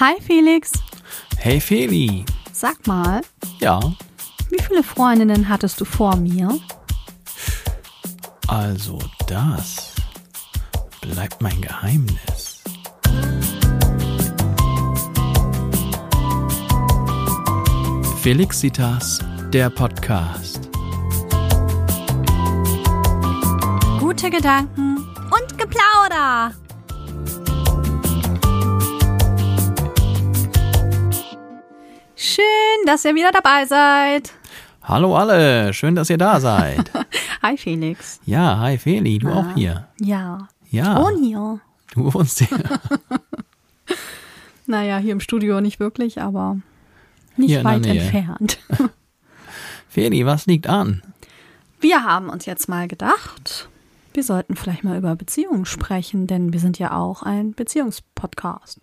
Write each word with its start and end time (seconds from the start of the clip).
Hi 0.00 0.14
Felix, 0.20 0.72
Hey 1.36 1.60
Feli. 1.60 2.24
sag 2.52 2.86
mal, 2.86 3.20
Ja, 3.58 3.80
wie 4.50 4.62
viele 4.62 4.82
Freundinnen 4.82 5.48
hattest 5.48 5.80
du 5.80 5.84
vor 5.84 6.16
mir? 6.16 6.58
also 8.48 8.98
das 9.28 9.94
bleibt 11.00 11.40
mein 11.40 11.60
Geheimnis. 11.60 12.62
Felixitas, 18.22 19.18
der 19.52 19.70
Podcast. 19.70 20.68
Gute 23.98 24.30
Gedanken 24.30 24.98
und 25.30 25.58
Geplauder. 25.58 26.52
Schön, 32.30 32.86
dass 32.86 33.04
ihr 33.04 33.16
wieder 33.16 33.32
dabei 33.32 33.66
seid. 33.66 34.32
Hallo 34.84 35.16
alle, 35.16 35.74
schön, 35.74 35.96
dass 35.96 36.10
ihr 36.10 36.16
da 36.16 36.38
seid. 36.38 36.88
Hi 37.42 37.56
Felix. 37.56 38.20
Ja, 38.24 38.56
hi 38.60 38.78
Feli, 38.78 39.18
du 39.18 39.30
auch 39.30 39.52
hier. 39.56 39.88
Ja. 39.98 40.46
Ja, 40.70 40.96
Und 40.98 41.24
hier. 41.24 41.58
du 41.92 42.14
wohnst 42.14 42.38
hier. 42.38 42.48
Naja, 44.66 44.98
hier 44.98 45.10
im 45.10 45.18
Studio 45.18 45.60
nicht 45.60 45.80
wirklich, 45.80 46.22
aber 46.22 46.58
nicht 47.36 47.50
Hier 47.50 47.64
weit 47.64 47.84
entfernt. 47.84 48.60
Feli, 49.88 50.24
was 50.24 50.46
liegt 50.46 50.68
an? 50.68 51.02
Wir 51.80 52.04
haben 52.04 52.28
uns 52.28 52.46
jetzt 52.46 52.68
mal 52.68 52.86
gedacht, 52.86 53.68
wir 54.14 54.22
sollten 54.22 54.54
vielleicht 54.54 54.84
mal 54.84 54.96
über 54.96 55.16
Beziehungen 55.16 55.64
sprechen, 55.64 56.28
denn 56.28 56.52
wir 56.52 56.60
sind 56.60 56.78
ja 56.78 56.92
auch 56.96 57.24
ein 57.24 57.52
Beziehungspodcast. 57.54 58.80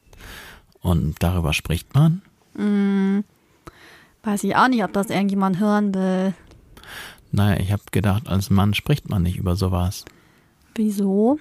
Und 0.81 1.15
darüber 1.23 1.53
spricht 1.53 1.93
man? 1.95 2.21
Weiß 4.27 4.43
ich 4.43 4.57
auch 4.57 4.67
nicht, 4.67 4.83
ob 4.83 4.91
das 4.91 5.09
irgendjemand 5.09 5.57
hören 5.57 5.95
will. 5.95 6.33
Naja, 7.31 7.61
ich 7.61 7.71
habe 7.71 7.83
gedacht, 7.93 8.27
als 8.27 8.49
Mann 8.49 8.73
spricht 8.73 9.09
man 9.09 9.23
nicht 9.23 9.37
über 9.37 9.55
sowas. 9.55 10.03
Wieso? 10.75 11.39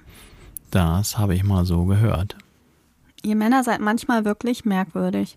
Das 0.70 1.18
habe 1.18 1.34
ich 1.34 1.42
mal 1.42 1.64
so 1.64 1.86
gehört. 1.86 2.36
Ihr 3.24 3.34
Männer 3.34 3.64
seid 3.64 3.80
manchmal 3.80 4.24
wirklich 4.24 4.64
merkwürdig. 4.64 5.36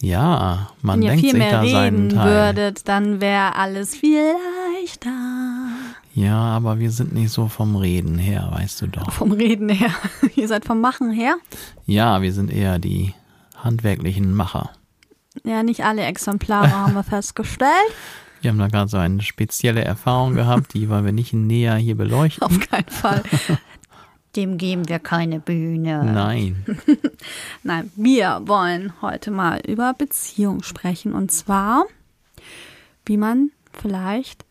Ja, 0.00 0.70
man 0.80 1.00
Wenn 1.00 1.02
ihr 1.02 1.10
denkt 1.10 1.24
viel 1.24 1.30
sich 1.32 1.38
mehr 1.40 1.50
da 1.50 1.66
seinen 1.66 2.06
reden 2.06 2.08
Teil. 2.08 2.30
würdet, 2.30 2.88
dann 2.88 3.20
wäre 3.20 3.54
alles 3.54 3.94
viel 3.94 4.32
leichter. 4.74 5.10
Ja, 6.14 6.38
aber 6.38 6.78
wir 6.78 6.90
sind 6.90 7.12
nicht 7.12 7.32
so 7.32 7.48
vom 7.48 7.76
Reden 7.76 8.16
her, 8.16 8.48
weißt 8.50 8.80
du 8.80 8.86
doch. 8.86 9.12
Vom 9.12 9.32
Reden 9.32 9.68
her. 9.68 9.90
ihr 10.36 10.48
seid 10.48 10.64
vom 10.64 10.80
Machen 10.80 11.10
her. 11.10 11.36
Ja, 11.84 12.22
wir 12.22 12.32
sind 12.32 12.50
eher 12.50 12.78
die 12.78 13.12
handwerklichen 13.58 14.32
Macher. 14.32 14.70
Ja, 15.44 15.62
nicht 15.62 15.84
alle 15.84 16.02
Exemplare 16.02 16.70
haben 16.70 16.94
wir 16.94 17.02
festgestellt. 17.02 17.70
Wir 18.40 18.50
haben 18.50 18.58
da 18.58 18.66
gerade 18.66 18.90
so 18.90 18.96
eine 18.96 19.22
spezielle 19.22 19.84
Erfahrung 19.84 20.34
gehabt, 20.34 20.74
die 20.74 20.88
wollen 20.88 21.04
wir 21.04 21.12
nicht 21.12 21.32
näher 21.32 21.76
hier 21.76 21.96
beleuchten. 21.96 22.42
Auf 22.42 22.58
keinen 22.58 22.88
Fall. 22.88 23.22
Dem 24.34 24.58
geben 24.58 24.88
wir 24.88 24.98
keine 24.98 25.38
Bühne. 25.38 26.04
Nein. 26.04 26.64
Nein, 27.62 27.92
wir 27.94 28.42
wollen 28.46 28.94
heute 29.00 29.30
mal 29.30 29.60
über 29.66 29.94
Beziehung 29.94 30.62
sprechen. 30.62 31.12
Und 31.12 31.30
zwar, 31.30 31.84
wie 33.06 33.16
man 33.16 33.50
vielleicht, 33.72 34.44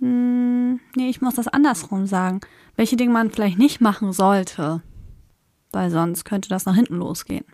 hm, 0.00 0.80
nee, 0.96 1.08
ich 1.08 1.22
muss 1.22 1.36
das 1.36 1.48
andersrum 1.48 2.06
sagen, 2.06 2.40
welche 2.76 2.96
Dinge 2.96 3.12
man 3.12 3.30
vielleicht 3.30 3.58
nicht 3.58 3.80
machen 3.80 4.12
sollte. 4.12 4.82
Weil 5.70 5.90
sonst 5.90 6.24
könnte 6.24 6.50
das 6.50 6.66
nach 6.66 6.74
hinten 6.74 6.96
losgehen. 6.96 7.44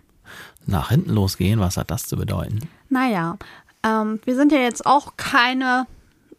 Nach 0.65 0.89
hinten 0.89 1.11
losgehen, 1.11 1.59
was 1.59 1.77
hat 1.77 1.91
das 1.91 2.05
zu 2.05 2.17
bedeuten? 2.17 2.69
Naja, 2.89 3.37
ähm, 3.83 4.19
wir 4.25 4.35
sind 4.35 4.51
ja 4.51 4.59
jetzt 4.59 4.85
auch 4.85 5.13
keine 5.17 5.87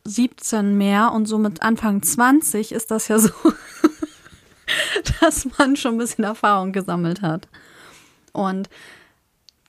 17 0.04 0.76
mehr 0.76 1.12
und 1.12 1.26
so 1.26 1.38
mit 1.38 1.62
Anfang 1.62 2.02
20 2.02 2.72
ist 2.72 2.90
das 2.90 3.08
ja 3.08 3.18
so, 3.18 3.32
dass 5.20 5.46
man 5.58 5.76
schon 5.76 5.94
ein 5.94 5.98
bisschen 5.98 6.24
Erfahrung 6.24 6.72
gesammelt 6.72 7.22
hat. 7.22 7.48
Und 8.32 8.68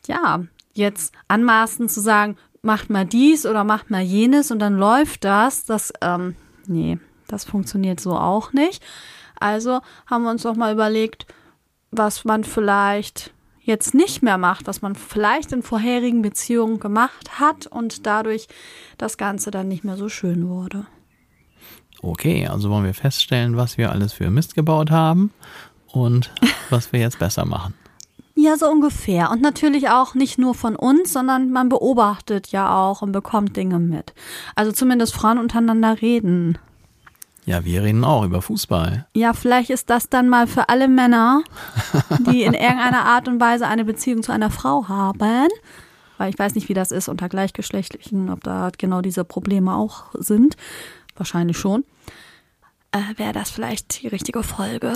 ja, 0.07 0.43
jetzt 0.73 1.13
anmaßen 1.27 1.89
zu 1.89 1.99
sagen, 1.99 2.37
macht 2.61 2.89
mal 2.89 3.05
dies 3.05 3.45
oder 3.45 3.63
macht 3.63 3.89
mal 3.89 4.01
jenes 4.01 4.51
und 4.51 4.59
dann 4.59 4.77
läuft 4.77 5.23
das, 5.23 5.65
das, 5.65 5.91
ähm, 6.01 6.35
nee, 6.67 6.99
das 7.27 7.43
funktioniert 7.43 7.99
so 7.99 8.15
auch 8.15 8.53
nicht. 8.53 8.83
Also 9.39 9.81
haben 10.05 10.23
wir 10.23 10.29
uns 10.29 10.43
doch 10.43 10.55
mal 10.55 10.73
überlegt, 10.73 11.25
was 11.89 12.25
man 12.25 12.43
vielleicht 12.43 13.33
jetzt 13.63 13.93
nicht 13.93 14.23
mehr 14.23 14.37
macht, 14.37 14.67
was 14.67 14.81
man 14.81 14.95
vielleicht 14.95 15.51
in 15.51 15.63
vorherigen 15.63 16.21
Beziehungen 16.21 16.79
gemacht 16.79 17.39
hat 17.39 17.67
und 17.67 18.05
dadurch 18.05 18.47
das 18.97 19.17
Ganze 19.17 19.51
dann 19.51 19.67
nicht 19.67 19.83
mehr 19.83 19.97
so 19.97 20.09
schön 20.09 20.49
wurde. 20.49 20.85
Okay, 22.01 22.47
also 22.47 22.69
wollen 22.69 22.85
wir 22.85 22.95
feststellen, 22.95 23.57
was 23.57 23.77
wir 23.77 23.91
alles 23.91 24.13
für 24.13 24.29
Mist 24.31 24.55
gebaut 24.55 24.89
haben 24.89 25.31
und 25.87 26.31
was 26.69 26.91
wir 26.91 26.99
jetzt 26.99 27.19
besser 27.19 27.45
machen. 27.45 27.75
Ja, 28.33 28.57
so 28.57 28.67
ungefähr. 28.67 29.29
Und 29.29 29.41
natürlich 29.41 29.89
auch 29.89 30.15
nicht 30.15 30.39
nur 30.39 30.55
von 30.55 30.75
uns, 30.75 31.13
sondern 31.13 31.51
man 31.51 31.69
beobachtet 31.69 32.47
ja 32.47 32.75
auch 32.75 33.01
und 33.01 33.11
bekommt 33.11 33.55
Dinge 33.55 33.77
mit. 33.77 34.13
Also 34.55 34.71
zumindest 34.71 35.13
Frauen 35.13 35.37
untereinander 35.37 36.01
reden. 36.01 36.57
Ja, 37.45 37.65
wir 37.65 37.83
reden 37.83 38.03
auch 38.03 38.23
über 38.23 38.41
Fußball. 38.41 39.07
Ja, 39.15 39.33
vielleicht 39.33 39.69
ist 39.69 39.89
das 39.89 40.09
dann 40.09 40.29
mal 40.29 40.47
für 40.47 40.69
alle 40.69 40.87
Männer, 40.87 41.43
die 42.31 42.43
in 42.43 42.53
irgendeiner 42.53 43.05
Art 43.05 43.27
und 43.27 43.39
Weise 43.39 43.67
eine 43.67 43.83
Beziehung 43.85 44.21
zu 44.21 44.31
einer 44.31 44.51
Frau 44.51 44.87
haben. 44.87 45.49
Weil 46.17 46.29
ich 46.29 46.37
weiß 46.37 46.53
nicht, 46.53 46.69
wie 46.69 46.75
das 46.75 46.91
ist 46.91 47.09
unter 47.09 47.29
Gleichgeschlechtlichen, 47.29 48.29
ob 48.29 48.43
da 48.43 48.69
genau 48.77 49.01
diese 49.01 49.23
Probleme 49.23 49.75
auch 49.75 50.05
sind. 50.13 50.55
Wahrscheinlich 51.15 51.57
schon. 51.57 51.83
Äh, 52.91 53.17
Wäre 53.17 53.33
das 53.33 53.49
vielleicht 53.49 54.01
die 54.01 54.07
richtige 54.07 54.43
Folge? 54.43 54.93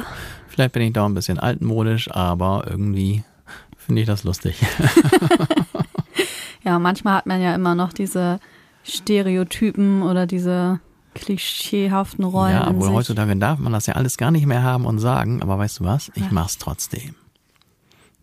Vielleicht 0.47 0.73
bin 0.73 0.83
ich 0.83 0.93
da 0.93 1.05
ein 1.05 1.15
bisschen 1.15 1.39
altmodisch, 1.39 2.11
aber 2.11 2.65
irgendwie 2.69 3.23
finde 3.77 4.01
ich 4.01 4.07
das 4.07 4.23
lustig. 4.23 4.61
Ja, 6.65 6.79
manchmal 6.79 7.17
hat 7.17 7.27
man 7.27 7.41
ja 7.41 7.53
immer 7.53 7.75
noch 7.75 7.93
diese 7.93 8.39
Stereotypen 8.83 10.01
oder 10.01 10.25
diese 10.25 10.79
klischeehaften 11.15 12.23
Rollen. 12.23 12.53
Ja, 12.53 12.67
obwohl 12.67 12.89
heutzutage 12.89 13.35
darf 13.37 13.57
man 13.57 13.73
das 13.73 13.87
ja 13.87 13.95
alles 13.95 14.17
gar 14.17 14.29
nicht 14.29 14.45
mehr 14.45 14.61
haben 14.61 14.85
und 14.85 14.99
sagen, 14.99 15.41
aber 15.41 15.57
weißt 15.57 15.79
du 15.79 15.85
was? 15.85 16.11
Ich 16.13 16.29
mach's 16.29 16.59
trotzdem. 16.59 17.15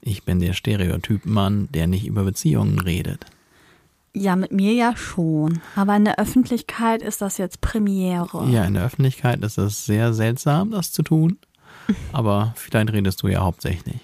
Ich 0.01 0.25
bin 0.25 0.41
der 0.41 0.53
Stereotypmann, 0.53 1.69
der 1.73 1.87
nicht 1.87 2.07
über 2.07 2.25
Beziehungen 2.25 2.79
redet. 2.79 3.27
Ja, 4.15 4.37
mit 4.37 4.53
mir 4.53 4.75
ja 4.75 4.95
schon. 4.95 5.61
Aber 5.75 5.97
in 5.97 6.05
der 6.05 6.19
Öffentlichkeit 6.19 7.03
ist 7.03 7.23
das 7.23 7.39
jetzt 7.39 7.61
Premiere. 7.61 8.47
Ja, 8.51 8.65
in 8.65 8.75
der 8.75 8.85
Öffentlichkeit 8.85 9.43
ist 9.43 9.59
es 9.59 9.87
sehr 9.87 10.13
seltsam, 10.13 10.71
das 10.71 10.93
zu 10.93 11.03
tun. 11.03 11.39
Aber 12.13 12.53
vielleicht 12.57 12.93
redest 12.93 13.23
du 13.23 13.29
ja 13.29 13.41
hauptsächlich. 13.41 14.01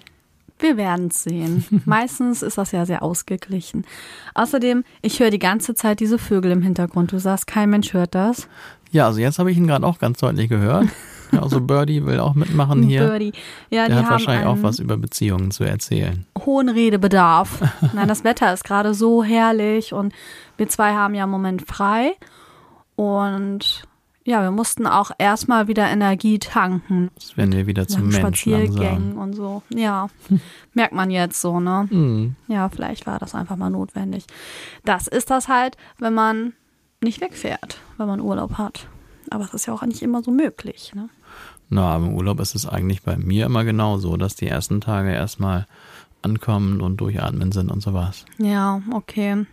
Wir 0.57 0.75
werden 0.75 1.07
es 1.07 1.23
sehen. 1.23 1.63
Meistens 1.85 2.41
ist 2.41 2.57
das 2.57 2.71
ja 2.71 2.85
sehr 2.85 3.01
ausgeglichen. 3.01 3.85
Außerdem, 4.33 4.83
ich 5.01 5.19
höre 5.19 5.31
die 5.31 5.39
ganze 5.39 5.73
Zeit 5.73 6.01
diese 6.01 6.17
Vögel 6.17 6.51
im 6.51 6.61
Hintergrund. 6.61 7.11
Du 7.11 7.19
sagst, 7.19 7.47
kein 7.47 7.69
Mensch 7.69 7.93
hört 7.93 8.13
das. 8.13 8.47
Ja, 8.91 9.05
also 9.07 9.19
jetzt 9.19 9.39
habe 9.39 9.51
ich 9.51 9.57
ihn 9.57 9.67
gerade 9.67 9.85
auch 9.85 9.99
ganz 9.99 10.19
deutlich 10.19 10.49
gehört. 10.49 10.87
Also 11.31 11.61
Birdie 11.61 12.03
will 12.07 12.19
auch 12.19 12.33
mitmachen 12.33 12.81
hier. 12.81 13.05
Birdie. 13.07 13.33
Ja, 13.69 13.87
Der 13.87 13.97
die 13.99 14.03
hat 14.03 14.11
wahrscheinlich 14.11 14.47
auch 14.47 14.57
was 14.63 14.79
über 14.79 14.97
Beziehungen 14.97 15.51
zu 15.51 15.63
erzählen. 15.63 16.25
hohen 16.43 16.69
Redebedarf. 16.69 17.61
Nein, 17.93 18.07
das 18.07 18.23
Wetter 18.23 18.51
ist 18.51 18.63
gerade 18.63 18.95
so 18.95 19.23
herrlich 19.23 19.93
und 19.93 20.11
wir 20.57 20.67
zwei 20.69 20.93
haben 20.93 21.13
ja 21.13 21.25
im 21.25 21.29
Moment 21.29 21.67
frei. 21.67 22.13
Und 22.95 23.83
ja, 24.25 24.41
wir 24.41 24.49
mussten 24.49 24.87
auch 24.87 25.11
erstmal 25.19 25.67
wieder 25.67 25.87
Energie 25.87 26.39
tanken. 26.39 27.09
Das 27.13 27.37
werden 27.37 27.51
wir 27.53 27.67
wieder 27.67 27.87
zum 27.87 28.07
Mensch 28.09 28.17
Spaziergängen 28.17 29.15
langsam. 29.15 29.17
und 29.17 29.33
so. 29.33 29.61
Ja, 29.69 30.07
merkt 30.73 30.93
man 30.93 31.11
jetzt 31.11 31.39
so, 31.41 31.59
ne? 31.59 31.87
Hm. 31.89 32.35
Ja, 32.47 32.69
vielleicht 32.69 33.05
war 33.07 33.19
das 33.19 33.35
einfach 33.35 33.55
mal 33.55 33.69
notwendig. 33.69 34.25
Das 34.83 35.07
ist 35.07 35.29
das 35.29 35.47
halt, 35.47 35.77
wenn 35.99 36.15
man 36.15 36.53
nicht 37.01 37.21
wegfährt, 37.21 37.77
wenn 37.97 38.07
man 38.07 38.19
Urlaub 38.19 38.57
hat. 38.57 38.87
Aber 39.29 39.43
es 39.45 39.53
ist 39.53 39.65
ja 39.67 39.73
auch 39.73 39.83
nicht 39.83 40.01
immer 40.01 40.23
so 40.23 40.31
möglich. 40.31 40.91
Ne? 40.95 41.09
Na, 41.69 41.93
aber 41.93 42.07
im 42.07 42.13
Urlaub 42.13 42.39
ist 42.39 42.55
es 42.55 42.67
eigentlich 42.67 43.03
bei 43.03 43.15
mir 43.15 43.45
immer 43.45 43.63
genauso, 43.63 44.17
dass 44.17 44.35
die 44.35 44.47
ersten 44.47 44.81
Tage 44.81 45.11
erstmal 45.11 45.67
ankommen 46.21 46.81
und 46.81 46.97
durchatmen 46.97 47.51
sind 47.51 47.71
und 47.71 47.81
sowas. 47.81 48.25
Ja, 48.37 48.81
okay. 48.91 49.45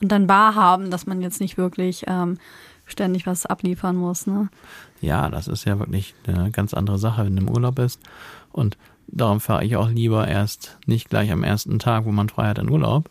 Und 0.00 0.08
dann 0.08 0.26
bar 0.26 0.54
haben, 0.54 0.90
dass 0.90 1.06
man 1.06 1.22
jetzt 1.22 1.40
nicht 1.40 1.56
wirklich 1.56 2.04
ähm, 2.06 2.38
ständig 2.84 3.26
was 3.26 3.46
abliefern 3.46 3.96
muss. 3.96 4.26
Ne? 4.26 4.48
Ja, 5.00 5.30
das 5.30 5.48
ist 5.48 5.64
ja 5.64 5.78
wirklich 5.78 6.14
eine 6.26 6.50
ganz 6.50 6.74
andere 6.74 6.98
Sache, 6.98 7.24
wenn 7.24 7.36
du 7.36 7.42
im 7.42 7.50
Urlaub 7.50 7.76
bist. 7.76 8.00
Und 8.52 8.76
darum 9.06 9.40
fahre 9.40 9.64
ich 9.64 9.76
auch 9.76 9.88
lieber 9.88 10.28
erst 10.28 10.78
nicht 10.86 11.08
gleich 11.08 11.32
am 11.32 11.42
ersten 11.42 11.78
Tag, 11.78 12.04
wo 12.04 12.12
man 12.12 12.28
frei 12.28 12.48
hat, 12.48 12.58
in 12.58 12.70
Urlaub, 12.70 13.10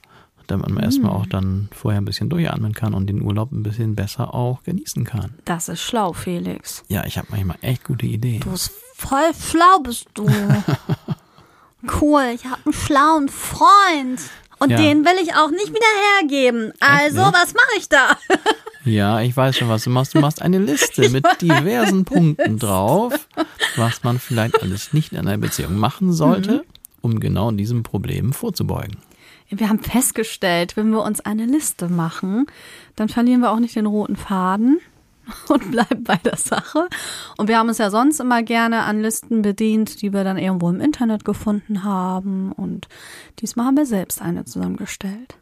damit 0.51 0.69
man 0.69 0.83
erstmal 0.83 1.11
auch 1.11 1.25
dann 1.25 1.69
vorher 1.71 1.99
ein 2.01 2.05
bisschen 2.05 2.29
durchatmen 2.29 2.73
kann 2.73 2.93
und 2.93 3.07
den 3.07 3.21
Urlaub 3.21 3.51
ein 3.51 3.63
bisschen 3.63 3.95
besser 3.95 4.33
auch 4.33 4.61
genießen 4.63 5.03
kann. 5.05 5.33
Das 5.45 5.69
ist 5.69 5.81
schlau, 5.81 6.13
Felix. 6.13 6.83
Ja, 6.89 7.05
ich 7.05 7.17
habe 7.17 7.27
manchmal 7.31 7.57
echt 7.61 7.83
gute 7.83 8.05
Ideen. 8.05 8.41
Du 8.41 8.51
bist 8.51 8.71
voll 8.95 9.31
schlau, 9.33 9.79
bist 9.79 10.07
du. 10.13 10.27
cool, 12.01 12.31
ich 12.35 12.45
habe 12.45 12.61
einen 12.65 12.73
schlauen 12.73 13.29
Freund. 13.29 14.19
Und 14.59 14.69
Ja. 14.69 14.77
den 14.77 15.03
will 15.05 15.15
ich 15.23 15.33
auch 15.33 15.49
nicht 15.49 15.69
wieder 15.69 15.79
hergeben. 16.19 16.71
Also, 16.79 17.17
was 17.21 17.53
mache 17.53 17.77
ich 17.77 17.89
da? 17.89 18.17
Ja, 18.83 19.21
ich 19.21 19.37
weiß 19.37 19.57
schon, 19.57 19.69
was 19.69 19.83
du 19.83 19.91
machst. 19.91 20.15
Du 20.15 20.19
machst 20.19 20.41
eine 20.41 20.57
Liste 20.57 21.07
mit 21.11 21.23
diversen 21.39 22.03
Punkten 22.03 22.57
drauf, 22.57 23.13
was 23.75 24.03
man 24.03 24.17
vielleicht 24.17 24.59
alles 24.63 24.91
nicht 24.91 25.11
in 25.13 25.19
einer 25.19 25.37
Beziehung 25.37 25.75
machen 25.75 26.11
sollte, 26.13 26.65
um 27.01 27.19
genau 27.19 27.51
diesem 27.51 27.83
Problem 27.83 28.33
vorzubeugen. 28.33 28.97
Wir 29.53 29.67
haben 29.69 29.79
festgestellt, 29.79 30.77
wenn 30.77 30.89
wir 30.91 31.03
uns 31.03 31.19
eine 31.21 31.45
Liste 31.45 31.89
machen, 31.89 32.45
dann 32.95 33.09
verlieren 33.09 33.41
wir 33.41 33.51
auch 33.51 33.59
nicht 33.59 33.75
den 33.75 33.85
roten 33.85 34.15
Faden 34.15 34.79
und 35.49 35.71
bleiben 35.71 36.03
bei 36.03 36.15
der 36.17 36.37
Sache. 36.37 36.87
Und 37.37 37.47
wir 37.49 37.57
haben 37.57 37.67
uns 37.67 37.77
ja 37.77 37.89
sonst 37.89 38.19
immer 38.19 38.43
gerne 38.43 38.83
an 38.83 39.01
Listen 39.01 39.41
bedient, 39.41 40.01
die 40.01 40.13
wir 40.13 40.23
dann 40.23 40.37
irgendwo 40.37 40.69
im 40.69 40.79
Internet 40.79 41.25
gefunden 41.25 41.83
haben. 41.83 42.51
Und 42.53 42.87
diesmal 43.39 43.65
haben 43.67 43.77
wir 43.77 43.85
selbst 43.85 44.21
eine 44.21 44.45
zusammengestellt. 44.45 45.35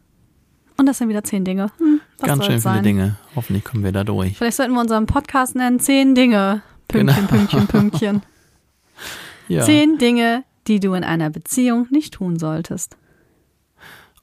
Und 0.78 0.86
das 0.86 0.98
sind 0.98 1.10
wieder 1.10 1.24
zehn 1.24 1.44
Dinge. 1.46 1.72
Hm, 1.78 2.00
Ganz 2.22 2.44
schön 2.46 2.54
viele 2.54 2.62
sein? 2.62 2.84
Dinge. 2.84 3.16
Hoffentlich 3.36 3.64
kommen 3.66 3.84
wir 3.84 3.92
da 3.92 4.04
durch. 4.04 4.38
Vielleicht 4.38 4.58
sollten 4.58 4.74
wir 4.74 4.82
unseren 4.82 5.06
Podcast 5.06 5.56
nennen, 5.56 5.80
zehn 5.80 6.16
Dinge. 6.16 6.62
Pünktchen, 6.88 7.28
Genau. 7.28 7.28
Pünktchen, 7.30 7.68
Pünktchen. 7.68 8.22
Ja. 9.48 9.64
Zehn 9.66 9.98
Dinge, 9.98 10.44
die 10.68 10.80
du 10.80 10.94
in 10.94 11.04
einer 11.04 11.32
Beziehung 11.32 11.88
nicht 11.90 12.14
tun 12.14 12.38
solltest. 12.38 12.98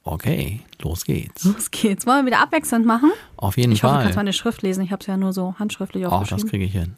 Okay, 0.07 0.61
los 0.81 1.03
geht's. 1.05 1.43
Los 1.43 1.69
geht's. 1.71 2.05
Wollen 2.05 2.25
wir 2.25 2.31
wieder 2.31 2.41
abwechselnd 2.41 2.85
machen? 2.85 3.11
Auf 3.35 3.57
jeden 3.57 3.71
Ich 3.73 3.83
hoffe, 3.83 3.91
du 3.93 3.97
Fall. 3.97 4.03
kannst 4.05 4.15
meine 4.17 4.33
Schrift 4.33 4.61
lesen. 4.61 4.83
Ich 4.83 4.91
habe 4.91 5.01
es 5.01 5.07
ja 5.07 5.17
nur 5.17 5.33
so 5.33 5.55
handschriftlich 5.59 6.05
Ach, 6.05 6.11
das 6.11 6.19
aufgeschrieben. 6.33 6.49
kriege 6.49 6.63
ich 6.65 6.71
hin. 6.71 6.95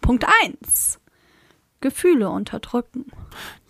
Punkt 0.00 0.26
1. 0.44 0.98
Gefühle 1.80 2.28
unterdrücken. 2.28 3.06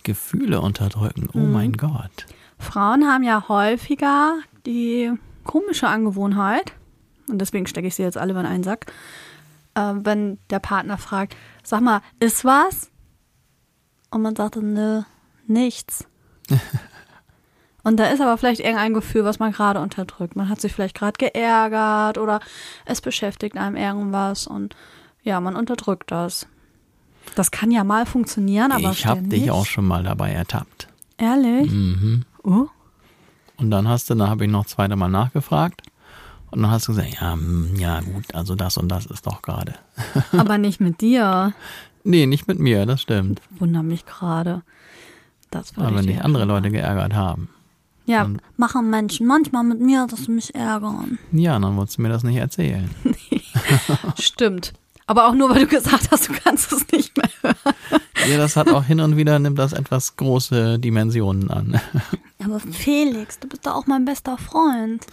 Gefühle 0.02 0.60
unterdrücken. 0.60 1.28
Oh 1.34 1.38
Mhm. 1.38 1.52
mein 1.52 1.72
Gott. 1.74 2.26
Frauen 2.58 3.04
haben 3.06 3.22
ja 3.22 3.48
häufiger 3.48 4.38
die 4.66 5.12
komische 5.44 5.88
Angewohnheit, 5.88 6.72
und 7.28 7.38
deswegen 7.38 7.66
stecke 7.66 7.86
ich 7.86 7.94
sie 7.94 8.02
jetzt 8.02 8.18
alle 8.18 8.32
in 8.38 8.44
einen 8.46 8.64
Sack, 8.64 8.86
äh, 9.74 9.92
wenn 9.94 10.38
der 10.50 10.58
Partner 10.58 10.98
fragt, 10.98 11.36
sag 11.62 11.80
mal, 11.80 12.02
ist 12.18 12.44
was? 12.44 12.90
Und 14.10 14.22
man 14.22 14.34
sagt, 14.34 14.56
dann, 14.56 14.72
nö, 14.74 15.02
nichts. 15.46 16.06
Und 17.82 17.98
da 17.98 18.06
ist 18.06 18.20
aber 18.20 18.36
vielleicht 18.36 18.60
irgendein 18.60 18.94
Gefühl, 18.94 19.24
was 19.24 19.38
man 19.38 19.52
gerade 19.52 19.80
unterdrückt. 19.80 20.36
Man 20.36 20.48
hat 20.48 20.60
sich 20.60 20.72
vielleicht 20.72 20.96
gerade 20.96 21.18
geärgert 21.18 22.18
oder 22.18 22.40
es 22.84 23.00
beschäftigt 23.00 23.56
einem 23.56 23.76
irgendwas 23.76 24.46
und 24.46 24.76
ja, 25.22 25.40
man 25.40 25.56
unterdrückt 25.56 26.10
das. 26.10 26.46
Das 27.34 27.50
kann 27.50 27.70
ja 27.70 27.84
mal 27.84 28.06
funktionieren, 28.06 28.72
aber 28.72 28.90
ich 28.90 29.06
habe 29.06 29.22
dich 29.22 29.50
auch 29.50 29.66
schon 29.66 29.86
mal 29.86 30.02
dabei 30.02 30.32
ertappt. 30.32 30.88
Ehrlich? 31.18 31.70
Mhm. 31.70 32.24
Oh. 32.42 32.66
Und 33.56 33.70
dann 33.70 33.86
hast 33.86 34.08
du, 34.08 34.14
dann 34.14 34.30
habe 34.30 34.46
ich 34.46 34.50
noch 34.50 34.66
zweimal 34.66 34.96
Mal 34.96 35.08
nachgefragt. 35.08 35.82
Und 36.50 36.62
dann 36.62 36.70
hast 36.70 36.88
du 36.88 36.92
gesagt, 36.92 37.20
ja, 37.20 37.34
hm, 37.34 37.76
ja 37.76 38.00
gut, 38.00 38.34
also 38.34 38.54
das 38.54 38.76
und 38.76 38.88
das 38.88 39.06
ist 39.06 39.26
doch 39.26 39.42
gerade. 39.42 39.74
Aber 40.32 40.58
nicht 40.58 40.80
mit 40.80 41.00
dir. 41.00 41.52
Nee, 42.02 42.26
nicht 42.26 42.48
mit 42.48 42.58
mir, 42.58 42.86
das 42.86 43.02
stimmt. 43.02 43.40
Wundere 43.58 43.84
mich 43.84 44.06
gerade. 44.06 44.62
Das 45.50 45.76
würde 45.76 45.88
Aber 45.88 45.96
ich 45.96 46.02
wenn 46.02 46.14
dich 46.14 46.24
andere 46.24 46.46
Leute 46.46 46.70
geärgert 46.70 47.14
haben. 47.14 47.50
Ja, 48.10 48.24
Und- 48.24 48.40
machen 48.56 48.90
Menschen 48.90 49.26
manchmal 49.26 49.62
mit 49.64 49.80
mir, 49.80 50.06
dass 50.10 50.24
sie 50.24 50.32
mich 50.32 50.54
ärgern. 50.54 51.18
Ja, 51.32 51.58
dann 51.58 51.76
wolltest 51.76 51.98
du 51.98 52.02
mir 52.02 52.08
das 52.08 52.24
nicht 52.24 52.36
erzählen. 52.36 52.90
Stimmt. 54.18 54.72
Aber 55.06 55.28
auch 55.28 55.34
nur, 55.34 55.50
weil 55.50 55.60
du 55.60 55.66
gesagt 55.66 56.08
hast, 56.10 56.28
du 56.28 56.32
kannst 56.32 56.72
es 56.72 56.86
nicht 56.92 57.16
mehr 57.16 57.28
hören. 57.42 57.74
Ja, 58.30 58.36
das 58.36 58.56
hat 58.56 58.68
auch 58.68 58.84
hin 58.84 59.00
und 59.00 59.16
wieder, 59.16 59.38
nimmt 59.38 59.58
das 59.58 59.72
etwas 59.72 60.16
große 60.16 60.78
Dimensionen 60.78 61.50
an. 61.50 61.80
Aber 62.44 62.60
Felix, 62.60 63.38
du 63.40 63.48
bist 63.48 63.66
doch 63.66 63.74
auch 63.74 63.86
mein 63.86 64.04
bester 64.04 64.38
Freund. 64.38 65.04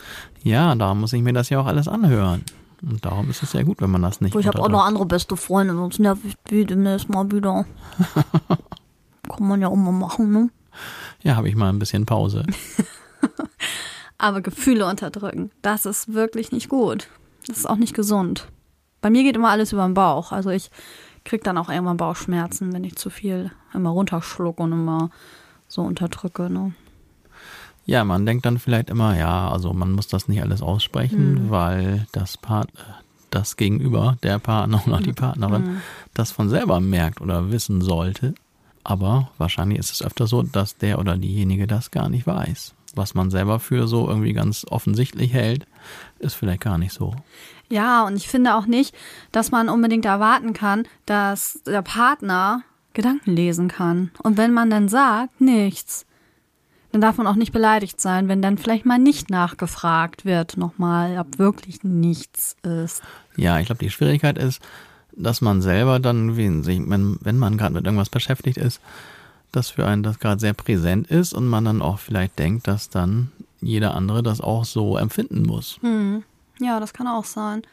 Ja, 0.44 0.76
darum 0.76 1.00
muss 1.02 1.14
ich 1.14 1.22
mir 1.24 1.34
das 1.34 1.50
ja 1.50 1.60
auch 1.60 1.66
alles 1.66 1.88
anhören. 1.88 2.44
Und 2.84 3.04
darum 3.06 3.30
ist 3.32 3.42
es 3.42 3.52
sehr 3.52 3.64
gut, 3.64 3.82
wenn 3.82 3.90
man 3.90 4.04
das 4.04 4.22
nicht 4.22 4.36
Ich 4.36 4.46
habe 4.48 4.62
auch 4.62 4.70
noch 4.70 4.86
andere 4.86 5.06
beste 5.08 5.36
Freunde, 5.36 5.74
sonst 5.74 6.00
nerv 6.00 6.20
ich 6.24 6.36
die 6.50 6.66
demnächst 6.66 7.10
mal 7.10 7.32
wieder. 7.32 7.66
Kann 9.36 9.48
man 9.48 9.62
ja 9.62 9.68
auch 9.68 9.76
mal 9.76 9.92
machen, 9.92 10.32
ne? 10.32 10.50
Ja, 11.24 11.36
habe 11.36 11.50
ich 11.50 11.56
mal 11.56 11.70
ein 11.70 11.80
bisschen 11.80 12.06
Pause. 12.06 12.46
Aber 14.18 14.42
Gefühle 14.42 14.86
unterdrücken, 14.88 15.52
das 15.62 15.86
ist 15.86 16.14
wirklich 16.14 16.52
nicht 16.52 16.70
gut. 16.70 17.08
Das 17.48 17.58
ist 17.58 17.70
auch 17.70 17.76
nicht 17.78 17.94
gesund. 17.94 18.48
Bei 19.02 19.10
mir 19.10 19.24
geht 19.24 19.36
immer 19.36 19.50
alles 19.50 19.74
über 19.74 19.84
den 19.86 19.94
Bauch. 19.94 20.32
Also 20.32 20.50
ich 20.50 20.72
krieg 21.24 21.44
dann 21.44 21.58
auch 21.58 21.70
irgendwann 21.70 21.98
Bauchschmerzen, 21.98 22.74
wenn 22.74 22.84
ich 22.84 22.96
zu 22.96 23.10
viel 23.10 23.52
immer 23.74 23.92
runterschluck 23.92 24.60
und 24.60 24.72
immer 24.72 25.12
so 25.68 25.82
unterdrücke. 25.84 26.50
Ne? 26.50 26.74
Ja, 27.86 28.04
man 28.04 28.26
denkt 28.26 28.46
dann 28.46 28.58
vielleicht 28.60 28.90
immer, 28.90 29.16
ja, 29.18 29.50
also 29.50 29.72
man 29.74 29.92
muss 29.92 30.08
das 30.08 30.28
nicht 30.28 30.42
alles 30.42 30.62
aussprechen, 30.62 31.38
Hm. 31.38 31.50
weil 31.50 32.08
das 32.12 32.38
Part, 32.38 32.70
das 33.30 33.56
Gegenüber, 33.56 34.18
der 34.24 34.40
Partner 34.40 34.82
oder 34.88 34.98
die 35.00 35.14
Partnerin, 35.14 35.66
Hm. 35.66 35.82
das 36.16 36.32
von 36.32 36.50
selber 36.50 36.80
merkt 36.80 37.22
oder 37.22 37.52
wissen 37.52 37.82
sollte. 37.82 38.34
Aber 38.90 39.30
wahrscheinlich 39.38 39.80
ist 39.80 39.92
es 39.92 40.02
öfter 40.02 40.28
so, 40.28 40.44
dass 40.44 40.78
der 40.78 40.98
oder 40.98 41.18
diejenige 41.18 41.68
das 41.68 41.92
gar 41.92 42.08
nicht 42.08 42.26
weiß. 42.26 42.74
Was 42.96 43.16
man 43.16 43.30
selber 43.30 43.60
für 43.60 43.86
so 43.86 44.08
irgendwie 44.08 44.32
ganz 44.32 44.66
offensichtlich 44.70 45.34
hält, 45.34 45.68
ist 46.20 46.36
vielleicht 46.36 46.62
gar 46.62 46.78
nicht 46.78 46.94
so. 46.94 47.14
Ja, 47.68 48.06
und 48.06 48.16
ich 48.16 48.30
finde 48.30 48.56
auch 48.56 48.66
nicht, 48.66 48.96
dass 49.34 49.52
man 49.52 49.68
unbedingt 49.68 50.06
erwarten 50.06 50.54
kann, 50.54 50.88
dass 51.06 51.60
der 51.66 51.82
Partner 51.82 52.64
Gedanken 52.94 53.36
lesen 53.36 53.68
kann. 53.68 54.12
Und 54.24 54.38
wenn 54.38 54.54
man 54.54 54.70
dann 54.70 54.88
sagt, 54.88 55.42
nichts, 55.42 56.06
dann 56.94 57.02
darf 57.02 57.18
man 57.18 57.28
auch 57.28 57.36
nicht 57.36 57.52
beleidigt 57.52 58.00
sein, 58.00 58.30
wenn 58.30 58.42
dann 58.42 58.58
vielleicht 58.58 58.86
mal 58.86 59.00
nicht 59.00 59.30
nachgefragt 59.30 60.24
wird 60.24 60.56
nochmal, 60.56 61.20
ob 61.20 61.40
wirklich 61.40 61.84
nichts 61.84 62.56
ist. 62.64 63.02
Ja, 63.36 63.60
ich 63.60 63.66
glaube, 63.66 63.84
die 63.84 63.92
Schwierigkeit 63.92 64.38
ist, 64.38 64.62
dass 65.18 65.42
man 65.42 65.62
selber 65.62 66.00
dann, 66.00 66.38
wenn, 66.38 67.18
wenn, 67.22 67.38
man 67.38 67.58
gerade 67.58 67.74
mit 67.74 67.86
irgendwas 67.86 68.10
beschäftigt 68.10 68.58
ist, 68.58 68.80
dass 69.52 69.70
für 69.70 69.86
einen 69.86 70.04
das 70.04 70.20
gerade 70.20 70.40
sehr 70.40 70.54
präsent 70.54 71.08
ist 71.08 71.34
und 71.34 71.48
man 71.48 71.66
dann 71.66 71.82
auch 71.82 72.00
vielleicht 72.00 72.38
denkt, 72.38 72.68
dass 72.68 72.90
dann 72.90 73.32
jeder 73.60 73.96
andere 73.96 74.22
das 74.22 74.42
auch 74.42 74.66
so 74.66 74.98
empfinden 74.98 75.44
muss. 75.44 75.80
Ja, 76.60 76.80
das 76.80 76.94
kann 76.94 77.08
auch 77.08 77.26
sein. 77.26 77.64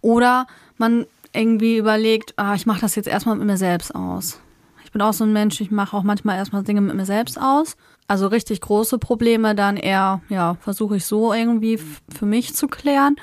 Oder 0.00 0.46
man 0.76 1.06
irgendwie 1.32 1.76
überlegt, 1.76 2.34
ah, 2.36 2.54
ich 2.54 2.66
mache 2.66 2.80
das 2.80 2.96
jetzt 2.96 3.06
erstmal 3.06 3.36
mit 3.36 3.46
mir 3.46 3.56
selbst 3.56 3.94
aus. 3.94 4.40
Ich 4.84 4.92
bin 4.92 5.02
auch 5.02 5.12
so 5.12 5.22
ein 5.22 5.32
Mensch, 5.32 5.60
ich 5.60 5.70
mache 5.70 5.96
auch 5.96 6.02
manchmal 6.02 6.36
erstmal 6.36 6.64
Dinge 6.64 6.80
mit 6.80 6.96
mir 6.96 7.06
selbst 7.06 7.40
aus. 7.40 7.76
Also 8.08 8.26
richtig 8.26 8.60
große 8.60 8.98
Probleme 8.98 9.54
dann 9.54 9.76
eher, 9.76 10.20
ja, 10.28 10.56
versuche 10.60 10.96
ich 10.96 11.04
so 11.06 11.32
irgendwie 11.32 11.78
für 12.08 12.26
mich 12.26 12.56
zu 12.56 12.66
klären. 12.66 13.14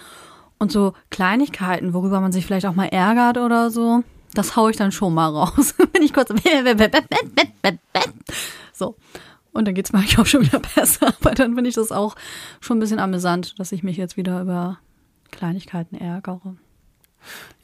Und 0.60 0.72
so 0.72 0.94
Kleinigkeiten, 1.10 1.94
worüber 1.94 2.20
man 2.20 2.32
sich 2.32 2.46
vielleicht 2.46 2.66
auch 2.66 2.76
mal 2.76 2.88
ärgert 2.88 3.38
oder 3.38 3.70
so, 3.70 4.04
das 4.34 4.56
hau 4.56 4.70
ich 4.70 4.76
dann 4.76 4.92
schon 4.92 5.14
mal 5.14 5.30
raus. 5.30 5.76
Wenn 5.94 6.02
ich 6.02 6.14
kurz 6.14 6.30
so. 8.74 8.96
Und 9.52 9.68
dann 9.68 9.74
geht's 9.74 9.92
mir 9.92 10.00
eigentlich 10.00 10.20
auch 10.20 10.26
schon 10.26 10.46
wieder 10.46 10.60
besser. 10.60 11.08
Aber 11.22 11.34
dann 11.34 11.56
finde 11.56 11.70
ich 11.70 11.76
das 11.76 11.92
auch 11.92 12.16
schon 12.60 12.78
ein 12.78 12.80
bisschen 12.80 13.00
amüsant, 13.00 13.60
dass 13.60 13.72
ich 13.72 13.84
mich 13.84 13.98
jetzt 13.98 14.18
wieder 14.18 14.42
über 14.42 14.80
Kleinigkeiten 15.32 15.96
ärgere. 15.96 16.56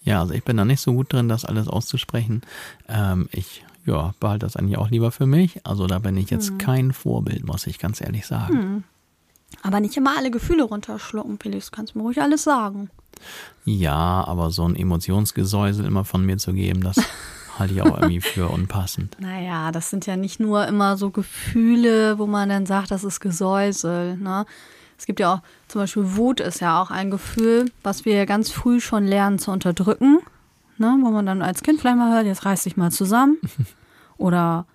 Ja, 0.04 0.22
also 0.22 0.34
ich 0.34 0.44
bin 0.44 0.58
da 0.58 0.66
nicht 0.66 0.82
so 0.82 0.94
gut 0.94 1.14
drin, 1.14 1.30
das 1.30 1.46
alles 1.46 1.68
auszusprechen. 1.68 2.42
Ähm, 2.90 3.30
ich 3.32 3.64
ja, 3.86 4.14
behalte 4.20 4.46
das 4.46 4.56
eigentlich 4.56 4.78
auch 4.78 4.90
lieber 4.90 5.12
für 5.12 5.26
mich. 5.26 5.66
Also 5.66 5.88
da 5.88 6.00
bin 6.00 6.18
ich 6.18 6.30
jetzt 6.30 6.58
kein 6.58 6.94
Vorbild, 6.94 7.46
muss 7.46 7.68
ich 7.68 7.80
ganz 7.80 8.02
ehrlich 8.02 8.26
sagen. 8.26 8.84
Aber 9.62 9.80
nicht 9.80 9.96
immer 9.96 10.18
alle 10.18 10.32
Gefühle 10.32 10.64
runterschlucken, 10.64 11.38
Felix. 11.40 11.72
Kannst 11.72 11.96
mir 11.96 12.02
ruhig 12.04 12.22
alles 12.22 12.44
sagen. 12.44 12.90
Ja, 13.66 14.26
aber 14.28 14.52
so 14.52 14.68
ein 14.68 14.76
Emotionsgesäusel 14.76 15.86
immer 15.86 16.06
von 16.06 16.26
mir 16.26 16.38
zu 16.38 16.54
geben, 16.54 16.82
das 16.82 16.98
halte 17.60 17.74
ich 17.74 17.82
auch 17.82 17.98
irgendwie 17.98 18.22
für 18.22 18.50
unpassend. 18.50 19.16
Naja, 19.20 19.72
das 19.72 19.90
sind 19.90 20.06
ja 20.06 20.18
nicht 20.18 20.40
nur 20.40 20.68
immer 20.68 20.98
so 20.98 21.12
Gefühle, 21.12 22.18
wo 22.20 22.26
man 22.26 22.50
dann 22.50 22.66
sagt, 22.66 22.92
das 22.92 23.04
ist 23.04 23.20
Gesäusel. 23.20 24.18
Ne? 24.18 24.46
Es 24.98 25.06
gibt 25.06 25.20
ja 25.20 25.36
auch, 25.36 25.40
zum 25.68 25.82
Beispiel 25.82 26.16
Wut 26.16 26.40
ist 26.40 26.60
ja 26.60 26.82
auch 26.82 26.92
ein 26.92 27.12
Gefühl, 27.12 27.72
was 27.84 28.06
wir 28.06 28.26
ganz 28.26 28.52
früh 28.52 28.82
schon 28.82 29.06
lernen 29.06 29.40
zu 29.40 29.52
unterdrücken. 29.52 30.20
Ne? 30.78 30.98
Wo 31.02 31.12
man 31.12 31.26
dann 31.26 31.42
als 31.42 31.62
Kind 31.64 31.80
vielleicht 31.80 31.98
mal 31.98 32.14
hört, 32.14 32.26
jetzt 32.26 32.46
reiß 32.46 32.64
dich 32.64 32.78
mal 32.78 32.92
zusammen. 32.92 33.38
Oder 34.18 34.66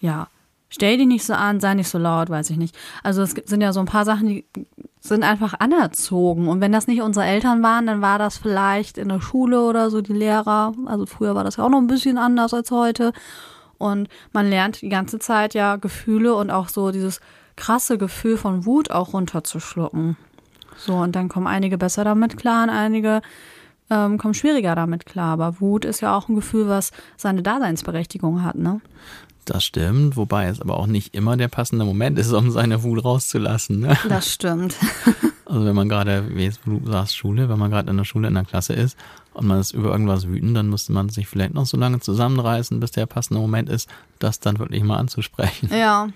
ja, 0.00 0.28
stell 0.72 0.96
dich 0.96 1.06
nicht 1.06 1.24
so 1.24 1.34
an, 1.34 1.60
sei 1.60 1.74
nicht 1.74 1.88
so 1.88 1.98
laut, 1.98 2.30
weiß 2.30 2.50
ich 2.50 2.56
nicht. 2.56 2.76
Also 3.02 3.22
es 3.22 3.30
sind 3.30 3.60
ja 3.60 3.72
so 3.72 3.80
ein 3.80 3.86
paar 3.86 4.04
Sachen, 4.04 4.26
die 4.26 4.44
sind 5.00 5.22
einfach 5.22 5.54
anerzogen. 5.58 6.48
Und 6.48 6.60
wenn 6.60 6.72
das 6.72 6.86
nicht 6.86 7.02
unsere 7.02 7.26
Eltern 7.26 7.62
waren, 7.62 7.86
dann 7.86 8.00
war 8.00 8.18
das 8.18 8.38
vielleicht 8.38 8.98
in 8.98 9.08
der 9.08 9.20
Schule 9.20 9.62
oder 9.62 9.90
so 9.90 10.00
die 10.00 10.12
Lehrer. 10.12 10.72
Also 10.86 11.06
früher 11.06 11.34
war 11.34 11.44
das 11.44 11.56
ja 11.56 11.64
auch 11.64 11.68
noch 11.68 11.78
ein 11.78 11.86
bisschen 11.86 12.18
anders 12.18 12.54
als 12.54 12.70
heute. 12.70 13.12
Und 13.78 14.08
man 14.32 14.48
lernt 14.48 14.80
die 14.80 14.88
ganze 14.88 15.18
Zeit 15.18 15.54
ja 15.54 15.76
Gefühle 15.76 16.34
und 16.34 16.50
auch 16.50 16.68
so 16.68 16.90
dieses 16.90 17.20
krasse 17.56 17.98
Gefühl 17.98 18.36
von 18.36 18.64
Wut 18.64 18.90
auch 18.90 19.12
runterzuschlucken. 19.12 20.16
So, 20.76 20.94
und 20.94 21.14
dann 21.14 21.28
kommen 21.28 21.46
einige 21.46 21.78
besser 21.78 22.04
damit 22.04 22.36
klar 22.36 22.64
und 22.64 22.70
einige 22.70 23.20
ähm, 23.90 24.18
kommen 24.18 24.34
schwieriger 24.34 24.74
damit 24.74 25.04
klar. 25.04 25.32
Aber 25.32 25.60
Wut 25.60 25.84
ist 25.84 26.00
ja 26.00 26.16
auch 26.16 26.28
ein 26.28 26.36
Gefühl, 26.36 26.68
was 26.68 26.92
seine 27.16 27.42
Daseinsberechtigung 27.42 28.42
hat, 28.42 28.54
ne? 28.54 28.80
Das 29.44 29.64
stimmt, 29.64 30.16
wobei 30.16 30.46
es 30.46 30.60
aber 30.60 30.78
auch 30.78 30.86
nicht 30.86 31.14
immer 31.14 31.36
der 31.36 31.48
passende 31.48 31.84
Moment 31.84 32.18
ist, 32.18 32.32
um 32.32 32.50
seine 32.50 32.82
Wut 32.82 33.04
rauszulassen. 33.04 33.80
Ne? 33.80 33.96
Das 34.08 34.32
stimmt. 34.32 34.76
Also 35.44 35.66
wenn 35.66 35.76
man 35.76 35.90
gerade, 35.90 36.34
wie 36.34 36.50
du 36.64 36.80
sagst, 36.90 37.14
Schule, 37.14 37.50
wenn 37.50 37.58
man 37.58 37.70
gerade 37.70 37.90
in 37.90 37.98
der 37.98 38.04
Schule 38.04 38.26
in 38.26 38.32
der 38.32 38.44
Klasse 38.44 38.72
ist 38.72 38.96
und 39.34 39.46
man 39.46 39.60
ist 39.60 39.72
über 39.72 39.90
irgendwas 39.90 40.26
wütend, 40.26 40.56
dann 40.56 40.70
müsste 40.70 40.94
man 40.94 41.10
sich 41.10 41.28
vielleicht 41.28 41.52
noch 41.52 41.66
so 41.66 41.76
lange 41.76 42.00
zusammenreißen, 42.00 42.80
bis 42.80 42.92
der 42.92 43.04
passende 43.04 43.38
Moment 43.38 43.68
ist, 43.68 43.86
das 44.18 44.40
dann 44.40 44.58
wirklich 44.58 44.82
mal 44.82 44.96
anzusprechen. 44.96 45.68
Ja. 45.70 46.08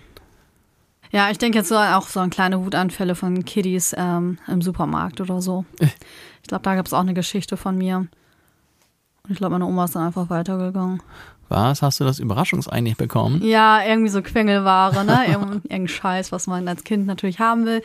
Ja, 1.12 1.30
ich 1.30 1.36
denke 1.36 1.58
jetzt 1.58 1.68
so 1.68 1.76
auch 1.76 2.08
so 2.08 2.20
an 2.20 2.30
kleine 2.30 2.64
Wutanfälle 2.64 3.14
von 3.14 3.44
Kiddies 3.44 3.94
ähm, 3.98 4.38
im 4.48 4.62
Supermarkt 4.62 5.20
oder 5.20 5.42
so. 5.42 5.66
Ich 5.80 6.48
glaube, 6.48 6.62
da 6.62 6.74
gab 6.74 6.86
es 6.86 6.94
auch 6.94 7.00
eine 7.00 7.12
Geschichte 7.12 7.58
von 7.58 7.76
mir. 7.76 7.96
Und 7.96 9.30
ich 9.30 9.36
glaube, 9.36 9.52
meine 9.52 9.66
Oma 9.66 9.84
ist 9.84 9.96
dann 9.96 10.06
einfach 10.06 10.30
weitergegangen. 10.30 11.02
Was? 11.48 11.82
Hast 11.82 12.00
du 12.00 12.04
das 12.04 12.18
Überraschungsei 12.18 12.80
nicht 12.80 12.98
bekommen? 12.98 13.40
Ja, 13.42 13.82
irgendwie 13.84 14.08
so 14.10 14.22
Quengelware, 14.22 15.04
ne? 15.04 15.24
Irgend- 15.28 15.64
Irgendein 15.64 15.88
Scheiß, 15.88 16.32
was 16.32 16.46
man 16.46 16.66
als 16.68 16.84
Kind 16.84 17.06
natürlich 17.06 17.38
haben 17.40 17.64
will, 17.66 17.82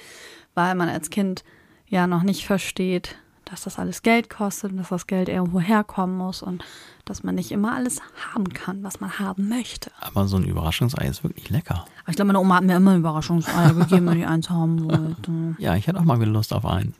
weil 0.56 0.76
man 0.76 0.90
als 0.90 1.10
Kind 1.10 1.44
ja 1.88 2.08
noch 2.08 2.24
nicht 2.24 2.46
versteht, 2.46 3.16
dass 3.46 3.64
das 3.64 3.78
alles 3.80 4.02
Geld 4.02 4.30
kostet 4.30 4.72
und 4.72 4.78
dass 4.78 4.90
das 4.90 5.08
Geld 5.08 5.28
irgendwo 5.28 5.60
herkommen 5.60 6.18
muss 6.18 6.42
und 6.42 6.64
dass 7.04 7.24
man 7.24 7.36
nicht 7.36 7.52
immer 7.52 7.74
alles 7.74 8.00
haben 8.34 8.48
kann, 8.54 8.82
was 8.84 9.02
man 9.02 9.20
haben 9.20 9.50
möchte. 9.50 9.92
Aber 10.00 10.28
so 10.28 10.38
ein 10.38 10.46
Überraschungsei 10.46 11.06
ist 11.06 11.24
wirklich 11.24 11.50
lecker. 11.50 11.86
Aber 12.04 12.10
ich 12.10 12.16
glaube, 12.16 12.28
meine 12.28 12.40
Oma 12.40 12.56
hat 12.56 12.64
mir 12.64 12.78
immer 12.78 12.96
Überraschungseier 12.96 13.74
gegeben, 13.74 14.08
wenn 14.08 14.20
ich 14.22 14.28
eins 14.28 14.50
haben 14.50 14.86
wollte. 14.86 15.32
Ja, 15.62 15.76
ich 15.76 15.88
hätte 15.88 16.00
auch 16.00 16.04
mal 16.06 16.20
wieder 16.22 16.32
Lust 16.32 16.54
auf 16.54 16.66
einen. 16.66 16.94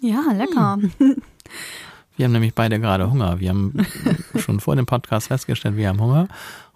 Ja, 0.00 0.20
lecker. 0.32 0.78
Wir 2.16 2.26
haben 2.26 2.32
nämlich 2.32 2.54
beide 2.54 2.78
gerade 2.78 3.10
Hunger. 3.10 3.40
Wir 3.40 3.50
haben 3.50 3.86
schon 4.36 4.60
vor 4.60 4.76
dem 4.76 4.86
Podcast 4.86 5.28
festgestellt, 5.28 5.76
wir 5.76 5.88
haben 5.88 6.00
Hunger. 6.00 6.28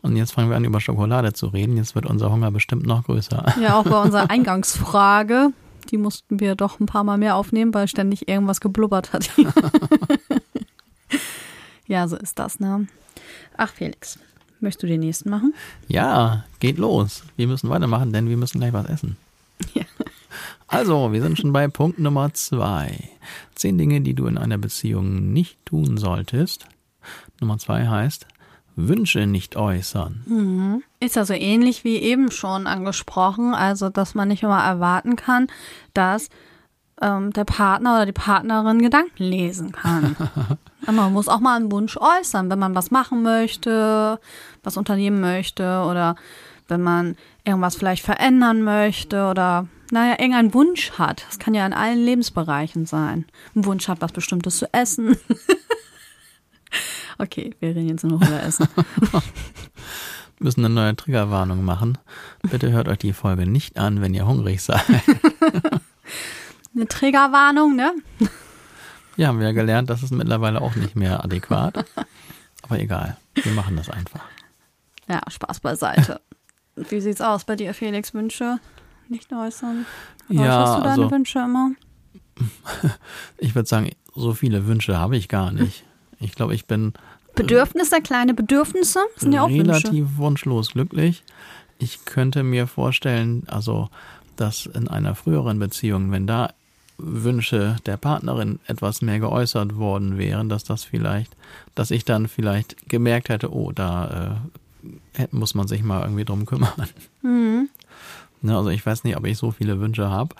Und 0.02 0.16
jetzt 0.16 0.32
fangen 0.32 0.50
wir 0.50 0.56
an, 0.56 0.64
über 0.64 0.80
Schokolade 0.80 1.32
zu 1.32 1.46
reden. 1.46 1.76
Jetzt 1.76 1.94
wird 1.94 2.06
unser 2.06 2.30
Hunger 2.30 2.50
bestimmt 2.50 2.86
noch 2.86 3.04
größer. 3.04 3.54
Ja, 3.60 3.78
auch 3.78 3.84
bei 3.84 4.00
unserer 4.00 4.30
Eingangsfrage. 4.30 5.50
Die 5.90 5.96
mussten 5.96 6.40
wir 6.40 6.54
doch 6.54 6.80
ein 6.80 6.86
paar 6.86 7.04
Mal 7.04 7.18
mehr 7.18 7.36
aufnehmen, 7.36 7.72
weil 7.72 7.88
ständig 7.88 8.28
irgendwas 8.28 8.60
geblubbert 8.60 9.12
hat. 9.12 9.30
ja, 11.86 12.06
so 12.06 12.16
ist 12.16 12.38
das, 12.38 12.60
ne? 12.60 12.86
Ach, 13.56 13.70
Felix, 13.70 14.18
möchtest 14.60 14.82
du 14.82 14.86
den 14.86 15.00
nächsten 15.00 15.30
machen? 15.30 15.54
Ja, 15.86 16.44
geht 16.60 16.78
los. 16.78 17.22
Wir 17.36 17.46
müssen 17.46 17.70
weitermachen, 17.70 18.12
denn 18.12 18.28
wir 18.28 18.36
müssen 18.36 18.58
gleich 18.58 18.72
was 18.72 18.86
essen. 18.86 19.16
Ja. 19.74 19.84
Also, 20.68 21.12
wir 21.12 21.22
sind 21.22 21.38
schon 21.38 21.52
bei 21.52 21.66
Punkt 21.66 21.98
Nummer 21.98 22.32
zwei. 22.34 23.10
Zehn 23.54 23.78
Dinge, 23.78 24.02
die 24.02 24.14
du 24.14 24.26
in 24.26 24.36
einer 24.36 24.58
Beziehung 24.58 25.32
nicht 25.32 25.64
tun 25.64 25.96
solltest. 25.96 26.66
Nummer 27.40 27.58
zwei 27.58 27.86
heißt, 27.86 28.26
Wünsche 28.76 29.26
nicht 29.26 29.56
äußern. 29.56 30.82
Ist 31.00 31.16
ja 31.16 31.24
so 31.24 31.34
ähnlich 31.34 31.84
wie 31.84 31.96
eben 31.96 32.30
schon 32.30 32.66
angesprochen, 32.66 33.54
also 33.54 33.88
dass 33.88 34.14
man 34.14 34.28
nicht 34.28 34.42
immer 34.42 34.62
erwarten 34.62 35.16
kann, 35.16 35.48
dass 35.94 36.28
ähm, 37.00 37.32
der 37.32 37.44
Partner 37.44 37.96
oder 37.96 38.06
die 38.06 38.12
Partnerin 38.12 38.82
Gedanken 38.82 39.24
lesen 39.24 39.72
kann. 39.72 40.16
Man 40.86 41.12
muss 41.12 41.28
auch 41.28 41.40
mal 41.40 41.56
einen 41.56 41.72
Wunsch 41.72 41.96
äußern, 41.96 42.48
wenn 42.50 42.58
man 42.58 42.74
was 42.74 42.90
machen 42.90 43.22
möchte, 43.22 44.18
was 44.62 44.76
unternehmen 44.78 45.20
möchte 45.20 45.82
oder 45.82 46.14
wenn 46.66 46.82
man 46.82 47.16
irgendwas 47.44 47.76
vielleicht 47.76 48.02
verändern 48.02 48.62
möchte 48.62 49.26
oder 49.26 49.66
naja, 49.90 50.12
irgendeinen 50.12 50.54
Wunsch 50.54 50.92
hat. 50.92 51.24
Das 51.28 51.38
kann 51.38 51.54
ja 51.54 51.66
in 51.66 51.72
allen 51.72 52.04
Lebensbereichen 52.04 52.86
sein. 52.86 53.26
Ein 53.54 53.64
Wunsch 53.64 53.88
hat, 53.88 54.00
was 54.00 54.12
Bestimmtes 54.12 54.58
zu 54.58 54.72
essen. 54.72 55.16
okay, 57.18 57.54
wir 57.60 57.70
reden 57.70 57.88
jetzt 57.88 58.04
nur 58.04 58.18
noch 58.18 58.26
über 58.26 58.42
Essen. 58.42 58.68
Wir 58.74 59.22
müssen 60.40 60.64
eine 60.64 60.74
neue 60.74 60.96
Triggerwarnung 60.96 61.64
machen. 61.64 61.98
Bitte 62.42 62.70
hört 62.70 62.88
euch 62.88 62.98
die 62.98 63.12
Folge 63.12 63.46
nicht 63.46 63.78
an, 63.78 64.00
wenn 64.00 64.14
ihr 64.14 64.26
hungrig 64.26 64.62
seid. 64.62 64.84
Eine 66.74 66.86
Triggerwarnung, 66.86 67.74
ne? 67.74 67.92
Ja, 69.16 69.28
haben 69.28 69.40
wir 69.40 69.46
ja 69.48 69.52
gelernt, 69.52 69.90
das 69.90 70.02
ist 70.02 70.12
mittlerweile 70.12 70.60
auch 70.60 70.76
nicht 70.76 70.94
mehr 70.94 71.24
adäquat. 71.24 71.84
Aber 72.62 72.78
egal, 72.78 73.16
wir 73.34 73.52
machen 73.52 73.76
das 73.76 73.90
einfach. 73.90 74.20
Ja, 75.08 75.20
Spaß 75.28 75.60
beiseite. 75.60 76.20
Wie 76.76 77.00
sieht's 77.00 77.20
aus 77.20 77.44
bei 77.44 77.56
dir, 77.56 77.74
Felix? 77.74 78.14
Wünsche 78.14 78.60
nicht 79.10 79.32
äußern? 79.32 79.86
Ja, 80.28 80.40
Äußerst 80.62 80.78
du 80.78 80.82
deine 80.82 81.02
also- 81.04 81.10
Wünsche 81.10 81.38
immer? 81.40 81.70
Ich 83.38 83.54
würde 83.54 83.68
sagen, 83.68 83.90
so 84.14 84.32
viele 84.34 84.66
Wünsche 84.66 84.96
habe 84.98 85.16
ich 85.16 85.28
gar 85.28 85.52
nicht. 85.52 85.84
Ich 86.20 86.34
glaube, 86.34 86.54
ich 86.54 86.66
bin 86.66 86.92
Bedürfnisse, 87.34 88.00
kleine 88.02 88.34
Bedürfnisse 88.34 89.00
sind 89.16 89.32
ja 89.32 89.42
auch 89.42 89.48
Wünsche. 89.48 89.62
relativ 89.70 90.16
wunschlos 90.16 90.70
glücklich. 90.72 91.22
Ich 91.78 92.04
könnte 92.04 92.42
mir 92.42 92.66
vorstellen, 92.66 93.44
also, 93.46 93.88
dass 94.36 94.66
in 94.66 94.88
einer 94.88 95.14
früheren 95.14 95.58
Beziehung, 95.60 96.10
wenn 96.10 96.26
da 96.26 96.52
Wünsche 96.96 97.76
der 97.86 97.96
Partnerin 97.96 98.58
etwas 98.66 99.02
mehr 99.02 99.20
geäußert 99.20 99.76
worden 99.76 100.18
wären, 100.18 100.48
dass 100.48 100.64
das 100.64 100.82
vielleicht, 100.82 101.36
dass 101.76 101.92
ich 101.92 102.04
dann 102.04 102.26
vielleicht 102.26 102.88
gemerkt 102.88 103.28
hätte, 103.28 103.52
oh, 103.52 103.70
da 103.70 104.42
äh, 105.14 105.28
muss 105.30 105.54
man 105.54 105.68
sich 105.68 105.84
mal 105.84 106.02
irgendwie 106.02 106.24
drum 106.24 106.44
kümmern. 106.44 106.72
Mhm. 107.22 107.68
Ne, 108.42 108.56
also 108.56 108.70
ich 108.70 108.84
weiß 108.84 109.04
nicht, 109.04 109.16
ob 109.16 109.26
ich 109.26 109.38
so 109.38 109.50
viele 109.50 109.80
Wünsche 109.80 110.10
habe 110.10 110.34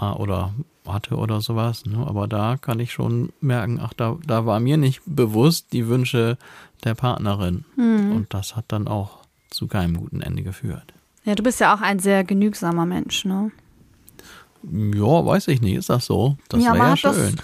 äh, 0.00 0.06
oder 0.06 0.52
hatte 0.86 1.16
oder 1.16 1.40
sowas, 1.40 1.84
ne, 1.86 2.04
aber 2.06 2.26
da 2.26 2.56
kann 2.56 2.80
ich 2.80 2.92
schon 2.92 3.32
merken, 3.40 3.80
ach, 3.82 3.92
da, 3.92 4.16
da 4.26 4.46
war 4.46 4.60
mir 4.60 4.76
nicht 4.76 5.02
bewusst 5.06 5.72
die 5.72 5.86
Wünsche 5.86 6.38
der 6.84 6.94
Partnerin. 6.94 7.64
Mhm. 7.76 8.12
Und 8.12 8.34
das 8.34 8.56
hat 8.56 8.66
dann 8.68 8.88
auch 8.88 9.18
zu 9.50 9.66
keinem 9.66 9.96
guten 9.96 10.20
Ende 10.20 10.42
geführt. 10.42 10.94
Ja, 11.24 11.34
du 11.34 11.42
bist 11.42 11.60
ja 11.60 11.74
auch 11.74 11.80
ein 11.80 11.98
sehr 11.98 12.24
genügsamer 12.24 12.86
Mensch, 12.86 13.24
ne? 13.24 13.50
Ja, 14.62 15.24
weiß 15.24 15.48
ich 15.48 15.60
nicht, 15.60 15.76
ist 15.76 15.90
das 15.90 16.06
so? 16.06 16.36
Das 16.48 16.62
ja, 16.62 16.72
wäre 16.72 16.78
man 16.78 16.96
ja 16.96 16.96
schön. 16.96 17.36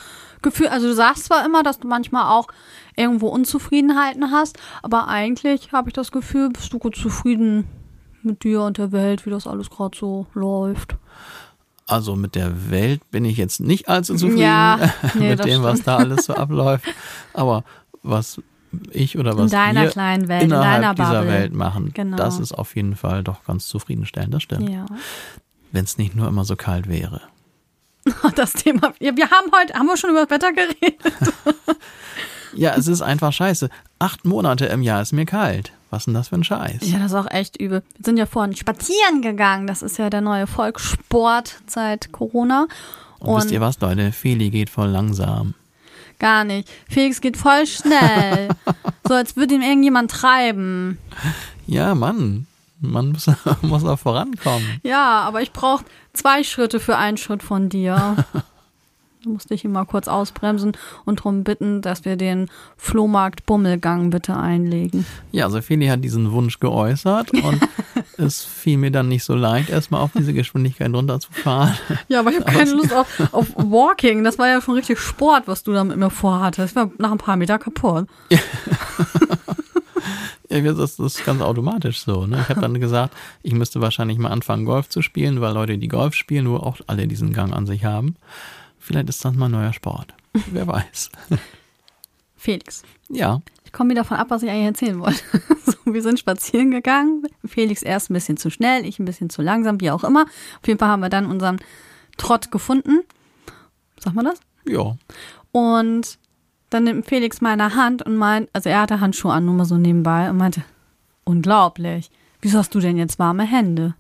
Gefühl, 0.43 0.69
also 0.69 0.87
du 0.87 0.95
sagst 0.95 1.25
zwar 1.25 1.45
immer, 1.45 1.62
dass 1.62 1.78
du 1.78 1.88
manchmal 1.88 2.31
auch 2.31 2.49
irgendwo 2.95 3.28
Unzufriedenheiten 3.28 4.31
hast, 4.31 4.59
aber 4.83 5.09
eigentlich 5.09 5.73
habe 5.73 5.88
ich 5.88 5.95
das 5.95 6.12
Gefühl, 6.12 6.50
bist 6.50 6.73
du 6.73 6.78
gut 6.78 6.95
zufrieden 6.95 7.64
mit 8.26 8.45
dir 8.45 8.62
und 8.62 8.76
der 8.78 8.92
Welt, 8.92 9.25
wie 9.26 9.30
das 9.30 9.47
alles 9.47 9.71
gerade 9.71 9.97
so 9.97 10.26
läuft. 10.35 10.97
Also 11.87 12.16
mit 12.16 12.35
der 12.35 12.71
Welt 12.71 13.09
bin 13.11 13.25
ich 13.25 13.37
jetzt 13.37 13.61
nicht 13.61 13.88
allzu 13.88 14.14
zufrieden 14.16 14.42
Ja, 14.42 14.78
nee, 15.14 15.30
mit 15.30 15.45
dem, 15.45 15.62
was 15.62 15.83
da 15.83 15.97
alles 15.99 16.26
so 16.26 16.35
abläuft. 16.35 16.85
Aber 17.33 17.64
was 18.02 18.42
ich 18.90 19.16
oder 19.18 19.38
was 19.38 19.45
in 19.52 19.56
deiner 19.59 19.83
wir 19.85 19.90
kleinen 19.90 20.28
Welt, 20.28 20.42
in 20.42 20.50
innerhalb 20.50 20.83
deiner 20.83 20.95
dieser 20.95 21.21
Bubble. 21.21 21.28
Welt 21.33 21.54
machen, 21.54 21.92
Genau. 21.95 22.16
das 22.16 22.40
ist 22.40 22.52
auf 22.52 22.75
jeden 22.76 22.97
Fall 22.97 23.23
doch 23.23 23.45
ganz 23.45 23.68
zufriedenstellend, 23.68 24.35
das 24.35 24.42
stimmt. 24.42 24.68
Ja. 24.68 24.85
Wenn 25.73 25.85
es 25.85 25.97
nicht 25.97 26.14
nur 26.16 26.28
immer 26.28 26.45
so 26.45 26.56
kalt 26.56 26.88
wäre. 26.88 27.21
Das 28.35 28.52
Thema. 28.52 28.92
Ja, 29.00 29.16
wir 29.16 29.30
haben 29.30 29.50
heute, 29.59 29.75
haben 29.75 29.87
wir 29.87 29.97
schon 29.97 30.11
über 30.11 30.26
das 30.26 30.30
Wetter 30.30 30.52
geredet? 30.52 31.02
Ja, 32.54 32.75
es 32.75 32.87
ist 32.88 33.02
einfach 33.02 33.35
scheiße. 33.35 33.68
Acht 33.99 34.25
Monate 34.25 34.64
im 34.66 34.80
Jahr 34.80 35.02
ist 35.02 35.12
mir 35.12 35.26
kalt. 35.26 35.73
Was 35.90 36.02
ist 36.02 36.07
denn 36.07 36.14
das 36.14 36.28
für 36.28 36.37
ein 36.37 36.45
Scheiß? 36.45 36.78
Ja, 36.83 36.99
das 36.99 37.12
ist 37.12 37.14
auch 37.14 37.31
echt 37.31 37.61
übel. 37.61 37.83
Wir 37.97 38.05
sind 38.05 38.16
ja 38.16 38.26
vorhin 38.26 38.57
spazieren 38.57 39.23
gegangen. 39.23 39.66
Das 39.66 39.83
ist 39.83 39.99
ja 39.99 40.11
der 40.11 40.21
neue 40.21 40.47
Volkssport 40.47 41.61
seit 41.66 42.12
Corona. 42.12 42.66
Und, 43.21 43.37
wisst 43.37 43.50
ihr 43.52 43.61
was, 43.61 43.81
Leute? 43.81 44.12
Feli 44.12 44.50
geht 44.50 44.69
voll 44.69 44.88
langsam. 44.88 45.55
Gar 46.19 46.45
nicht. 46.45 46.69
Felix 46.88 47.21
geht 47.21 47.37
voll 47.37 47.66
schnell. 47.66 48.49
so, 49.07 49.14
als 49.14 49.37
würde 49.37 49.55
ihn 49.55 49.62
irgendjemand 49.62 50.11
treiben. 50.11 50.99
Ja, 51.66 51.95
Mann. 51.95 52.47
Man 52.81 53.12
muss, 53.12 53.31
muss 53.62 53.85
auch 53.85 53.99
vorankommen. 53.99 54.81
Ja, 54.83 55.21
aber 55.21 55.43
ich 55.43 55.52
brauche 55.52 55.85
zwei 56.12 56.43
Schritte 56.43 56.81
für 56.81 56.97
einen 56.97 57.16
Schritt 57.16 57.43
von 57.43 57.69
dir. 57.69 58.25
Da 59.26 59.33
musste 59.33 59.54
ich 59.54 59.64
ihn 59.64 59.73
mal 59.73 59.85
kurz 59.85 60.06
ausbremsen 60.06 60.76
und 61.04 61.18
darum 61.18 61.42
bitten, 61.42 61.83
dass 61.83 62.04
wir 62.04 62.14
den 62.16 62.49
Flohmarkt 62.76 63.45
Bummelgang 63.45 64.11
bitte 64.11 64.37
einlegen. 64.37 65.04
Ja, 65.33 65.50
Feli 65.50 65.88
hat 65.88 66.04
diesen 66.04 66.30
Wunsch 66.30 66.61
geäußert 66.61 67.33
und 67.33 67.61
es 68.18 68.45
fiel 68.45 68.78
mir 68.78 68.92
dann 68.92 69.09
nicht 69.09 69.25
so 69.25 69.35
leicht, 69.35 69.68
erstmal 69.68 70.00
auf 70.00 70.12
diese 70.16 70.33
Geschwindigkeit 70.33 70.92
runterzufahren. 70.95 71.75
Ja, 72.06 72.21
aber 72.21 72.30
ich 72.30 72.38
habe 72.38 72.52
keine 72.52 72.71
Lust 72.71 72.95
auf, 72.95 73.09
auf 73.33 73.49
Walking. 73.56 74.23
Das 74.23 74.38
war 74.38 74.47
ja 74.47 74.61
schon 74.61 74.75
richtig 74.75 75.00
Sport, 75.00 75.49
was 75.49 75.64
du 75.64 75.73
da 75.73 75.83
mit 75.83 75.97
mir 75.97 76.11
vorhattest. 76.11 76.71
Ich 76.71 76.76
war 76.76 76.92
nach 76.99 77.11
ein 77.11 77.18
paar 77.18 77.37
Meter 77.37 77.59
kaputt. 77.59 78.06
Ja, 80.49 80.61
das 80.73 80.99
ist 80.99 81.25
ganz 81.25 81.42
automatisch 81.42 82.00
so. 82.00 82.26
Ne? 82.26 82.38
Ich 82.40 82.49
habe 82.49 82.61
dann 82.61 82.78
gesagt, 82.80 83.14
ich 83.42 83.52
müsste 83.52 83.80
wahrscheinlich 83.80 84.18
mal 84.18 84.30
anfangen, 84.30 84.64
Golf 84.64 84.88
zu 84.88 85.02
spielen, 85.02 85.40
weil 85.40 85.52
Leute, 85.52 85.76
die 85.76 85.88
Golf 85.88 86.14
spielen, 86.14 86.45
nur 86.45 86.64
auch 86.64 86.78
alle 86.87 87.09
diesen 87.09 87.33
Gang 87.33 87.52
an 87.52 87.66
sich 87.66 87.85
haben. 87.85 88.14
Vielleicht 88.87 89.09
ist 89.09 89.25
das 89.25 89.35
mal 89.35 89.47
ein 89.47 89.50
neuer 89.50 89.73
Sport. 89.73 90.14
Wer 90.52 90.64
weiß. 90.69 91.11
Felix, 92.37 92.85
Ja, 93.09 93.40
ich 93.64 93.73
komme 93.73 93.90
wieder 93.90 94.05
von 94.05 94.16
ab, 94.16 94.28
was 94.31 94.45
ich 94.45 94.49
eigentlich 94.50 94.66
erzählen 94.66 95.00
wollte. 95.00 95.21
So, 95.66 95.93
wir 95.93 96.00
sind 96.00 96.21
spazieren 96.21 96.71
gegangen. 96.71 97.26
Felix 97.45 97.83
erst 97.83 98.09
ein 98.09 98.14
bisschen 98.14 98.37
zu 98.37 98.50
schnell, 98.50 98.85
ich 98.87 99.00
ein 99.00 99.05
bisschen 99.05 99.31
zu 99.31 99.43
langsam, 99.43 99.81
wie 99.81 99.90
auch 99.90 100.05
immer. 100.05 100.23
Auf 100.23 100.69
jeden 100.69 100.78
Fall 100.78 100.88
haben 100.88 101.00
wir 101.00 101.09
dann 101.09 101.26
unseren 101.26 101.59
Trott 102.16 102.52
gefunden. 102.52 103.00
Sag 103.99 104.14
mal 104.14 104.23
das? 104.23 104.38
ja. 104.64 104.97
Und 105.50 106.19
dann 106.71 106.85
nimmt 106.85 107.07
Felix 107.07 107.40
meine 107.40 107.75
Hand 107.75 108.02
und 108.02 108.14
meint, 108.14 108.49
also 108.52 108.69
er 108.69 108.83
hatte 108.83 109.00
Handschuhe 109.00 109.33
an, 109.33 109.45
nur 109.45 109.55
mal 109.55 109.64
so 109.64 109.76
nebenbei, 109.76 110.31
und 110.31 110.37
meinte, 110.37 110.62
unglaublich. 111.25 112.12
Wieso 112.40 112.59
hast 112.59 112.73
du 112.76 112.78
denn 112.78 112.97
jetzt 112.97 113.19
warme 113.19 113.43
Hände? 113.43 113.97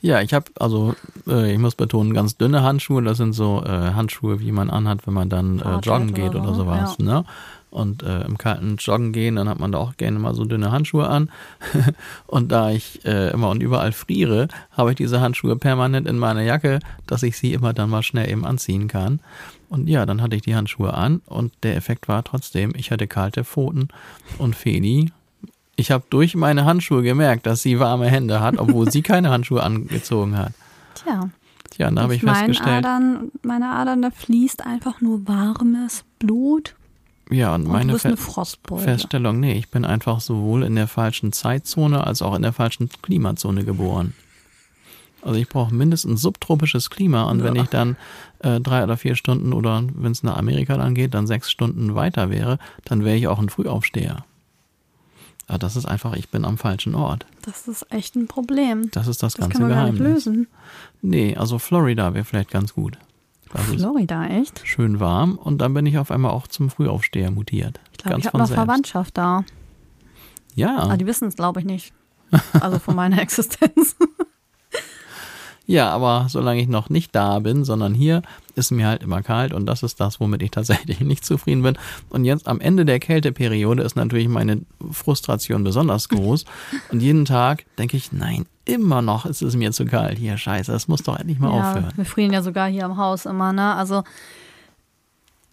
Ja, 0.00 0.20
ich 0.20 0.32
habe 0.32 0.46
also, 0.58 0.94
äh, 1.26 1.52
ich 1.52 1.58
muss 1.58 1.74
betonen, 1.74 2.14
ganz 2.14 2.36
dünne 2.36 2.62
Handschuhe. 2.62 3.02
Das 3.02 3.18
sind 3.18 3.32
so 3.32 3.62
äh, 3.64 3.68
Handschuhe, 3.68 4.40
wie 4.40 4.52
man 4.52 4.70
anhat, 4.70 5.06
wenn 5.06 5.14
man 5.14 5.28
dann 5.28 5.58
äh, 5.58 5.78
joggen 5.82 6.14
geht 6.14 6.34
oder, 6.34 6.48
so, 6.48 6.54
sowas. 6.54 6.96
Ja. 6.98 7.04
Ne? 7.04 7.24
Und 7.70 8.02
äh, 8.02 8.22
im 8.22 8.38
kalten 8.38 8.76
Joggen 8.76 9.12
gehen, 9.12 9.36
dann 9.36 9.48
hat 9.48 9.58
man 9.58 9.72
da 9.72 9.78
auch 9.78 9.96
gerne 9.96 10.18
mal 10.18 10.34
so 10.34 10.44
dünne 10.44 10.70
Handschuhe 10.70 11.08
an. 11.08 11.30
und 12.26 12.50
da 12.50 12.70
ich 12.70 13.04
äh, 13.04 13.30
immer 13.30 13.50
und 13.50 13.62
überall 13.62 13.92
friere, 13.92 14.48
habe 14.70 14.90
ich 14.90 14.96
diese 14.96 15.20
Handschuhe 15.20 15.56
permanent 15.56 16.06
in 16.06 16.18
meiner 16.18 16.42
Jacke, 16.42 16.78
dass 17.06 17.22
ich 17.22 17.36
sie 17.36 17.52
immer 17.52 17.72
dann 17.72 17.90
mal 17.90 18.02
schnell 18.02 18.30
eben 18.30 18.46
anziehen 18.46 18.88
kann. 18.88 19.20
Und 19.68 19.88
ja, 19.88 20.06
dann 20.06 20.22
hatte 20.22 20.36
ich 20.36 20.42
die 20.42 20.54
Handschuhe 20.54 20.94
an 20.94 21.20
und 21.26 21.52
der 21.62 21.76
Effekt 21.76 22.08
war 22.08 22.24
trotzdem, 22.24 22.72
ich 22.74 22.90
hatte 22.90 23.06
kalte 23.06 23.44
Pfoten 23.44 23.88
und 24.38 24.56
Feli 24.56 25.12
ich 25.78 25.92
habe 25.92 26.04
durch 26.10 26.34
meine 26.34 26.64
Handschuhe 26.64 27.02
gemerkt, 27.02 27.46
dass 27.46 27.62
sie 27.62 27.78
warme 27.78 28.08
Hände 28.08 28.40
hat, 28.40 28.58
obwohl 28.58 28.90
sie 28.90 29.00
keine 29.02 29.30
Handschuhe 29.30 29.62
angezogen 29.62 30.36
hat. 30.36 30.52
Tja. 30.94 31.30
Tja, 31.70 31.90
da 31.92 32.02
habe 32.02 32.16
ich 32.16 32.22
festgestellt. 32.22 32.84
Adern, 32.84 33.30
meine 33.42 33.66
Adern, 33.66 34.02
da 34.02 34.10
fließt 34.10 34.66
einfach 34.66 35.00
nur 35.00 35.28
warmes 35.28 36.02
Blut. 36.18 36.74
Ja, 37.30 37.54
und, 37.54 37.66
und 37.66 37.72
meine 37.72 37.96
Fe 37.96 38.16
Feststellung, 38.16 39.38
nee, 39.38 39.52
ich 39.52 39.70
bin 39.70 39.84
einfach 39.84 40.20
sowohl 40.20 40.64
in 40.64 40.74
der 40.74 40.88
falschen 40.88 41.32
Zeitzone 41.32 42.04
als 42.04 42.22
auch 42.22 42.34
in 42.34 42.42
der 42.42 42.52
falschen 42.52 42.88
Klimazone 43.02 43.64
geboren. 43.64 44.14
Also 45.22 45.38
ich 45.38 45.48
brauche 45.48 45.72
mindestens 45.72 46.22
subtropisches 46.22 46.90
Klima 46.90 47.30
und 47.30 47.38
ja. 47.38 47.44
wenn 47.44 47.56
ich 47.56 47.68
dann 47.68 47.96
äh, 48.40 48.60
drei 48.60 48.82
oder 48.82 48.96
vier 48.96 49.14
Stunden 49.14 49.52
oder 49.52 49.84
wenn 49.94 50.10
es 50.10 50.24
nach 50.24 50.38
Amerika 50.38 50.76
dann 50.76 50.94
geht, 50.94 51.14
dann 51.14 51.28
sechs 51.28 51.52
Stunden 51.52 51.94
weiter 51.94 52.30
wäre, 52.30 52.58
dann 52.84 53.04
wäre 53.04 53.16
ich 53.16 53.28
auch 53.28 53.38
ein 53.38 53.48
Frühaufsteher. 53.48 54.24
Ja, 55.48 55.56
das 55.58 55.76
ist 55.76 55.86
einfach, 55.86 56.14
ich 56.14 56.28
bin 56.28 56.44
am 56.44 56.58
falschen 56.58 56.94
Ort. 56.94 57.26
Das 57.42 57.68
ist 57.68 57.86
echt 57.90 58.16
ein 58.16 58.26
Problem. 58.26 58.90
Das 58.90 59.06
ist 59.06 59.22
das, 59.22 59.34
das 59.34 59.40
ganze 59.40 59.58
kann 59.58 59.62
man 59.62 59.70
Geheimnis. 59.70 59.98
Gar 59.98 60.06
nicht 60.06 60.14
lösen. 60.14 60.46
Nee, 61.00 61.36
also 61.36 61.58
Florida 61.58 62.12
wäre 62.14 62.24
vielleicht 62.24 62.50
ganz 62.50 62.74
gut. 62.74 62.98
Das 63.52 63.64
Florida, 63.64 64.26
echt? 64.26 64.60
Schön 64.64 65.00
warm 65.00 65.38
und 65.38 65.58
dann 65.58 65.72
bin 65.72 65.86
ich 65.86 65.96
auf 65.96 66.10
einmal 66.10 66.32
auch 66.32 66.48
zum 66.48 66.68
Frühaufsteher 66.68 67.30
mutiert. 67.30 67.80
Ich 67.92 67.98
glaube, 67.98 68.20
ich 68.20 68.26
habe 68.26 68.38
noch 68.38 68.46
selbst. 68.46 68.62
Verwandtschaft 68.62 69.16
da. 69.16 69.44
Ja. 70.54 70.76
Aber 70.78 70.92
ah, 70.92 70.96
die 70.96 71.06
wissen 71.06 71.28
es, 71.28 71.36
glaube 71.36 71.60
ich, 71.60 71.66
nicht. 71.66 71.94
Also 72.52 72.78
von 72.78 72.94
meiner 72.94 73.18
Existenz. 73.22 73.96
Ja, 75.68 75.90
aber 75.90 76.28
solange 76.30 76.62
ich 76.62 76.66
noch 76.66 76.88
nicht 76.88 77.14
da 77.14 77.40
bin, 77.40 77.62
sondern 77.62 77.92
hier, 77.92 78.22
ist 78.54 78.70
mir 78.70 78.86
halt 78.86 79.02
immer 79.02 79.22
kalt 79.22 79.52
und 79.52 79.66
das 79.66 79.82
ist 79.82 80.00
das, 80.00 80.18
womit 80.18 80.40
ich 80.42 80.50
tatsächlich 80.58 81.00
nicht 81.00 81.26
zufrieden 81.26 81.62
bin. 81.62 81.76
Und 82.08 82.24
jetzt 82.24 82.48
am 82.48 82.58
Ende 82.58 82.86
der 82.86 82.98
Kälteperiode 82.98 83.82
ist 83.82 83.94
natürlich 83.94 84.28
meine 84.28 84.62
Frustration 84.90 85.64
besonders 85.64 86.08
groß. 86.08 86.46
Und 86.90 87.00
jeden 87.00 87.26
Tag 87.26 87.66
denke 87.76 87.98
ich, 87.98 88.12
nein, 88.12 88.46
immer 88.64 89.02
noch 89.02 89.26
ist 89.26 89.42
es 89.42 89.56
mir 89.56 89.72
zu 89.72 89.84
kalt 89.84 90.18
hier. 90.18 90.38
Scheiße, 90.38 90.72
das 90.72 90.88
muss 90.88 91.02
doch 91.02 91.18
endlich 91.18 91.38
mal 91.38 91.54
ja, 91.54 91.70
aufhören. 91.70 91.92
Wir 91.96 92.06
frieren 92.06 92.32
ja 92.32 92.40
sogar 92.40 92.68
hier 92.68 92.86
im 92.86 92.96
Haus 92.96 93.26
immer, 93.26 93.52
ne? 93.52 93.74
Also 93.74 94.04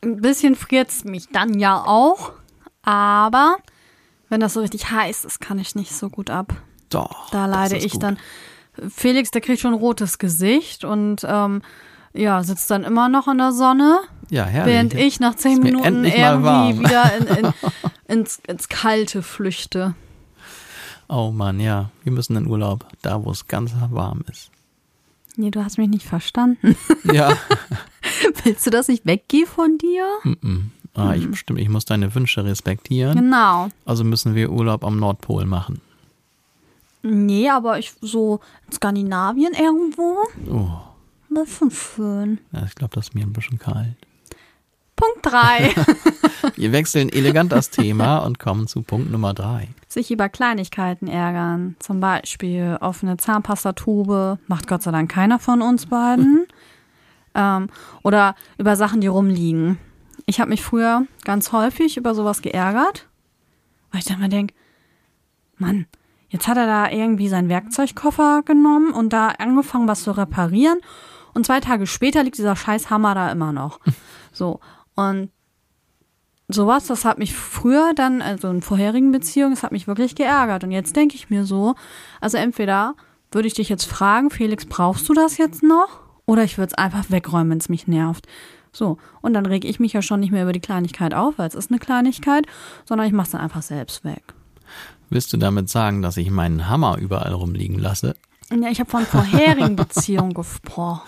ein 0.01 0.21
bisschen 0.21 0.55
friert 0.55 0.91
es 0.91 1.03
mich 1.03 1.27
dann 1.27 1.59
ja 1.59 1.83
auch, 1.85 2.31
aber 2.83 3.57
wenn 4.29 4.39
das 4.39 4.53
so 4.53 4.61
richtig 4.61 4.89
heiß 4.91 5.25
ist, 5.25 5.41
kann 5.41 5.59
ich 5.59 5.75
nicht 5.75 5.91
so 5.91 6.09
gut 6.09 6.29
ab. 6.29 6.53
Doch. 6.89 7.29
Da 7.31 7.47
leide 7.47 7.75
ich 7.75 7.93
gut. 7.93 8.03
dann 8.03 8.17
Felix, 8.89 9.31
der 9.31 9.41
kriegt 9.41 9.59
schon 9.59 9.73
ein 9.73 9.79
rotes 9.79 10.17
Gesicht 10.17 10.83
und 10.83 11.25
ähm, 11.27 11.61
ja, 12.13 12.43
sitzt 12.43 12.71
dann 12.71 12.83
immer 12.83 13.09
noch 13.09 13.27
in 13.27 13.37
der 13.37 13.51
Sonne. 13.51 13.99
Ja, 14.29 14.45
herrlich. 14.45 14.73
Während 14.73 14.93
ich 14.93 15.19
nach 15.19 15.35
zehn 15.35 15.59
Minuten 15.59 16.05
irgendwie 16.05 16.79
wieder 16.79 17.17
in, 17.17 17.45
in, 17.45 17.53
ins, 18.07 18.41
ins 18.47 18.69
Kalte 18.69 19.21
flüchte. 19.21 19.95
Oh 21.07 21.31
Mann, 21.31 21.59
ja. 21.59 21.91
Wir 22.03 22.11
müssen 22.11 22.35
in 22.35 22.47
Urlaub, 22.47 22.85
da 23.01 23.23
wo 23.23 23.31
es 23.31 23.47
ganz 23.47 23.73
warm 23.91 24.23
ist. 24.31 24.49
Nee, 25.37 25.51
du 25.51 25.63
hast 25.63 25.77
mich 25.77 25.89
nicht 25.89 26.05
verstanden. 26.05 26.75
Ja. 27.11 27.37
Willst 28.43 28.65
du, 28.65 28.71
dass 28.71 28.89
ich 28.89 29.05
weggehe 29.05 29.45
von 29.45 29.77
dir? 29.77 30.05
Mm 30.23 30.31
-mm. 30.31 30.61
Ah, 30.95 31.13
ich, 31.13 31.27
mm. 31.27 31.33
stimmt, 31.33 31.59
ich 31.59 31.69
muss 31.69 31.85
deine 31.85 32.13
Wünsche 32.15 32.43
respektieren. 32.43 33.15
Genau. 33.15 33.69
Also 33.85 34.03
müssen 34.03 34.33
wir 34.33 34.51
Urlaub 34.51 34.83
am 34.83 34.97
Nordpol 34.97 35.45
machen. 35.45 35.81
Nee, 37.07 37.49
aber 37.49 37.77
ich 37.77 37.93
so 38.01 38.39
in 38.65 38.73
Skandinavien 38.73 39.53
irgendwo. 39.53 40.17
Oh. 40.51 40.69
Das 41.29 41.49
ist 41.49 41.57
schon 41.57 41.71
schön. 41.71 42.39
Ja, 42.51 42.63
ich 42.65 42.73
glaube, 42.73 42.95
das 42.95 43.09
ist 43.09 43.13
mir 43.15 43.23
ein 43.23 43.33
bisschen 43.33 43.59
kalt. 43.59 43.95
Punkt 44.95 45.19
3. 45.23 45.75
Wir 46.55 46.71
wechseln 46.71 47.09
elegant 47.09 47.51
das 47.51 47.69
Thema 47.69 48.19
und 48.19 48.39
kommen 48.39 48.67
zu 48.67 48.81
Punkt 48.81 49.11
Nummer 49.11 49.33
3. 49.33 49.67
Sich 49.87 50.09
über 50.09 50.29
Kleinigkeiten 50.29 51.07
ärgern. 51.07 51.75
Zum 51.79 51.99
Beispiel 51.99 52.77
offene 52.79 53.17
Zahnpastatube. 53.17 54.39
Macht 54.47 54.67
Gott 54.67 54.81
sei 54.81 54.91
Dank 54.91 55.11
keiner 55.11 55.37
von 55.37 55.61
uns 55.61 55.87
beiden. 55.87 56.47
ähm, 57.35 57.67
oder 58.01 58.35
über 58.57 58.75
Sachen, 58.75 59.01
die 59.01 59.07
rumliegen. 59.07 59.77
Ich 60.25 60.39
habe 60.39 60.49
mich 60.49 60.63
früher 60.63 61.05
ganz 61.23 61.51
häufig 61.51 61.97
über 61.97 62.15
sowas 62.15 62.41
geärgert, 62.41 63.07
weil 63.91 63.99
ich 63.99 64.05
dann 64.05 64.19
mal 64.19 64.29
denke, 64.29 64.55
Mann, 65.57 65.85
Jetzt 66.35 66.49
hat 66.49 66.57
er 66.57 66.65
da 66.67 66.91
irgendwie 66.91 67.29
seinen 67.29 67.47
Werkzeugkoffer 67.47 68.43
genommen 68.43 68.91
und 68.91 69.13
da 69.13 69.29
angefangen, 69.29 69.87
was 69.87 70.03
zu 70.03 70.11
reparieren. 70.11 70.79
Und 71.33 71.45
zwei 71.45 71.61
Tage 71.61 71.87
später 71.87 72.23
liegt 72.23 72.37
dieser 72.37 72.57
scheiß 72.57 72.89
Hammer 72.89 73.15
da 73.15 73.31
immer 73.31 73.53
noch. 73.53 73.79
So. 74.33 74.59
Und 74.95 75.29
sowas, 76.49 76.87
das 76.87 77.05
hat 77.05 77.19
mich 77.19 77.33
früher 77.33 77.93
dann, 77.95 78.21
also 78.21 78.49
in 78.49 78.61
vorherigen 78.61 79.13
Beziehungen, 79.13 79.53
das 79.53 79.63
hat 79.63 79.71
mich 79.71 79.87
wirklich 79.87 80.13
geärgert. 80.13 80.65
Und 80.65 80.71
jetzt 80.71 80.97
denke 80.97 81.15
ich 81.15 81.29
mir 81.29 81.45
so, 81.45 81.75
also 82.19 82.35
entweder 82.35 82.95
würde 83.31 83.47
ich 83.47 83.53
dich 83.53 83.69
jetzt 83.69 83.85
fragen, 83.85 84.29
Felix, 84.31 84.65
brauchst 84.65 85.07
du 85.07 85.13
das 85.13 85.37
jetzt 85.37 85.63
noch? 85.63 86.01
Oder 86.25 86.43
ich 86.43 86.57
würde 86.57 86.73
es 86.73 86.77
einfach 86.77 87.09
wegräumen, 87.11 87.51
wenn 87.51 87.59
es 87.59 87.69
mich 87.69 87.87
nervt. 87.87 88.27
So, 88.73 88.97
und 89.21 89.33
dann 89.33 89.45
reg 89.45 89.63
ich 89.63 89.79
mich 89.79 89.93
ja 89.93 90.01
schon 90.01 90.19
nicht 90.19 90.33
mehr 90.33 90.43
über 90.43 90.51
die 90.51 90.59
Kleinigkeit 90.59 91.13
auf, 91.13 91.37
weil 91.37 91.47
es 91.47 91.55
ist 91.55 91.71
eine 91.71 91.79
Kleinigkeit, 91.79 92.45
sondern 92.83 93.07
ich 93.07 93.13
mache 93.13 93.27
es 93.27 93.31
dann 93.31 93.39
einfach 93.39 93.61
selbst 93.61 94.03
weg. 94.03 94.33
Willst 95.09 95.31
du 95.33 95.37
damit 95.37 95.69
sagen, 95.69 96.01
dass 96.01 96.17
ich 96.17 96.29
meinen 96.31 96.67
Hammer 96.67 96.97
überall 96.97 97.33
rumliegen 97.33 97.79
lasse? 97.79 98.15
Ja, 98.51 98.69
ich 98.69 98.79
habe 98.79 98.89
von 98.89 99.05
vorherigen 99.05 99.75
Beziehungen 99.75 100.33
gesprochen. 100.33 101.01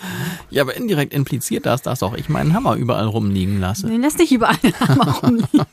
Ja, 0.49 0.63
aber 0.63 0.75
indirekt 0.75 1.13
impliziert 1.13 1.65
das, 1.67 1.83
dass 1.83 2.01
auch 2.01 2.15
ich 2.15 2.29
meinen 2.29 2.53
Hammer 2.53 2.75
überall 2.75 3.05
rumliegen 3.05 3.60
lasse. 3.60 3.88
Den 3.88 4.01
lässt 4.01 4.19
dich 4.19 4.31
überall 4.31 4.57
den 4.57 4.73
Hammer 4.79 5.12
rumliegen. 5.23 5.65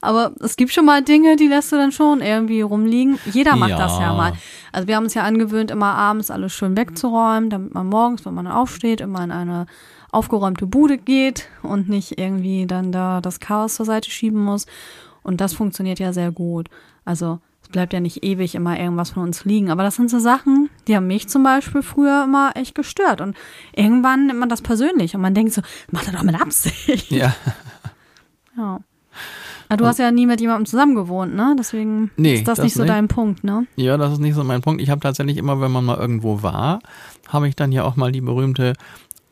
aber 0.00 0.32
es 0.40 0.56
gibt 0.56 0.72
schon 0.72 0.86
mal 0.86 1.02
Dinge, 1.02 1.36
die 1.36 1.46
lässt 1.46 1.70
du 1.72 1.76
dann 1.76 1.92
schon 1.92 2.22
irgendwie 2.22 2.62
rumliegen. 2.62 3.18
Jeder 3.30 3.56
macht 3.56 3.70
ja. 3.70 3.78
das 3.78 3.98
ja 3.98 4.14
mal. 4.14 4.32
Also 4.72 4.88
wir 4.88 4.96
haben 4.96 5.04
uns 5.04 5.14
ja 5.14 5.24
angewöhnt, 5.24 5.70
immer 5.70 5.94
abends 5.94 6.30
alles 6.30 6.54
schön 6.54 6.76
wegzuräumen, 6.76 7.50
damit 7.50 7.74
man 7.74 7.86
morgens, 7.86 8.24
wenn 8.24 8.34
man 8.34 8.46
aufsteht, 8.46 9.02
immer 9.02 9.22
in 9.22 9.30
eine 9.30 9.66
aufgeräumte 10.10 10.66
Bude 10.66 10.96
geht 10.96 11.48
und 11.62 11.90
nicht 11.90 12.18
irgendwie 12.18 12.66
dann 12.66 12.92
da 12.92 13.20
das 13.20 13.40
Chaos 13.40 13.74
zur 13.74 13.84
Seite 13.84 14.10
schieben 14.10 14.42
muss. 14.42 14.64
Und 15.28 15.42
das 15.42 15.52
funktioniert 15.52 15.98
ja 15.98 16.14
sehr 16.14 16.32
gut. 16.32 16.70
Also 17.04 17.38
es 17.60 17.68
bleibt 17.68 17.92
ja 17.92 18.00
nicht 18.00 18.24
ewig 18.24 18.54
immer 18.54 18.80
irgendwas 18.80 19.10
von 19.10 19.24
uns 19.24 19.44
liegen. 19.44 19.70
Aber 19.70 19.82
das 19.82 19.96
sind 19.96 20.10
so 20.10 20.18
Sachen, 20.18 20.70
die 20.86 20.96
haben 20.96 21.06
mich 21.06 21.28
zum 21.28 21.42
Beispiel 21.42 21.82
früher 21.82 22.24
immer 22.24 22.52
echt 22.54 22.74
gestört. 22.74 23.20
Und 23.20 23.36
irgendwann 23.76 24.26
nimmt 24.26 24.40
man 24.40 24.48
das 24.48 24.62
persönlich 24.62 25.14
und 25.14 25.20
man 25.20 25.34
denkt 25.34 25.52
so, 25.52 25.60
macht 25.90 26.06
er 26.06 26.14
doch 26.14 26.22
mit 26.22 26.40
Absicht. 26.40 27.10
Ja. 27.10 27.34
Ja. 28.56 28.80
Aber 29.68 29.76
du 29.76 29.84
hast 29.84 29.98
ja 29.98 30.10
nie 30.10 30.24
mit 30.24 30.40
jemandem 30.40 30.64
zusammen 30.64 30.94
gewohnt, 30.94 31.34
ne? 31.34 31.54
Deswegen 31.58 32.10
nee, 32.16 32.36
ist 32.36 32.48
das, 32.48 32.56
das 32.56 32.64
nicht 32.64 32.74
so 32.74 32.82
nicht. 32.82 32.90
dein 32.90 33.06
Punkt, 33.06 33.44
ne? 33.44 33.66
Ja, 33.76 33.98
das 33.98 34.14
ist 34.14 34.18
nicht 34.18 34.34
so 34.34 34.42
mein 34.42 34.62
Punkt. 34.62 34.80
Ich 34.80 34.88
habe 34.88 35.02
tatsächlich 35.02 35.36
immer, 35.36 35.60
wenn 35.60 35.70
man 35.70 35.84
mal 35.84 35.98
irgendwo 35.98 36.42
war, 36.42 36.80
habe 37.28 37.48
ich 37.48 37.54
dann 37.54 37.70
ja 37.70 37.84
auch 37.84 37.96
mal 37.96 38.10
die 38.10 38.22
berühmte 38.22 38.72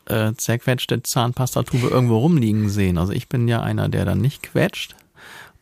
äh, 0.05 0.35
zerquetschte 0.35 1.03
Zahnpastatube 1.03 1.89
irgendwo 1.89 2.19
rumliegen 2.19 2.69
sehen. 2.69 2.99
Also 2.99 3.13
ich 3.13 3.29
bin 3.29 3.49
ja 3.49 3.63
einer, 3.63 3.89
der 3.89 4.05
dann 4.05 4.21
nicht 4.21 4.43
quetscht, 4.43 4.95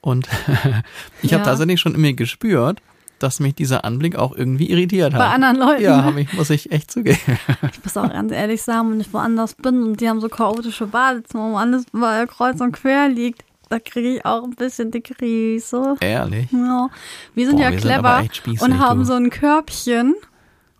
und 0.04 0.28
ich 1.22 1.30
ja. 1.30 1.38
habe 1.38 1.48
tatsächlich 1.48 1.80
schon 1.80 1.94
in 1.94 2.00
mir 2.02 2.12
gespürt, 2.12 2.82
dass 3.18 3.40
mich 3.40 3.54
dieser 3.54 3.86
Anblick 3.86 4.16
auch 4.16 4.36
irgendwie 4.36 4.70
irritiert 4.70 5.14
hat. 5.14 5.18
Bei 5.18 5.28
anderen 5.28 5.56
Leuten. 5.56 5.82
Ja, 5.82 6.10
ne? 6.10 6.20
ich, 6.20 6.32
muss 6.34 6.50
ich 6.50 6.70
echt 6.72 6.90
zugeben. 6.90 7.18
Ich 7.72 7.82
muss 7.82 7.96
auch 7.96 8.12
ganz 8.12 8.30
ehrlich 8.32 8.62
sagen, 8.62 8.90
wenn 8.90 9.00
ich 9.00 9.12
woanders 9.14 9.54
bin 9.54 9.82
und 9.82 10.00
die 10.00 10.08
haben 10.08 10.20
so 10.20 10.28
chaotische 10.28 10.86
Badezimmer, 10.86 11.52
wo 11.52 11.56
alles 11.56 11.86
kreuz 12.28 12.60
und 12.60 12.72
quer 12.72 13.08
liegt, 13.08 13.44
da 13.70 13.78
kriege 13.78 14.16
ich 14.16 14.26
auch 14.26 14.44
ein 14.44 14.54
bisschen 14.54 14.90
die 14.90 15.00
Krise. 15.00 15.96
Ehrlich? 16.00 16.52
Ja. 16.52 16.90
Wir 17.34 17.46
sind 17.46 17.56
Boah, 17.56 17.62
ja 17.62 17.70
wir 17.70 17.78
clever 17.78 18.24
sind 18.44 18.60
und 18.60 18.78
haben 18.78 19.00
du. 19.00 19.06
so 19.06 19.14
ein 19.14 19.30
Körbchen 19.30 20.14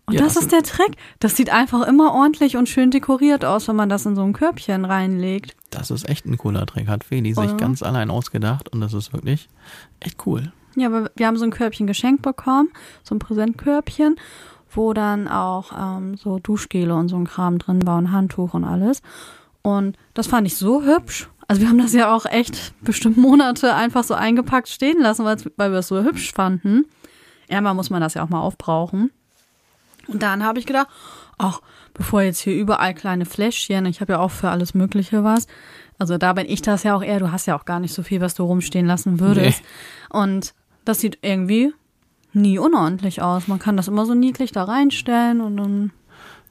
und 0.05 0.13
ja, 0.13 0.21
das, 0.21 0.35
das 0.35 0.43
ist 0.43 0.51
der 0.51 0.61
Trick. 0.61 0.97
Das 1.19 1.35
sieht 1.35 1.49
einfach 1.49 1.87
immer 1.87 2.13
ordentlich 2.13 2.57
und 2.57 2.69
schön 2.69 2.91
dekoriert 2.91 3.43
aus, 3.43 3.67
wenn 3.67 3.75
man 3.75 3.89
das 3.89 4.05
in 4.05 4.15
so 4.15 4.21
ein 4.21 4.33
Körbchen 4.33 4.85
reinlegt. 4.85 5.55
Das 5.75 5.91
ist 5.91 6.07
echt 6.07 6.25
ein 6.25 6.37
cooler 6.37 6.65
Trick. 6.65 6.87
Hat 6.87 7.03
Feli 7.03 7.33
sich 7.33 7.49
Oder? 7.49 7.57
ganz 7.57 7.83
allein 7.83 8.09
ausgedacht 8.09 8.69
und 8.69 8.81
das 8.81 8.93
ist 8.93 9.13
wirklich 9.13 9.49
echt 9.99 10.25
cool. 10.25 10.51
Ja, 10.75 10.87
aber 10.87 11.11
wir 11.15 11.27
haben 11.27 11.37
so 11.37 11.45
ein 11.45 11.51
Körbchen 11.51 11.87
geschenkt 11.87 12.21
bekommen, 12.21 12.69
so 13.03 13.15
ein 13.15 13.19
Präsentkörbchen, 13.19 14.17
wo 14.69 14.93
dann 14.93 15.27
auch 15.27 15.71
ähm, 15.77 16.17
so 16.17 16.39
Duschgele 16.39 16.93
und 16.93 17.07
so 17.07 17.15
ein 17.15 17.25
Kram 17.25 17.59
drin 17.59 17.85
war 17.85 17.97
und 17.97 18.11
Handtuch 18.11 18.53
und 18.53 18.63
alles. 18.63 19.01
Und 19.61 19.97
das 20.13 20.27
fand 20.27 20.47
ich 20.47 20.57
so 20.57 20.83
hübsch. 20.83 21.29
Also 21.47 21.61
wir 21.61 21.69
haben 21.69 21.77
das 21.77 21.93
ja 21.93 22.13
auch 22.13 22.25
echt 22.25 22.73
bestimmt 22.81 23.17
Monate 23.17 23.73
einfach 23.75 24.03
so 24.03 24.15
eingepackt 24.15 24.67
stehen 24.67 24.99
lassen, 24.99 25.25
weil 25.25 25.71
wir 25.71 25.79
es 25.79 25.87
so 25.87 26.03
hübsch 26.03 26.33
fanden. 26.33 26.85
Einmal 27.49 27.75
muss 27.75 27.89
man 27.89 28.01
das 28.01 28.15
ja 28.15 28.23
auch 28.23 28.29
mal 28.29 28.41
aufbrauchen. 28.41 29.11
Und 30.07 30.23
dann 30.23 30.43
habe 30.43 30.59
ich 30.59 30.65
gedacht, 30.65 30.87
ach, 31.37 31.61
bevor 31.95 32.21
jetzt 32.21 32.39
hier 32.39 32.53
überall 32.53 32.93
kleine 32.93 33.25
Fläschchen, 33.25 33.85
ich 33.85 34.01
habe 34.01 34.13
ja 34.13 34.19
auch 34.19 34.31
für 34.31 34.49
alles 34.49 34.73
Mögliche 34.73 35.23
was. 35.23 35.47
Also 35.97 36.17
da 36.17 36.33
bin 36.33 36.45
ich 36.47 36.61
das 36.61 36.83
ja 36.83 36.95
auch 36.95 37.03
eher, 37.03 37.19
du 37.19 37.31
hast 37.31 37.47
ja 37.47 37.57
auch 37.57 37.65
gar 37.65 37.79
nicht 37.79 37.93
so 37.93 38.03
viel, 38.03 38.21
was 38.21 38.35
du 38.35 38.43
rumstehen 38.43 38.85
lassen 38.85 39.19
würdest. 39.19 39.61
Nee. 39.61 40.19
Und 40.19 40.53
das 40.83 40.99
sieht 40.99 41.19
irgendwie 41.21 41.73
nie 42.33 42.59
unordentlich 42.59 43.21
aus. 43.21 43.47
Man 43.47 43.59
kann 43.59 43.77
das 43.77 43.87
immer 43.87 44.05
so 44.05 44.13
niedlich 44.13 44.51
da 44.51 44.65
reinstellen 44.65 45.41
und 45.41 45.57
dann. 45.57 45.91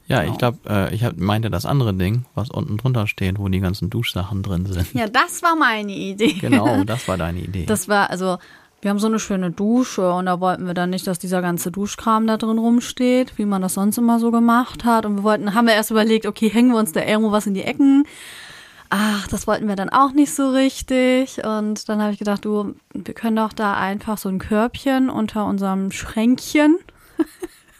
Ja, 0.07 0.20
genau. 0.20 0.33
ich 0.33 0.38
glaube, 0.38 0.59
äh, 0.68 0.94
ich 0.94 1.04
hab, 1.04 1.16
meinte 1.16 1.50
das 1.50 1.64
andere 1.66 1.94
Ding, 1.94 2.24
was 2.35 2.50
unten 2.50 2.76
drunter 2.76 3.07
steht, 3.07 3.38
wo 3.38 3.48
die 3.48 3.61
ganzen 3.61 3.90
Duschsachen 3.90 4.42
drin 4.42 4.66
sind. 4.66 4.92
Ja, 4.92 5.09
das 5.09 5.42
war 5.42 5.57
meine 5.57 5.92
Idee. 5.92 6.35
Genau, 6.35 6.85
das 6.87 7.07
war 7.09 7.16
deine 7.16 7.40
Idee. 7.40 7.64
Das 7.66 7.88
war, 7.88 8.11
also, 8.11 8.38
wir 8.85 8.90
haben 8.90 8.99
so 8.99 9.07
eine 9.09 9.18
schöne 9.18 9.51
Dusche 9.51 10.12
und 10.12 10.27
da 10.27 10.38
wollten 10.40 10.66
wir 10.66 10.75
dann 10.75 10.90
nicht, 10.90 11.07
dass 11.07 11.18
dieser 11.18 11.42
ganze 11.42 11.73
Duschkram 11.73 12.27
da 12.27 12.37
drin 12.37 12.59
rumsteht, 12.59 13.38
wie 13.38 13.47
man 13.47 13.62
das 13.62 13.75
sonst 13.75 13.99
immer 13.99 14.20
so 14.20 14.31
gemacht 14.31 14.85
hat. 14.85 15.07
Und 15.07 15.16
wir 15.16 15.23
wollten, 15.25 15.55
haben 15.55 15.66
wir 15.66 15.75
erst 15.75 15.90
überlegt, 15.90 16.27
okay, 16.27 16.49
hängen 16.49 16.70
wir 16.70 16.79
uns 16.79 16.92
da 16.92 17.03
irgendwo 17.03 17.33
was 17.33 17.47
in 17.47 17.55
die 17.55 17.64
Ecken 17.64 18.05
ach, 18.94 19.27
das 19.27 19.47
wollten 19.47 19.66
wir 19.66 19.77
dann 19.77 19.88
auch 19.90 20.12
nicht 20.12 20.33
so 20.33 20.51
richtig. 20.51 21.44
Und 21.44 21.88
dann 21.88 22.01
habe 22.01 22.12
ich 22.12 22.18
gedacht, 22.18 22.44
du, 22.44 22.77
wir 22.92 23.14
können 23.14 23.37
doch 23.37 23.53
da 23.53 23.75
einfach 23.75 24.18
so 24.18 24.29
ein 24.29 24.38
Körbchen 24.38 25.11
unter 25.11 25.47
unserem 25.47 25.90
Schränkchen. 25.90 26.79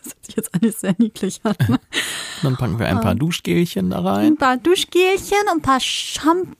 das 0.03 0.15
hört 0.15 0.27
sich 0.27 0.37
jetzt 0.37 0.55
eigentlich 0.55 0.77
sehr 0.77 0.95
niedlich 0.99 1.41
an. 1.45 1.55
Ne? 1.69 1.79
Dann 2.43 2.57
packen 2.57 2.79
wir 2.79 2.87
ein 2.87 3.01
paar 3.01 3.15
Duschgelchen 3.15 3.91
da 3.91 4.01
rein. 4.01 4.33
Ein 4.33 4.37
paar 4.37 4.57
Duschgelchen, 4.57 5.39
ein 5.53 5.63
paar 5.63 5.81
Shampoöchen. 5.81 6.55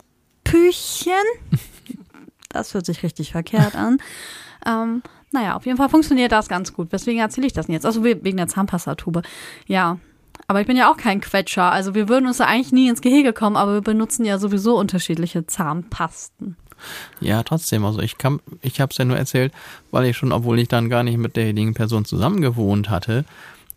Das 2.55 2.75
hört 2.75 2.87
sich 2.87 3.03
richtig 3.03 3.33
verkehrt 3.33 3.75
an. 3.75 3.99
ähm, 4.67 5.03
naja, 5.33 5.57
auf 5.57 5.67
jeden 5.67 5.77
Fall 5.77 5.89
funktioniert 5.89 6.33
das 6.33 6.49
ganz 6.49 6.73
gut. 6.73 6.93
Weswegen 6.93 7.21
erzähle 7.21 7.47
ich 7.47 7.53
das 7.53 7.67
denn 7.67 7.75
jetzt? 7.75 7.85
Also 7.85 8.05
wegen 8.05 8.37
der 8.37 8.47
Zahnpastatube. 8.47 9.23
Ja, 9.67 9.99
aber 10.47 10.61
ich 10.61 10.67
bin 10.67 10.77
ja 10.77 10.91
auch 10.91 10.97
kein 10.97 11.21
Quetscher. 11.21 11.73
Also 11.73 11.95
wir 11.95 12.09
würden 12.09 12.27
uns 12.27 12.39
da 12.39 12.45
eigentlich 12.45 12.73
nie 12.73 12.89
ins 12.89 13.01
Gehege 13.01 13.33
kommen, 13.33 13.57
aber 13.57 13.75
wir 13.75 13.81
benutzen 13.81 14.25
ja 14.25 14.39
sowieso 14.39 14.79
unterschiedliche 14.79 15.47
Zahnpasten. 15.47 16.57
Ja, 17.21 17.43
trotzdem. 17.43 17.85
Also 17.85 18.01
ich 18.01 18.19
kann, 18.19 18.41
ich 18.61 18.81
habe 18.81 18.91
es 18.91 18.99
ja 18.99 19.05
nur 19.05 19.17
erzählt, 19.17 19.53
weil 19.91 20.07
ich 20.07 20.17
schon, 20.17 20.33
obwohl 20.33 20.59
ich 20.59 20.69
dann 20.69 20.89
gar 20.89 21.03
nicht 21.03 21.19
mit 21.19 21.37
derjenigen 21.37 21.75
Person 21.75 22.05
zusammen 22.05 22.41
gewohnt 22.41 22.91
hatte, 22.91 23.25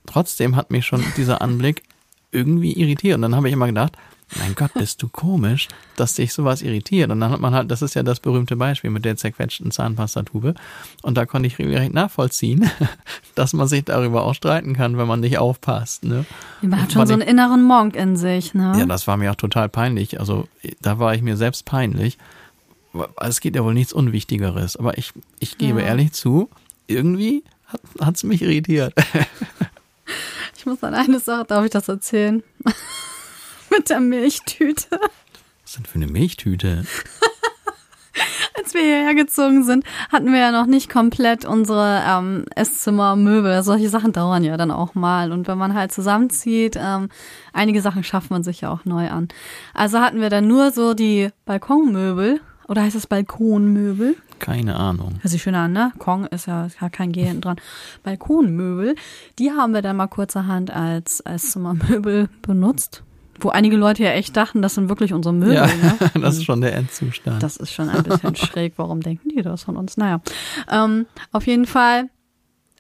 trotzdem 0.06 0.56
hat 0.56 0.72
mich 0.72 0.86
schon 0.86 1.04
dieser 1.16 1.42
Anblick 1.42 1.84
irgendwie 2.32 2.74
irritiert. 2.74 3.16
Und 3.16 3.22
dann 3.24 3.36
habe 3.36 3.48
ich 3.48 3.54
immer 3.54 3.68
gedacht, 3.68 3.98
mein 4.36 4.56
Gott, 4.56 4.74
bist 4.74 5.02
du 5.02 5.08
komisch, 5.08 5.70
dass 5.96 6.16
dich 6.16 6.34
sowas 6.34 6.62
irritiert. 6.62 7.12
Und 7.12 7.22
dann 7.22 7.32
hat 7.32 7.40
man 7.40 7.54
halt, 7.54 7.72
das 7.72 7.82
ist 7.82 7.94
ja 7.94 8.04
das 8.04 8.20
berühmte 8.20 8.58
Beispiel 8.58 8.90
mit 8.90 9.06
der 9.06 9.16
zerquetschten 9.16 9.72
Zahnpastatube. 9.72 10.54
Und 11.02 11.16
da 11.16 11.26
konnte 11.26 11.48
ich 11.48 11.58
regelrecht 11.58 11.94
nachvollziehen, 11.94 12.70
dass 13.36 13.54
man 13.54 13.68
sich 13.68 13.86
darüber 13.86 14.24
auch 14.24 14.34
streiten 14.36 14.74
kann, 14.74 14.98
wenn 14.98 15.08
man 15.08 15.22
nicht 15.22 15.38
aufpasst. 15.38 16.04
Ne? 16.04 16.26
Man 16.62 16.82
hat 16.82 16.92
schon 16.92 17.08
so 17.08 17.14
einen 17.14 17.22
inneren 17.22 17.64
Monk 17.64 17.96
in 17.96 18.18
sich, 18.18 18.54
ne? 18.54 18.76
Ja, 18.78 18.86
das 18.86 19.08
war 19.08 19.16
mir 19.16 19.32
auch 19.32 19.36
total 19.36 19.70
peinlich. 19.70 20.20
Also 20.20 20.48
da 20.82 21.00
war 21.00 21.16
ich 21.16 21.22
mir 21.22 21.38
selbst 21.38 21.66
peinlich. 21.66 22.18
Es 23.18 23.40
geht 23.40 23.56
ja 23.56 23.64
wohl 23.64 23.74
nichts 23.74 23.94
Unwichtigeres. 23.94 24.76
Aber 24.76 24.98
ich, 24.98 25.14
ich 25.40 25.58
gebe 25.58 25.80
ja. 25.80 25.88
ehrlich 25.88 26.12
zu, 26.12 26.50
irgendwie 26.88 27.44
hat 28.02 28.16
es 28.16 28.24
mich 28.24 28.42
irritiert. 28.42 28.94
ich 30.58 30.66
muss 30.66 30.84
an 30.84 30.96
eine 30.96 31.20
Sache, 31.20 31.46
darf 31.46 31.64
ich 31.64 31.72
das 31.72 31.88
erzählen? 31.88 32.44
Mit 33.78 33.90
der 33.90 34.00
Milchtüte. 34.00 35.00
Was 35.64 35.74
denn 35.74 35.86
für 35.86 35.96
eine 35.96 36.08
Milchtüte? 36.08 36.84
Als 38.58 38.74
wir 38.74 38.82
hierher 38.82 39.14
gezogen 39.14 39.64
sind, 39.64 39.86
hatten 40.12 40.32
wir 40.32 40.40
ja 40.40 40.52
noch 40.52 40.66
nicht 40.66 40.90
komplett 40.90 41.46
unsere 41.46 42.02
ähm, 42.08 42.46
Esszimmermöbel. 42.56 43.62
Solche 43.62 43.90
Sachen 43.90 44.14
dauern 44.14 44.44
ja 44.44 44.58
dann 44.58 44.72
auch 44.72 44.96
mal. 44.96 45.32
Und 45.32 45.48
wenn 45.48 45.60
man 45.60 45.76
halt 45.76 45.92
zusammenzieht, 45.92 46.76
ähm, 46.82 47.10
einige 47.54 47.82
Sachen 47.82 48.04
schafft 48.04 48.32
man 48.32 48.44
sich 48.44 48.62
ja 48.62 48.72
auch 48.72 48.86
neu 48.86 49.10
an. 49.10 49.28
Also 49.76 50.00
hatten 50.00 50.20
wir 50.20 50.32
dann 50.32 50.48
nur 50.48 50.72
so 50.72 50.96
die 50.96 51.30
Balkonmöbel. 51.46 52.42
Oder 52.68 52.82
heißt 52.82 52.96
es 52.96 53.08
Balkonmöbel? 53.08 54.16
Keine 54.40 54.76
Ahnung. 54.76 55.20
Hört 55.22 55.32
sich 55.32 55.42
schön 55.42 55.56
an, 55.56 55.72
ne? 55.72 55.94
Kong 56.00 56.26
ist 56.26 56.48
ja, 56.48 56.66
ist 56.66 56.82
ja 56.82 56.90
kein 56.90 57.12
G 57.12 57.24
hinten 57.24 57.42
dran. 57.42 57.62
Balkonmöbel, 58.04 58.96
die 59.40 59.52
haben 59.52 59.74
wir 59.74 59.82
dann 59.82 59.96
mal 59.96 60.08
kurzerhand 60.08 60.72
als 60.72 61.22
Esszimmermöbel 61.22 62.30
benutzt. 62.42 63.04
Wo 63.40 63.50
einige 63.50 63.78
Leute 63.78 64.04
ja 64.04 64.12
echt 64.12 64.36
dachten, 64.36 64.62
das 64.62 64.76
sind 64.76 64.90
wirklich 64.90 65.14
unsere 65.14 65.34
Möbel. 65.34 65.56
Ja, 65.56 65.68
ne? 65.68 65.98
das 66.22 66.38
ist 66.38 66.46
schon 66.46 66.62
der 66.62 66.76
Endzustand. 66.76 67.42
Das 67.44 67.58
ist 67.58 67.72
schon 67.72 67.90
ein 67.90 68.04
bisschen 68.04 68.36
schräg. 68.36 68.74
Warum 68.78 69.02
denken 69.02 69.30
die 69.30 69.42
das 69.42 69.64
von 69.64 69.78
uns? 69.78 69.98
Naja, 69.98 70.22
ähm, 70.72 71.06
auf 71.32 71.46
jeden 71.48 71.66
Fall. 71.66 72.10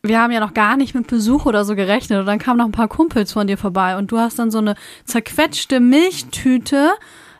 Wir 0.03 0.21
haben 0.21 0.31
ja 0.31 0.39
noch 0.39 0.53
gar 0.53 0.77
nicht 0.77 0.95
mit 0.95 1.07
Besuch 1.07 1.45
oder 1.45 1.65
so 1.65 1.75
gerechnet. 1.75 2.19
Und 2.19 2.27
dann 2.27 2.39
kamen 2.39 2.59
noch 2.59 2.65
ein 2.65 2.71
paar 2.71 2.87
Kumpels 2.87 3.33
von 3.33 3.47
dir 3.47 3.57
vorbei 3.57 3.97
und 3.97 4.11
du 4.11 4.19
hast 4.19 4.39
dann 4.39 4.51
so 4.51 4.59
eine 4.59 4.75
zerquetschte 5.05 5.79
Milchtüte 5.79 6.91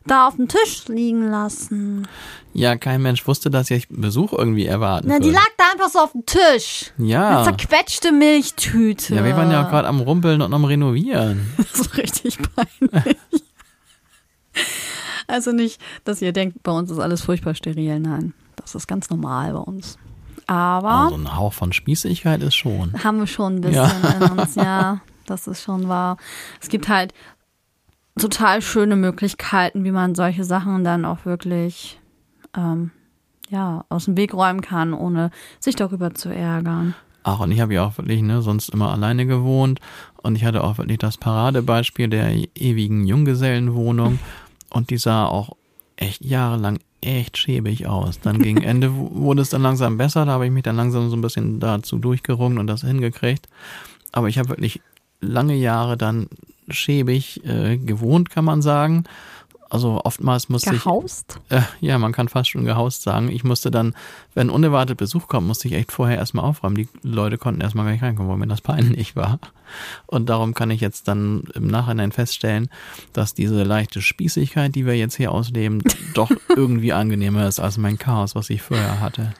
da 0.06 0.27
auf 0.27 0.36
dem 0.36 0.47
Tisch 0.47 0.88
liegen 0.88 1.30
lassen. 1.30 2.08
Ja, 2.57 2.75
kein 2.75 3.03
Mensch 3.03 3.27
wusste, 3.27 3.51
dass 3.51 3.69
ich 3.69 3.87
Besuch 3.87 4.33
irgendwie 4.33 4.65
erwarten 4.65 5.07
Na, 5.09 5.19
die 5.19 5.29
lag 5.29 5.45
da 5.59 5.65
einfach 5.73 5.89
so 5.89 5.99
auf 5.99 6.13
dem 6.13 6.25
Tisch. 6.25 6.91
Ja. 6.97 7.41
Eine 7.41 7.55
zerquetschte 7.55 8.11
Milchtüte. 8.11 9.13
Ja, 9.13 9.23
wir 9.23 9.35
waren 9.37 9.51
ja 9.51 9.63
auch 9.63 9.69
gerade 9.69 9.87
am 9.87 9.99
Rumpeln 9.99 10.41
und 10.41 10.51
am 10.51 10.65
Renovieren. 10.65 11.53
Das 11.57 11.81
ist 11.81 11.97
richtig 11.97 12.39
peinlich. 12.55 13.17
also 15.27 15.51
nicht, 15.51 15.79
dass 16.03 16.19
ihr 16.23 16.33
denkt, 16.33 16.63
bei 16.63 16.71
uns 16.71 16.89
ist 16.89 16.97
alles 16.97 17.21
furchtbar 17.21 17.53
steril. 17.53 17.99
Nein, 17.99 18.33
das 18.55 18.73
ist 18.73 18.87
ganz 18.87 19.11
normal 19.11 19.53
bei 19.53 19.59
uns. 19.59 19.99
Aber. 20.47 20.89
Also 20.89 21.15
ein 21.15 21.37
Hauch 21.37 21.53
von 21.53 21.73
Spießigkeit 21.73 22.41
ist 22.41 22.55
schon. 22.55 23.03
Haben 23.03 23.19
wir 23.19 23.27
schon 23.27 23.57
ein 23.57 23.61
bisschen 23.61 24.01
ja. 24.03 24.11
in 24.19 24.31
uns, 24.31 24.55
ja. 24.55 25.01
Das 25.27 25.45
ist 25.45 25.61
schon 25.61 25.87
wahr. 25.87 26.17
Es 26.59 26.69
gibt 26.69 26.89
halt 26.89 27.13
total 28.17 28.63
schöne 28.63 28.95
Möglichkeiten, 28.95 29.83
wie 29.83 29.91
man 29.91 30.15
solche 30.15 30.43
Sachen 30.43 30.83
dann 30.83 31.05
auch 31.05 31.25
wirklich 31.25 31.99
ähm, 32.55 32.91
ja, 33.49 33.86
aus 33.89 34.05
dem 34.05 34.17
Weg 34.17 34.33
räumen 34.33 34.62
kann, 34.62 34.93
ohne 34.93 35.31
sich 35.60 35.75
darüber 35.75 36.13
zu 36.13 36.29
ärgern. 36.29 36.95
Ach, 37.23 37.39
und 37.39 37.51
ich 37.51 37.60
habe 37.60 37.73
ja 37.73 37.86
auch 37.86 37.97
wirklich 37.97 38.21
ne, 38.21 38.41
sonst 38.41 38.69
immer 38.69 38.91
alleine 38.91 39.25
gewohnt 39.25 39.79
und 40.21 40.36
ich 40.36 40.45
hatte 40.45 40.63
auch 40.63 40.77
wirklich 40.77 40.97
das 40.97 41.17
Paradebeispiel 41.17 42.07
der 42.07 42.33
ewigen 42.55 43.05
Junggesellenwohnung 43.05 44.19
und 44.69 44.89
die 44.89 44.97
sah 44.97 45.25
auch 45.25 45.55
echt 45.97 46.23
jahrelang 46.23 46.79
echt 47.01 47.38
schäbig 47.38 47.88
aus. 47.88 48.19
Dann 48.19 48.41
gegen 48.41 48.62
Ende 48.63 48.93
wurde 48.93 49.41
es 49.41 49.49
dann 49.49 49.62
langsam 49.62 49.97
besser, 49.97 50.25
da 50.25 50.33
habe 50.33 50.45
ich 50.45 50.51
mich 50.51 50.63
dann 50.63 50.77
langsam 50.77 51.10
so 51.10 51.15
ein 51.15 51.21
bisschen 51.21 51.60
dazu 51.60 51.97
durchgerungen 51.97 52.60
und 52.60 52.67
das 52.67 52.81
hingekriegt. 52.81 53.47
Aber 54.12 54.29
ich 54.29 54.38
habe 54.38 54.49
wirklich 54.49 54.81
lange 55.19 55.55
Jahre 55.55 55.97
dann 55.97 56.27
schäbig 56.69 57.45
äh, 57.45 57.77
gewohnt, 57.77 58.29
kann 58.29 58.45
man 58.45 58.62
sagen. 58.62 59.03
Also 59.69 60.01
oftmals 60.03 60.49
musste 60.49 60.71
gehaust? 60.71 61.39
ich. 61.49 61.58
Äh, 61.58 61.62
ja, 61.82 61.97
man 61.97 62.13
kann 62.13 62.30
fast 62.30 62.49
schon 62.49 62.63
gehaust 62.63 63.03
sagen. 63.03 63.30
Ich 63.30 63.43
musste 63.43 63.69
dann, 63.69 63.95
wenn 64.34 64.49
unerwartet 64.49 64.97
Besuch 64.97 65.27
kommt, 65.27 65.47
musste 65.47 65.67
ich 65.67 65.73
echt 65.73 65.91
vorher 65.91 66.17
erstmal 66.17 66.45
aufräumen. 66.45 66.75
Die 66.75 66.88
Leute 67.01 67.38
konnten 67.38 67.62
erstmal 67.62 67.86
gar 67.86 67.91
nicht 67.91 68.03
reinkommen, 68.03 68.32
weil 68.32 68.38
mir 68.38 68.47
das 68.47 68.62
peinlich 68.67 69.15
war. 69.15 69.39
Und 70.06 70.30
darum 70.30 70.53
kann 70.53 70.71
ich 70.71 70.80
jetzt 70.80 71.08
dann 71.08 71.43
im 71.53 71.67
Nachhinein 71.67 72.12
feststellen, 72.12 72.69
dass 73.13 73.34
diese 73.34 73.63
leichte 73.63 74.01
Spießigkeit, 74.01 74.73
die 74.73 74.86
wir 74.86 74.95
jetzt 74.95 75.15
hier 75.15 75.32
ausleben, 75.32 75.84
doch 76.13 76.32
irgendwie 76.56 76.93
angenehmer 76.93 77.47
ist 77.47 77.60
als 77.60 77.77
mein 77.77 77.97
Chaos, 77.97 78.36
was 78.36 78.49
ich 78.49 78.62
vorher 78.62 79.01
hatte. 79.01 79.34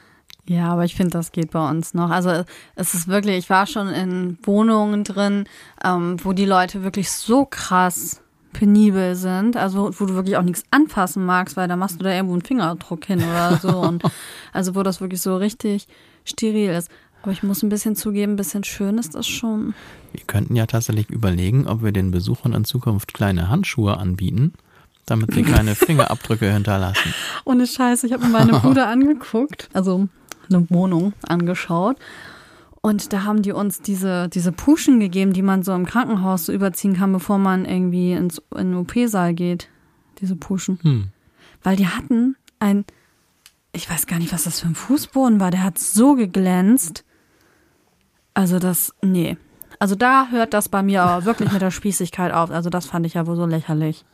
Ja, 0.46 0.70
aber 0.72 0.84
ich 0.84 0.94
finde, 0.94 1.10
das 1.10 1.32
geht 1.32 1.50
bei 1.50 1.68
uns 1.68 1.92
noch. 1.92 2.10
Also 2.10 2.44
es 2.74 2.94
ist 2.94 3.06
wirklich, 3.06 3.36
ich 3.36 3.50
war 3.50 3.66
schon 3.66 3.88
in 3.88 4.38
Wohnungen 4.42 5.04
drin, 5.04 5.44
ähm, 5.84 6.16
wo 6.22 6.32
die 6.32 6.46
Leute 6.46 6.82
wirklich 6.82 7.10
so 7.10 7.44
krass 7.44 8.22
penibel 8.52 9.14
sind, 9.14 9.56
also 9.56 9.90
wo 9.98 10.06
du 10.06 10.14
wirklich 10.14 10.36
auch 10.36 10.42
nichts 10.42 10.64
anfassen 10.70 11.24
magst, 11.24 11.56
weil 11.56 11.68
da 11.68 11.76
machst 11.76 12.00
du 12.00 12.04
da 12.04 12.12
irgendwo 12.12 12.34
einen 12.34 12.42
Fingerdruck 12.42 13.04
hin 13.04 13.18
oder 13.18 13.58
so. 13.60 13.78
und 13.80 14.02
also 14.52 14.74
wo 14.74 14.82
das 14.82 15.00
wirklich 15.00 15.20
so 15.20 15.36
richtig 15.36 15.86
steril 16.24 16.70
ist. 16.70 16.90
Aber 17.22 17.32
ich 17.32 17.42
muss 17.42 17.62
ein 17.62 17.68
bisschen 17.68 17.96
zugeben, 17.96 18.34
ein 18.34 18.36
bisschen 18.36 18.64
schön 18.64 18.96
ist 18.96 19.14
das 19.14 19.26
schon. 19.26 19.74
Wir 20.12 20.22
könnten 20.26 20.56
ja 20.56 20.66
tatsächlich 20.66 21.10
überlegen, 21.10 21.66
ob 21.66 21.82
wir 21.82 21.92
den 21.92 22.10
Besuchern 22.10 22.52
in 22.52 22.64
Zukunft 22.64 23.12
kleine 23.12 23.48
Handschuhe 23.48 23.96
anbieten, 23.96 24.52
damit 25.04 25.34
sie 25.34 25.42
keine 25.42 25.74
Fingerabdrücke 25.74 26.50
hinterlassen. 26.52 27.12
Ohne 27.44 27.66
Scheiße, 27.66 28.06
ich 28.06 28.12
habe 28.12 28.24
mir 28.24 28.30
meine 28.30 28.52
Bruder 28.60 28.88
angeguckt, 28.88 29.68
also 29.72 30.08
eine 30.48 30.70
Wohnung 30.70 31.12
angeschaut. 31.26 31.96
Und 32.88 33.12
da 33.12 33.24
haben 33.24 33.42
die 33.42 33.52
uns 33.52 33.82
diese, 33.82 34.30
diese 34.30 34.50
Puschen 34.50 34.98
gegeben, 34.98 35.34
die 35.34 35.42
man 35.42 35.62
so 35.62 35.74
im 35.74 35.84
Krankenhaus 35.84 36.46
so 36.46 36.54
überziehen 36.54 36.96
kann, 36.96 37.12
bevor 37.12 37.36
man 37.36 37.66
irgendwie 37.66 38.12
ins, 38.12 38.40
in 38.56 38.72
den 38.72 38.76
OP-Saal 38.76 39.34
geht. 39.34 39.68
Diese 40.20 40.36
Puschen. 40.36 40.78
Hm. 40.80 41.08
Weil 41.62 41.76
die 41.76 41.86
hatten 41.86 42.36
ein, 42.60 42.86
ich 43.72 43.90
weiß 43.90 44.06
gar 44.06 44.18
nicht, 44.18 44.32
was 44.32 44.44
das 44.44 44.60
für 44.60 44.68
ein 44.68 44.74
Fußboden 44.74 45.38
war, 45.38 45.50
der 45.50 45.64
hat 45.64 45.78
so 45.78 46.14
geglänzt. 46.14 47.04
Also 48.32 48.58
das, 48.58 48.94
nee. 49.02 49.36
Also 49.78 49.94
da 49.94 50.28
hört 50.30 50.54
das 50.54 50.70
bei 50.70 50.82
mir 50.82 51.02
aber 51.02 51.26
wirklich 51.26 51.52
mit 51.52 51.60
der 51.60 51.70
Spießigkeit 51.78 52.32
auf. 52.32 52.50
Also 52.50 52.70
das 52.70 52.86
fand 52.86 53.04
ich 53.04 53.12
ja 53.12 53.26
wohl 53.26 53.36
so 53.36 53.44
lächerlich. 53.44 54.06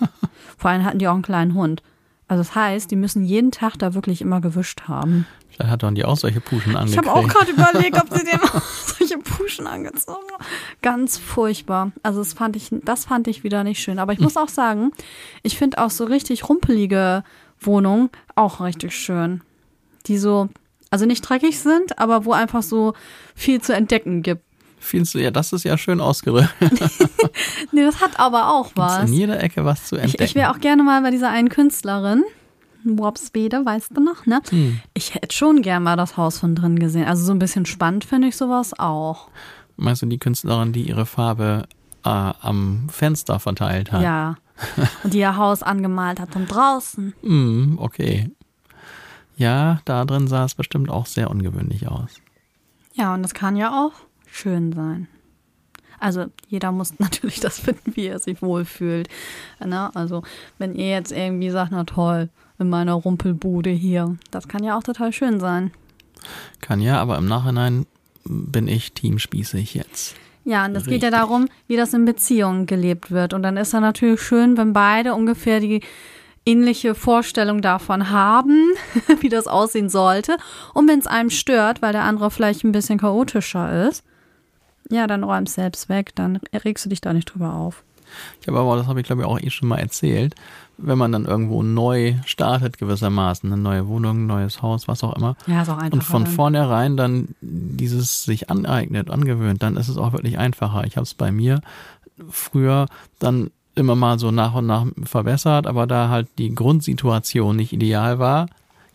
Vor 0.56 0.70
allem 0.70 0.86
hatten 0.86 0.98
die 0.98 1.08
auch 1.08 1.14
einen 1.14 1.22
kleinen 1.22 1.52
Hund. 1.52 1.82
Also 2.26 2.42
das 2.42 2.54
heißt, 2.54 2.90
die 2.90 2.96
müssen 2.96 3.24
jeden 3.24 3.50
Tag 3.50 3.76
da 3.78 3.94
wirklich 3.94 4.20
immer 4.20 4.40
gewischt 4.40 4.82
haben. 4.88 5.26
Vielleicht 5.50 5.70
hat 5.70 5.82
dann 5.82 5.94
die 5.94 6.04
auch 6.04 6.16
solche 6.16 6.40
Puschen 6.40 6.74
angekriegt. 6.74 7.04
Ich 7.04 7.10
habe 7.10 7.18
auch 7.18 7.28
gerade 7.28 7.50
überlegt, 7.52 7.96
ob 7.96 8.12
sie 8.12 8.24
dem 8.24 8.40
auch 8.42 8.62
solche 8.98 9.18
Puschen 9.18 9.66
angezogen 9.66 10.24
haben. 10.32 10.44
Ganz 10.82 11.18
furchtbar. 11.18 11.92
Also 12.02 12.20
das 12.20 12.32
fand 12.32 12.56
ich, 12.56 12.70
das 12.82 13.04
fand 13.04 13.28
ich 13.28 13.44
wieder 13.44 13.62
nicht 13.62 13.80
schön. 13.80 13.98
Aber 13.98 14.12
ich 14.12 14.20
muss 14.20 14.36
auch 14.36 14.48
sagen, 14.48 14.92
ich 15.42 15.56
finde 15.58 15.78
auch 15.78 15.90
so 15.90 16.04
richtig 16.04 16.48
rumpelige 16.48 17.24
Wohnungen 17.60 18.10
auch 18.34 18.60
richtig 18.60 18.96
schön. 18.96 19.42
Die 20.06 20.18
so, 20.18 20.48
also 20.90 21.06
nicht 21.06 21.22
dreckig 21.22 21.58
sind, 21.60 21.98
aber 21.98 22.24
wo 22.24 22.32
einfach 22.32 22.62
so 22.62 22.94
viel 23.34 23.60
zu 23.60 23.74
entdecken 23.74 24.22
gibt. 24.22 24.42
Viel 24.84 25.04
zu, 25.04 25.18
ja, 25.18 25.30
das 25.30 25.52
ist 25.52 25.64
ja 25.64 25.78
schön 25.78 26.00
ausgerüstet. 26.00 26.54
Nee, 27.72 27.82
das 27.84 28.00
hat 28.00 28.20
aber 28.20 28.50
auch 28.52 28.66
Gibt's 28.66 28.78
was. 28.78 29.08
in 29.08 29.14
jeder 29.14 29.42
Ecke 29.42 29.64
was 29.64 29.86
zu 29.86 29.96
Ich, 29.96 30.02
entdecken. 30.02 30.24
ich 30.24 30.34
wäre 30.34 30.50
auch 30.50 30.60
gerne 30.60 30.82
mal 30.82 31.00
bei 31.02 31.10
dieser 31.10 31.30
einen 31.30 31.48
Künstlerin. 31.48 32.22
Wobswede, 32.84 33.64
weißt 33.64 33.96
du 33.96 34.02
noch, 34.02 34.26
ne? 34.26 34.42
Hm. 34.50 34.80
Ich 34.92 35.14
hätte 35.14 35.34
schon 35.34 35.62
gern 35.62 35.82
mal 35.82 35.96
das 35.96 36.16
Haus 36.18 36.38
von 36.38 36.54
drin 36.54 36.78
gesehen. 36.78 37.06
Also 37.06 37.24
so 37.24 37.32
ein 37.32 37.38
bisschen 37.38 37.64
spannend 37.66 38.04
finde 38.04 38.28
ich 38.28 38.36
sowas 38.36 38.78
auch. 38.78 39.28
Meinst 39.76 40.02
du 40.02 40.06
die 40.06 40.18
Künstlerin, 40.18 40.72
die 40.72 40.82
ihre 40.86 41.06
Farbe 41.06 41.66
äh, 42.04 42.08
am 42.08 42.88
Fenster 42.90 43.40
verteilt 43.40 43.90
hat? 43.90 44.02
Ja. 44.02 44.36
Und 45.02 45.14
die 45.14 45.18
ihr 45.18 45.36
Haus 45.36 45.62
angemalt 45.62 46.20
hat 46.20 46.32
von 46.32 46.46
draußen. 46.46 47.14
Hm, 47.22 47.78
okay. 47.80 48.30
Ja, 49.36 49.80
da 49.86 50.04
drin 50.04 50.28
sah 50.28 50.44
es 50.44 50.54
bestimmt 50.54 50.90
auch 50.90 51.06
sehr 51.06 51.30
ungewöhnlich 51.30 51.88
aus. 51.88 52.20
Ja, 52.92 53.12
und 53.14 53.22
das 53.24 53.34
kann 53.34 53.56
ja 53.56 53.72
auch 53.84 53.92
schön 54.34 54.72
sein. 54.72 55.08
Also 55.98 56.26
jeder 56.48 56.72
muss 56.72 56.94
natürlich 56.98 57.40
das 57.40 57.58
finden, 57.58 57.96
wie 57.96 58.06
er 58.06 58.18
sich 58.18 58.42
wohlfühlt. 58.42 59.08
Ne? 59.64 59.94
Also 59.94 60.22
wenn 60.58 60.74
ihr 60.74 60.90
jetzt 60.90 61.12
irgendwie 61.12 61.50
sagt, 61.50 61.72
na 61.72 61.84
toll, 61.84 62.28
in 62.58 62.68
meiner 62.68 62.92
Rumpelbude 62.94 63.70
hier, 63.70 64.16
das 64.30 64.48
kann 64.48 64.62
ja 64.62 64.76
auch 64.76 64.82
total 64.82 65.12
schön 65.12 65.40
sein. 65.40 65.72
Kann 66.60 66.80
ja, 66.80 67.00
aber 67.00 67.18
im 67.18 67.26
Nachhinein 67.26 67.86
bin 68.24 68.68
ich 68.68 68.92
teamspießig 68.92 69.74
jetzt. 69.74 70.14
Ja, 70.44 70.66
und 70.66 70.76
es 70.76 70.86
geht 70.86 71.02
ja 71.02 71.10
darum, 71.10 71.48
wie 71.68 71.76
das 71.76 71.94
in 71.94 72.04
Beziehungen 72.04 72.66
gelebt 72.66 73.10
wird. 73.10 73.32
Und 73.32 73.42
dann 73.42 73.56
ist 73.56 73.72
ja 73.72 73.80
natürlich 73.80 74.20
schön, 74.20 74.58
wenn 74.58 74.74
beide 74.74 75.14
ungefähr 75.14 75.58
die 75.58 75.80
ähnliche 76.44 76.94
Vorstellung 76.94 77.62
davon 77.62 78.10
haben, 78.10 78.72
wie 79.20 79.30
das 79.30 79.46
aussehen 79.46 79.88
sollte. 79.88 80.36
Und 80.74 80.86
wenn 80.88 80.98
es 80.98 81.06
einem 81.06 81.30
stört, 81.30 81.80
weil 81.80 81.92
der 81.92 82.04
andere 82.04 82.30
vielleicht 82.30 82.62
ein 82.62 82.72
bisschen 82.72 82.98
chaotischer 82.98 83.88
ist, 83.88 84.04
ja, 84.90 85.06
dann 85.06 85.24
räum 85.24 85.44
es 85.44 85.54
selbst 85.54 85.88
weg, 85.88 86.14
dann 86.14 86.38
regst 86.52 86.84
du 86.84 86.88
dich 86.88 87.00
da 87.00 87.12
nicht 87.12 87.26
drüber 87.26 87.54
auf. 87.54 87.82
Ich 88.40 88.46
habe 88.48 88.58
aber, 88.60 88.76
das 88.76 88.86
habe 88.86 89.00
ich 89.00 89.06
glaube 89.06 89.22
ich 89.22 89.26
auch 89.28 89.40
eh 89.40 89.50
schon 89.50 89.68
mal 89.68 89.78
erzählt, 89.78 90.34
wenn 90.76 90.98
man 90.98 91.10
dann 91.12 91.24
irgendwo 91.24 91.62
neu 91.62 92.14
startet 92.26 92.78
gewissermaßen, 92.78 93.52
eine 93.52 93.60
neue 93.60 93.88
Wohnung, 93.88 94.24
ein 94.24 94.26
neues 94.26 94.62
Haus, 94.62 94.86
was 94.88 95.02
auch 95.02 95.14
immer, 95.16 95.36
Ja, 95.46 95.62
ist 95.62 95.68
auch 95.68 95.78
einfach. 95.78 95.92
und 95.92 96.04
von 96.04 96.26
vornherein 96.26 96.96
dann 96.96 97.28
dieses 97.40 98.24
sich 98.24 98.50
aneignet, 98.50 99.10
angewöhnt, 99.10 99.62
dann 99.62 99.76
ist 99.76 99.88
es 99.88 99.96
auch 99.96 100.12
wirklich 100.12 100.38
einfacher. 100.38 100.84
Ich 100.84 100.96
habe 100.96 101.04
es 101.04 101.14
bei 101.14 101.32
mir 101.32 101.60
früher 102.30 102.86
dann 103.18 103.50
immer 103.74 103.96
mal 103.96 104.18
so 104.18 104.30
nach 104.30 104.54
und 104.54 104.66
nach 104.66 104.86
verbessert, 105.02 105.66
aber 105.66 105.86
da 105.86 106.08
halt 106.08 106.28
die 106.38 106.54
Grundsituation 106.54 107.56
nicht 107.56 107.72
ideal 107.72 108.18
war, 108.18 108.46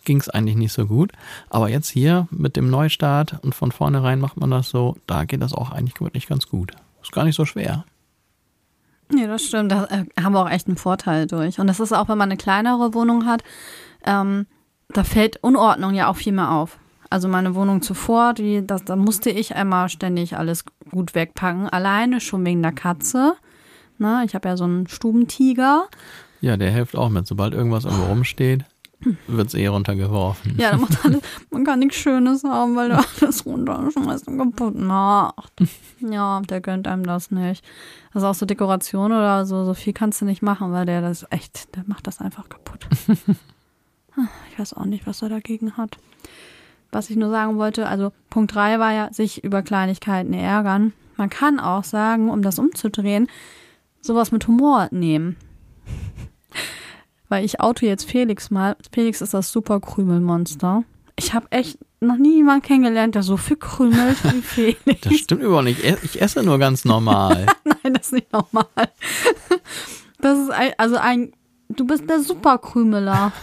ging 0.03 0.19
es 0.19 0.29
eigentlich 0.29 0.55
nicht 0.55 0.73
so 0.73 0.85
gut. 0.85 1.11
Aber 1.49 1.69
jetzt 1.69 1.89
hier 1.89 2.27
mit 2.31 2.55
dem 2.55 2.69
Neustart 2.69 3.43
und 3.43 3.55
von 3.55 3.71
vornherein 3.71 4.19
macht 4.19 4.37
man 4.37 4.51
das 4.51 4.69
so, 4.69 4.97
da 5.07 5.25
geht 5.25 5.41
das 5.41 5.53
auch 5.53 5.71
eigentlich 5.71 5.99
wirklich 6.01 6.27
ganz 6.27 6.47
gut. 6.47 6.71
Ist 7.01 7.11
gar 7.11 7.25
nicht 7.25 7.35
so 7.35 7.45
schwer. 7.45 7.85
Nee, 9.11 9.27
das 9.27 9.43
stimmt. 9.43 9.71
Da 9.71 9.85
äh, 9.85 10.05
haben 10.21 10.33
wir 10.33 10.41
auch 10.41 10.49
echt 10.49 10.67
einen 10.67 10.77
Vorteil 10.77 11.25
durch. 11.25 11.59
Und 11.59 11.67
das 11.67 11.79
ist 11.79 11.93
auch, 11.93 12.09
wenn 12.09 12.17
man 12.17 12.29
eine 12.29 12.37
kleinere 12.37 12.93
Wohnung 12.93 13.25
hat, 13.25 13.43
ähm, 14.05 14.45
da 14.89 15.03
fällt 15.03 15.43
Unordnung 15.43 15.95
ja 15.95 16.07
auch 16.07 16.17
viel 16.17 16.33
mehr 16.33 16.51
auf. 16.51 16.77
Also 17.09 17.27
meine 17.27 17.55
Wohnung 17.55 17.81
zuvor, 17.81 18.33
die, 18.33 18.65
das, 18.65 18.85
da 18.85 18.95
musste 18.95 19.31
ich 19.31 19.55
einmal 19.55 19.89
ständig 19.89 20.37
alles 20.37 20.63
gut 20.91 21.15
wegpacken. 21.15 21.67
Alleine 21.67 22.21
schon 22.21 22.45
wegen 22.45 22.61
der 22.61 22.71
Katze. 22.71 23.33
Na, 23.97 24.23
ich 24.23 24.35
habe 24.35 24.47
ja 24.47 24.57
so 24.57 24.63
einen 24.63 24.87
Stubentiger. 24.87 25.87
Ja, 26.39 26.55
der 26.55 26.71
hilft 26.71 26.95
auch 26.95 27.09
mit. 27.09 27.25
Sobald 27.25 27.53
irgendwas 27.53 27.85
irgendwo 27.85 28.05
rumsteht, 28.05 28.63
wird's 29.27 29.53
eh 29.53 29.67
runtergeworfen. 29.67 30.55
Ja, 30.57 30.71
alles, 31.03 31.21
man 31.51 31.63
kann 31.63 31.79
nichts 31.79 31.97
Schönes 31.97 32.43
haben, 32.43 32.75
weil 32.75 32.89
der 32.89 33.03
alles 33.21 33.45
runterschmeißt 33.45 34.27
und 34.27 34.37
kaputt 34.37 34.75
macht. 34.75 35.53
Ja, 35.99 36.41
der 36.41 36.61
gönnt 36.61 36.87
einem 36.87 37.03
das 37.03 37.31
nicht. 37.31 37.63
Also 38.13 38.27
auch 38.27 38.33
so 38.33 38.45
Dekoration 38.45 39.11
oder 39.11 39.45
so, 39.45 39.65
so 39.65 39.73
viel 39.73 39.93
kannst 39.93 40.21
du 40.21 40.25
nicht 40.25 40.41
machen, 40.41 40.71
weil 40.71 40.85
der 40.85 41.01
das 41.01 41.25
echt, 41.29 41.75
der 41.75 41.83
macht 41.87 42.07
das 42.07 42.19
einfach 42.19 42.49
kaputt. 42.49 42.87
Ich 44.51 44.59
weiß 44.59 44.73
auch 44.73 44.83
nicht, 44.83 45.07
was 45.07 45.21
er 45.21 45.29
dagegen 45.29 45.77
hat. 45.77 45.97
Was 46.91 47.09
ich 47.09 47.15
nur 47.15 47.29
sagen 47.29 47.57
wollte, 47.57 47.87
also 47.87 48.11
Punkt 48.29 48.53
3 48.53 48.77
war 48.77 48.91
ja, 48.91 49.13
sich 49.13 49.43
über 49.45 49.61
Kleinigkeiten 49.61 50.33
ärgern. 50.33 50.91
Man 51.15 51.29
kann 51.29 51.59
auch 51.59 51.85
sagen, 51.85 52.29
um 52.29 52.41
das 52.41 52.59
umzudrehen, 52.59 53.27
sowas 54.01 54.33
mit 54.33 54.47
Humor 54.47 54.89
nehmen. 54.91 55.37
Weil 57.29 57.45
ich 57.45 57.61
auto 57.61 57.85
jetzt 57.85 58.09
Felix 58.09 58.49
mal. 58.49 58.75
Felix 58.91 59.21
ist 59.21 59.33
das 59.33 59.51
super 59.51 59.79
Krümelmonster. 59.79 60.83
Ich 61.15 61.33
habe 61.33 61.51
echt 61.51 61.77
noch 62.01 62.17
nie 62.17 62.37
jemanden 62.37 62.63
kennengelernt, 62.63 63.15
der 63.15 63.23
so 63.23 63.37
viel 63.37 63.57
krümelt 63.57 64.17
wie 64.23 64.41
Felix. 64.75 65.01
Das 65.01 65.15
stimmt 65.15 65.43
überhaupt 65.43 65.65
nicht. 65.65 65.83
Ich 66.03 66.21
esse 66.21 66.43
nur 66.43 66.57
ganz 66.59 66.85
normal. 66.85 67.45
Nein, 67.63 67.93
das 67.93 68.07
ist 68.07 68.13
nicht 68.13 68.31
normal. 68.31 68.65
Das 70.19 70.37
ist 70.37 70.49
ein, 70.49 70.71
also 70.77 70.97
ein, 70.97 71.33
du 71.69 71.85
bist 71.85 72.09
der 72.09 72.21
Superkrümeler. 72.21 73.31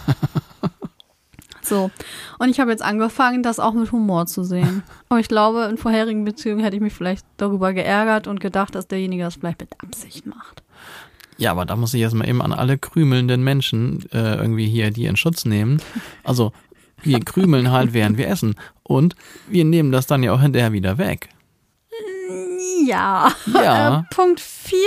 So. 1.67 1.91
Und 2.39 2.49
ich 2.49 2.61
habe 2.61 2.71
jetzt 2.71 2.81
angefangen, 2.81 3.43
das 3.43 3.59
auch 3.59 3.73
mit 3.73 3.91
Humor 3.91 4.25
zu 4.25 4.43
sehen. 4.43 4.83
Aber 5.09 5.19
ich 5.19 5.27
glaube, 5.27 5.67
in 5.69 5.77
vorherigen 5.77 6.23
Beziehungen 6.23 6.63
hätte 6.63 6.77
ich 6.77 6.81
mich 6.81 6.93
vielleicht 6.93 7.25
darüber 7.35 7.73
geärgert 7.73 8.27
und 8.27 8.39
gedacht, 8.39 8.73
dass 8.73 8.87
derjenige 8.87 9.23
das 9.23 9.35
vielleicht 9.35 9.59
mit 9.59 9.73
Absicht 9.83 10.25
macht. 10.25 10.63
Ja, 11.37 11.51
aber 11.51 11.65
da 11.65 11.75
muss 11.75 11.93
ich 11.93 12.01
jetzt 12.01 12.13
mal 12.15 12.27
eben 12.27 12.41
an 12.41 12.53
alle 12.53 12.77
krümelnden 12.77 13.43
Menschen 13.43 14.05
äh, 14.11 14.35
irgendwie 14.35 14.67
hier 14.67 14.91
die 14.91 15.05
in 15.05 15.15
Schutz 15.17 15.45
nehmen. 15.45 15.81
Also 16.23 16.51
wir 17.03 17.19
krümeln 17.19 17.71
halt, 17.71 17.93
während 17.93 18.17
wir 18.17 18.27
essen. 18.27 18.55
Und 18.83 19.15
wir 19.47 19.65
nehmen 19.65 19.91
das 19.91 20.07
dann 20.07 20.23
ja 20.23 20.33
auch 20.33 20.41
hinterher 20.41 20.71
wieder 20.71 20.97
weg. 20.97 21.29
Ja. 22.85 23.31
Ja. 23.53 23.99
Äh, 23.99 24.03
Punkt 24.15 24.39
4? 24.39 24.79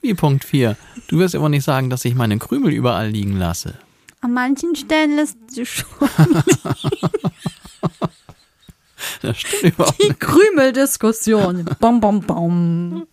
Wie 0.00 0.14
Punkt 0.14 0.44
4. 0.44 0.76
Du 1.08 1.18
wirst 1.18 1.34
aber 1.34 1.48
nicht 1.48 1.64
sagen, 1.64 1.90
dass 1.90 2.04
ich 2.04 2.14
meine 2.14 2.38
Krümel 2.38 2.72
überall 2.72 3.08
liegen 3.08 3.36
lasse. 3.36 3.74
An 4.20 4.34
manchen 4.34 4.76
Stellen 4.76 5.16
lässt 5.16 5.38
sie 5.48 5.66
schon 5.66 5.86
Das 9.22 9.38
stimmt 9.38 9.74
überhaupt 9.74 10.02
die. 10.02 10.12
Krümeldiskussion. 10.14 11.64
Bom, 11.80 12.00
bom, 12.00 12.20
bom. 12.20 13.06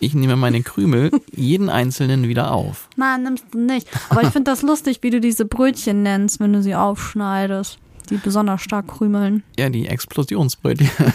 Ich 0.00 0.14
nehme 0.14 0.36
meine 0.36 0.62
Krümel 0.62 1.10
jeden 1.34 1.68
einzelnen 1.68 2.28
wieder 2.28 2.52
auf. 2.52 2.88
Nein, 2.96 3.24
nimmst 3.24 3.46
du 3.50 3.58
nicht. 3.58 3.88
Aber 4.10 4.22
ich 4.22 4.28
finde 4.28 4.50
das 4.50 4.62
lustig, 4.62 4.98
wie 5.02 5.10
du 5.10 5.20
diese 5.20 5.44
Brötchen 5.44 6.02
nennst, 6.02 6.40
wenn 6.40 6.52
du 6.52 6.62
sie 6.62 6.74
aufschneidest. 6.74 7.78
Die 8.10 8.16
besonders 8.16 8.62
stark 8.62 8.88
krümeln. 8.88 9.42
Ja, 9.58 9.68
die 9.68 9.86
Explosionsbrötchen. 9.86 10.88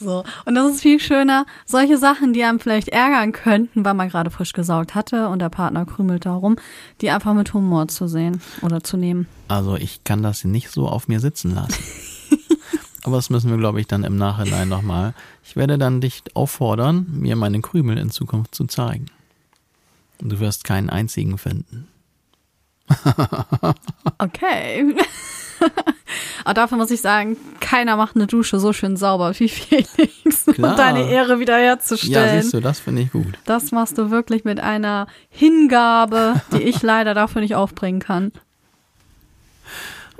So. 0.00 0.22
Und 0.44 0.54
das 0.54 0.74
ist 0.74 0.82
viel 0.82 1.00
schöner. 1.00 1.44
Solche 1.66 1.98
Sachen, 1.98 2.32
die 2.32 2.44
einem 2.44 2.60
vielleicht 2.60 2.88
ärgern 2.88 3.32
könnten, 3.32 3.84
weil 3.84 3.94
man 3.94 4.08
gerade 4.08 4.30
frisch 4.30 4.52
gesaugt 4.52 4.94
hatte 4.94 5.28
und 5.28 5.40
der 5.40 5.48
Partner 5.48 5.86
krümelt 5.86 6.24
darum, 6.24 6.56
die 7.00 7.10
einfach 7.10 7.34
mit 7.34 7.52
Humor 7.52 7.88
zu 7.88 8.06
sehen 8.06 8.40
oder 8.62 8.82
zu 8.84 8.96
nehmen. 8.96 9.26
Also 9.48 9.74
ich 9.76 10.04
kann 10.04 10.22
das 10.22 10.44
nicht 10.44 10.70
so 10.70 10.86
auf 10.86 11.08
mir 11.08 11.18
sitzen 11.20 11.54
lassen. 11.54 11.74
Aber 13.08 13.16
das 13.16 13.30
müssen 13.30 13.50
wir, 13.50 13.56
glaube 13.56 13.80
ich, 13.80 13.86
dann 13.86 14.04
im 14.04 14.16
Nachhinein 14.16 14.68
nochmal. 14.68 15.14
Ich 15.44 15.56
werde 15.56 15.78
dann 15.78 16.00
dich 16.02 16.22
auffordern, 16.34 17.06
mir 17.10 17.36
meine 17.36 17.60
Krümel 17.62 17.96
in 17.98 18.10
Zukunft 18.10 18.54
zu 18.54 18.66
zeigen. 18.66 19.06
Und 20.20 20.30
du 20.30 20.40
wirst 20.40 20.64
keinen 20.64 20.90
einzigen 20.90 21.38
finden. 21.38 21.88
Okay. 24.18 24.94
Aber 26.44 26.54
dafür 26.54 26.78
muss 26.78 26.90
ich 26.90 27.00
sagen, 27.00 27.36
keiner 27.60 27.96
macht 27.96 28.16
eine 28.16 28.26
Dusche 28.26 28.58
so 28.60 28.72
schön 28.72 28.96
sauber 28.96 29.32
wie 29.38 29.48
Felix, 29.48 30.46
Klar. 30.46 30.70
um 30.72 30.76
deine 30.76 31.08
Ehre 31.10 31.34
Ja, 31.34 31.38
wiederherzustellen. 31.40 32.42
siehst 32.42 32.54
du, 32.54 32.60
das 32.60 32.80
finde 32.80 33.02
ich 33.02 33.12
gut. 33.12 33.38
das 33.44 33.70
machst 33.72 33.98
du 33.98 34.10
wirklich 34.10 34.44
mit 34.44 34.60
einer 34.60 35.06
Hingabe, 35.30 36.40
die 36.52 36.62
ich 36.62 36.82
leider 36.82 37.14
dafür 37.14 37.40
nicht 37.42 37.54
aufbringen 37.54 38.00
kann. 38.00 38.32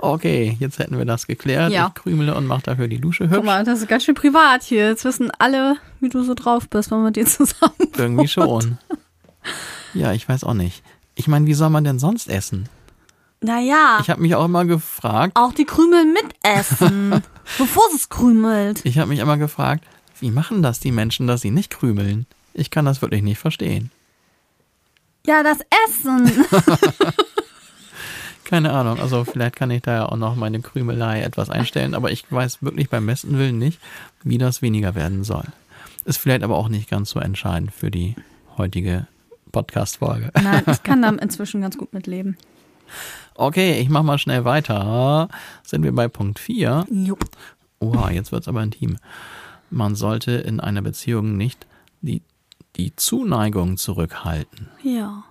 Okay, 0.01 0.55
jetzt 0.59 0.79
hätten 0.79 0.97
wir 0.97 1.05
das 1.05 1.27
geklärt. 1.27 1.71
Ja. 1.73 1.91
Ich 1.95 2.01
krümele 2.01 2.33
und 2.35 2.47
mache 2.47 2.63
dafür 2.63 2.87
die 2.87 2.99
Dusche 2.99 3.25
Guck 3.27 3.37
hübsch. 3.37 3.45
mal, 3.45 3.63
das 3.65 3.79
ist 3.81 3.87
ganz 3.89 4.03
schön 4.05 4.15
privat 4.15 4.63
hier. 4.63 4.87
Jetzt 4.87 5.03
wissen 5.05 5.29
alle, 5.39 5.75
wie 5.99 6.07
du 6.09 6.23
so 6.23 6.33
drauf 6.33 6.69
bist, 6.69 6.89
wenn 6.89 6.99
man 6.99 7.07
mit 7.07 7.17
dir 7.17 7.25
zusammen. 7.25 7.73
Irgendwie 7.97 8.27
schon. 8.29 8.77
Ja, 9.93 10.13
ich 10.13 10.27
weiß 10.27 10.45
auch 10.45 10.53
nicht. 10.53 10.83
Ich 11.15 11.27
meine, 11.27 11.45
wie 11.47 11.53
soll 11.53 11.69
man 11.69 11.83
denn 11.83 11.99
sonst 11.99 12.29
essen? 12.29 12.69
Naja, 13.41 13.99
Ich 14.01 14.09
habe 14.09 14.21
mich 14.21 14.35
auch 14.35 14.45
immer 14.45 14.65
gefragt, 14.65 15.31
auch 15.35 15.53
die 15.53 15.63
Krümel 15.65 16.05
mitessen, 16.05 17.21
bevor 17.57 17.83
es 17.95 18.09
krümelt. 18.09 18.81
ich 18.85 18.97
habe 18.99 19.07
mich 19.09 19.19
immer 19.19 19.37
gefragt, 19.37 19.85
wie 20.19 20.29
machen 20.31 20.61
das 20.61 20.79
die 20.81 20.91
Menschen, 20.91 21.25
dass 21.27 21.39
sie 21.41 21.51
nicht 21.51 21.69
krümeln? 21.69 22.25
Ich 22.53 22.69
kann 22.69 22.83
das 22.85 23.01
wirklich 23.01 23.21
nicht 23.21 23.37
verstehen. 23.39 23.91
Ja, 25.25 25.41
das 25.43 25.59
Essen. 25.87 26.45
Keine 28.49 28.73
Ahnung, 28.73 28.99
also 28.99 29.25
vielleicht 29.25 29.55
kann 29.55 29.69
ich 29.69 29.83
da 29.83 29.93
ja 29.93 30.05
auch 30.07 30.17
noch 30.17 30.35
meine 30.35 30.59
Krümelei 30.59 31.21
etwas 31.21 31.51
einstellen, 31.51 31.93
aber 31.93 32.09
ich 32.11 32.31
weiß 32.31 32.63
wirklich 32.63 32.89
beim 32.89 33.05
besten 33.05 33.37
Willen 33.37 33.59
nicht, 33.59 33.79
wie 34.23 34.39
das 34.39 34.63
weniger 34.63 34.95
werden 34.95 35.23
soll. 35.23 35.43
Ist 36.03 36.17
vielleicht 36.17 36.41
aber 36.41 36.57
auch 36.57 36.67
nicht 36.67 36.89
ganz 36.89 37.11
so 37.11 37.19
entscheidend 37.19 37.71
für 37.71 37.91
die 37.91 38.15
heutige 38.57 39.05
Podcast-Folge. 39.51 40.31
Nein, 40.41 40.63
ich 40.65 40.81
kann 40.81 41.03
da 41.03 41.09
inzwischen 41.21 41.61
ganz 41.61 41.77
gut 41.77 41.93
mitleben. 41.93 42.37
Okay, 43.35 43.79
ich 43.79 43.89
mach 43.89 44.01
mal 44.01 44.17
schnell 44.17 44.45
weiter. 44.45 45.29
Sind 45.61 45.83
wir 45.83 45.93
bei 45.93 46.07
Punkt 46.07 46.39
4. 46.39 46.87
Jupp. 46.89 47.25
Oha, 47.79 48.09
jetzt 48.09 48.31
wird's 48.31 48.47
aber 48.47 48.63
intim. 48.63 48.97
Man 49.69 49.93
sollte 49.93 50.31
in 50.31 50.59
einer 50.59 50.81
Beziehung 50.81 51.37
nicht 51.37 51.67
die, 52.01 52.23
die 52.77 52.95
Zuneigung 52.95 53.77
zurückhalten. 53.77 54.69
Ja. 54.81 55.23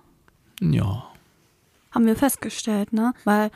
Ja. 0.61 1.08
Haben 1.91 2.05
wir 2.05 2.15
festgestellt, 2.15 2.93
ne? 2.93 3.13
Weil 3.23 3.51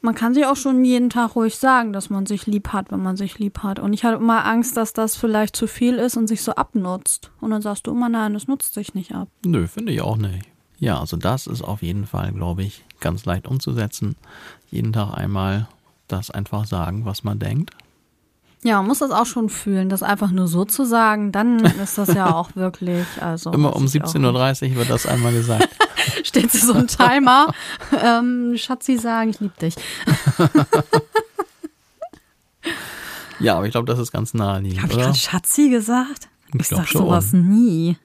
man 0.00 0.14
kann 0.14 0.34
sich 0.34 0.44
auch 0.44 0.56
schon 0.56 0.84
jeden 0.84 1.08
Tag 1.08 1.34
ruhig 1.34 1.56
sagen, 1.56 1.94
dass 1.94 2.10
man 2.10 2.26
sich 2.26 2.46
lieb 2.46 2.68
hat, 2.68 2.92
wenn 2.92 3.02
man 3.02 3.16
sich 3.16 3.38
lieb 3.38 3.60
hat. 3.62 3.78
Und 3.78 3.94
ich 3.94 4.04
hatte 4.04 4.16
immer 4.16 4.44
Angst, 4.44 4.76
dass 4.76 4.92
das 4.92 5.16
vielleicht 5.16 5.56
zu 5.56 5.66
viel 5.66 5.94
ist 5.94 6.18
und 6.18 6.26
sich 6.26 6.42
so 6.42 6.54
abnutzt. 6.54 7.30
Und 7.40 7.50
dann 7.50 7.62
sagst 7.62 7.86
du 7.86 7.92
immer, 7.92 8.10
nein, 8.10 8.34
es 8.34 8.46
nutzt 8.46 8.74
sich 8.74 8.94
nicht 8.94 9.14
ab. 9.14 9.28
Nö, 9.46 9.66
finde 9.66 9.92
ich 9.92 10.02
auch 10.02 10.18
nicht. 10.18 10.46
Ja, 10.78 11.00
also 11.00 11.16
das 11.16 11.46
ist 11.46 11.62
auf 11.62 11.82
jeden 11.82 12.06
Fall, 12.06 12.32
glaube 12.32 12.62
ich, 12.62 12.84
ganz 13.00 13.24
leicht 13.24 13.46
umzusetzen. 13.46 14.16
Jeden 14.70 14.92
Tag 14.92 15.16
einmal 15.16 15.68
das 16.06 16.30
einfach 16.30 16.66
sagen, 16.66 17.06
was 17.06 17.24
man 17.24 17.38
denkt. 17.38 17.70
Ja, 18.64 18.78
man 18.78 18.86
muss 18.86 19.00
das 19.00 19.10
auch 19.10 19.26
schon 19.26 19.50
fühlen, 19.50 19.90
das 19.90 20.02
einfach 20.02 20.30
nur 20.30 20.48
so 20.48 20.64
zu 20.64 20.84
sagen, 20.86 21.32
dann 21.32 21.60
ist 21.82 21.98
das 21.98 22.12
ja 22.14 22.34
auch 22.34 22.56
wirklich, 22.56 23.06
also. 23.20 23.52
Immer 23.52 23.76
um 23.76 23.84
weiß 23.84 23.94
ich 23.94 24.02
auch 24.02 24.06
17.30 24.14 24.70
Uhr 24.70 24.76
wird 24.76 24.90
das 24.90 25.06
einmal 25.06 25.32
gesagt. 25.32 25.68
Steht 26.24 26.50
so 26.50 26.72
ein 26.72 26.86
Timer. 26.86 27.52
ähm, 28.02 28.54
Schatzi 28.56 28.96
sagen, 28.96 29.30
ich 29.30 29.40
liebe 29.40 29.52
dich. 29.60 29.74
ja, 33.40 33.56
aber 33.56 33.66
ich 33.66 33.72
glaube, 33.72 33.86
das 33.86 33.98
ist 33.98 34.12
ganz 34.12 34.32
naheliegend, 34.34 34.82
Habe 34.82 34.92
ich 34.92 34.98
gerade 34.98 35.14
Schatzi 35.14 35.68
gesagt? 35.70 36.28
Ich 36.54 36.60
Ich 36.60 36.68
sag 36.68 36.88
schon. 36.88 37.02
sowas 37.02 37.32
nie. 37.32 37.96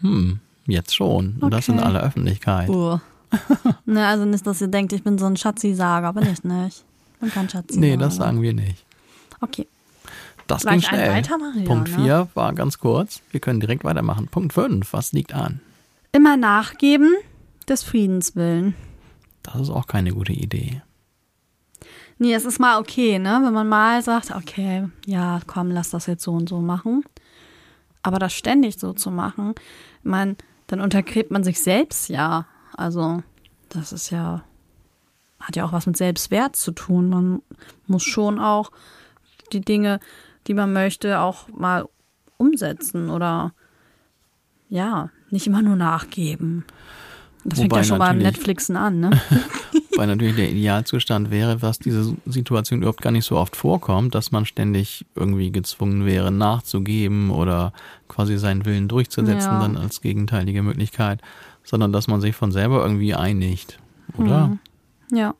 Hm, 0.00 0.40
jetzt 0.66 0.94
schon. 0.94 1.38
Und 1.40 1.52
das 1.52 1.68
in 1.68 1.78
Okay. 1.78 1.84
aller 1.86 2.02
Öffentlichkeit. 2.02 2.68
Uh. 2.68 2.98
ne, 3.86 4.06
also 4.06 4.24
nicht, 4.26 4.46
dass 4.46 4.60
ihr 4.60 4.68
denkt, 4.68 4.92
ich 4.92 5.02
bin 5.02 5.18
so 5.18 5.26
ein 5.26 5.36
Schatzi-Sager, 5.36 6.12
bin 6.12 6.24
ich 6.30 6.44
nicht. 6.44 6.84
Ich 7.14 7.18
bin 7.20 7.30
kein 7.32 7.48
Schatzi. 7.48 7.78
Nee, 7.80 7.96
das 7.96 8.16
sagen 8.16 8.42
wir 8.42 8.52
nicht. 8.52 8.84
Okay. 9.42 9.66
Das 10.46 10.62
Soll 10.62 10.72
ging 10.72 10.82
schnell. 10.82 11.22
Ja, 11.22 11.64
Punkt 11.64 11.90
ne? 11.90 12.04
4 12.04 12.28
war 12.34 12.52
ganz 12.54 12.78
kurz. 12.78 13.20
Wir 13.30 13.40
können 13.40 13.60
direkt 13.60 13.84
weitermachen. 13.84 14.28
Punkt 14.28 14.54
5, 14.54 14.92
was 14.92 15.12
liegt 15.12 15.34
an? 15.34 15.60
Immer 16.12 16.36
nachgeben 16.36 17.14
des 17.68 17.82
Friedens 17.82 18.34
willen. 18.34 18.74
Das 19.42 19.60
ist 19.60 19.70
auch 19.70 19.86
keine 19.86 20.12
gute 20.12 20.32
Idee. 20.32 20.82
Nee, 22.18 22.34
es 22.34 22.44
ist 22.44 22.60
mal 22.60 22.78
okay, 22.78 23.18
ne? 23.18 23.40
Wenn 23.42 23.52
man 23.52 23.68
mal 23.68 24.02
sagt, 24.02 24.30
okay, 24.30 24.88
ja, 25.06 25.40
komm, 25.46 25.70
lass 25.70 25.90
das 25.90 26.06
jetzt 26.06 26.22
so 26.22 26.32
und 26.32 26.48
so 26.48 26.60
machen. 26.60 27.02
Aber 28.02 28.18
das 28.18 28.32
ständig 28.32 28.78
so 28.78 28.92
zu 28.92 29.10
machen, 29.10 29.54
ich 29.98 30.04
meine, 30.04 30.36
dann 30.66 30.80
untergräbt 30.80 31.30
man 31.30 31.44
sich 31.44 31.60
selbst 31.60 32.08
ja. 32.08 32.46
Also, 32.76 33.22
das 33.68 33.92
ist 33.92 34.10
ja, 34.10 34.44
hat 35.40 35.56
ja 35.56 35.64
auch 35.64 35.72
was 35.72 35.86
mit 35.86 35.96
Selbstwert 35.96 36.56
zu 36.56 36.72
tun. 36.72 37.08
Man 37.08 37.42
muss 37.86 38.04
schon 38.04 38.38
auch 38.38 38.70
die 39.52 39.60
Dinge, 39.60 40.00
die 40.46 40.54
man 40.54 40.72
möchte, 40.72 41.20
auch 41.20 41.48
mal 41.48 41.86
umsetzen 42.36 43.10
oder 43.10 43.52
ja, 44.68 45.10
nicht 45.30 45.46
immer 45.46 45.62
nur 45.62 45.76
nachgeben. 45.76 46.64
Das 47.44 47.58
fängt 47.58 47.72
Wobei 47.72 47.80
ja 47.80 47.84
schon 47.84 47.98
beim 47.98 48.18
Netflixen 48.18 48.76
an, 48.76 49.00
ne? 49.00 49.10
Weil 49.96 50.06
natürlich 50.06 50.36
der 50.36 50.50
Idealzustand 50.50 51.30
wäre, 51.30 51.60
was 51.60 51.78
diese 51.78 52.16
Situation 52.24 52.80
überhaupt 52.80 53.02
gar 53.02 53.10
nicht 53.10 53.26
so 53.26 53.36
oft 53.36 53.56
vorkommt, 53.56 54.14
dass 54.14 54.30
man 54.32 54.46
ständig 54.46 55.04
irgendwie 55.14 55.50
gezwungen 55.50 56.06
wäre, 56.06 56.30
nachzugeben 56.30 57.30
oder 57.30 57.72
quasi 58.08 58.38
seinen 58.38 58.64
Willen 58.64 58.88
durchzusetzen, 58.88 59.54
Ja. 59.54 59.60
dann 59.60 59.76
als 59.76 60.00
gegenteilige 60.00 60.62
Möglichkeit, 60.62 61.20
sondern 61.64 61.92
dass 61.92 62.06
man 62.08 62.20
sich 62.20 62.34
von 62.34 62.52
selber 62.52 62.82
irgendwie 62.82 63.14
einigt, 63.14 63.78
oder? 64.16 64.48
Mhm. 64.48 64.58
Ja. 65.16 65.34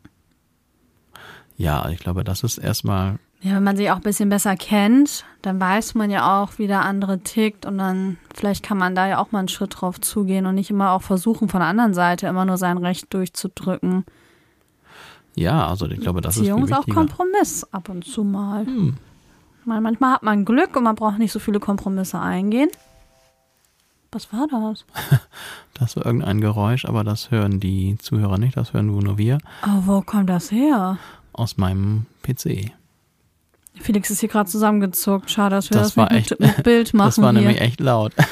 Ja, 1.57 1.89
ich 1.91 2.01
glaube, 2.01 2.25
das 2.25 2.43
ist 2.43 2.59
erstmal, 2.59 3.19
Ja, 3.43 3.57
wenn 3.57 3.65
man 3.65 3.77
sich 3.77 3.91
auch 3.91 3.97
ein 3.97 4.03
bisschen 4.03 4.29
besser 4.29 4.55
kennt, 4.57 5.25
dann 5.43 5.61
weiß 5.61 5.95
man 5.97 6.11
ja 6.11 6.41
auch, 6.43 6.59
wie 6.59 6.69
der 6.69 6.83
andere 6.83 7.19
tickt 7.21 7.67
und 7.67 7.77
dann 7.79 8.17
vielleicht 8.33 8.63
kann 8.63 8.79
man 8.79 8.95
da 8.95 9.09
ja 9.09 9.19
auch 9.19 9.33
mal 9.33 9.41
einen 9.41 9.49
Schritt 9.49 9.81
drauf 9.81 10.01
zugehen 10.01 10.47
und 10.47 10.55
nicht 10.55 10.71
immer 10.71 10.93
auch 10.93 11.03
versuchen, 11.03 11.49
von 11.49 11.59
der 11.61 11.69
anderen 11.69 11.93
Seite 11.93 12.29
immer 12.29 12.45
nur 12.45 12.57
sein 12.57 12.79
Recht 12.79 13.13
durchzudrücken. 13.13 14.05
ja, 15.35 15.67
also 15.67 15.87
ich 15.87 16.01
glaube, 16.01 16.21
das 16.21 16.37
ist 16.37 16.43
Beziehung 16.43 16.61
viel 16.61 16.67
ist 16.67 16.73
auch 16.73 16.87
wichtiger. 16.87 16.95
Kompromiss 16.95 17.67
ab 17.73 17.89
und 17.89 18.05
zu 18.05 18.23
mal. 18.23 18.65
Hm. 18.65 18.97
Meine, 19.65 19.81
manchmal 19.81 20.15
hat 20.15 20.23
man 20.23 20.45
Glück 20.45 20.77
und 20.77 20.85
man 20.85 20.95
braucht 20.95 21.19
nicht 21.19 21.33
so 21.33 21.39
viele 21.41 21.59
Kompromisse 21.61 22.21
eingehen. 22.21 22.69
Was 24.13 24.33
war 24.33 24.47
das? 24.49 24.85
Das 25.75 25.97
war 25.97 26.07
irgendein 26.07 26.41
Geräusch, 26.41 26.85
aber 26.85 27.03
das 27.03 27.33
hören 27.33 27.59
die 27.59 27.97
Zuhörer 27.99 28.39
nicht, 28.39 28.57
das 28.57 28.73
hören 28.73 28.87
nur 28.87 29.19
wir 29.19 29.39
Oh, 29.67 29.83
wo 29.87 30.01
kommt 30.03 30.29
das 30.31 30.53
her? 30.53 30.99
aus 31.33 31.57
meinem 31.57 32.07
PC. 32.23 32.71
Felix 33.83 34.11
ist 34.11 34.21
hier 34.21 34.29
gerade 34.29 34.49
zusammengezuckt. 34.49 35.31
Schade, 35.31 35.57
dass 35.57 35.71
wir 35.71 35.77
Das 35.79 35.89
das, 35.89 35.97
war 35.97 36.13
nicht 36.13 36.31
echt- 36.33 36.41
mit, 36.41 36.57
mit 36.57 36.65
Bild 36.65 36.95
machen 36.95 37.09
Das 37.09 37.21
war 37.21 37.33
hier. 37.33 37.41
nämlich 37.41 37.61
echt 37.61 37.81
laut. 37.81 38.13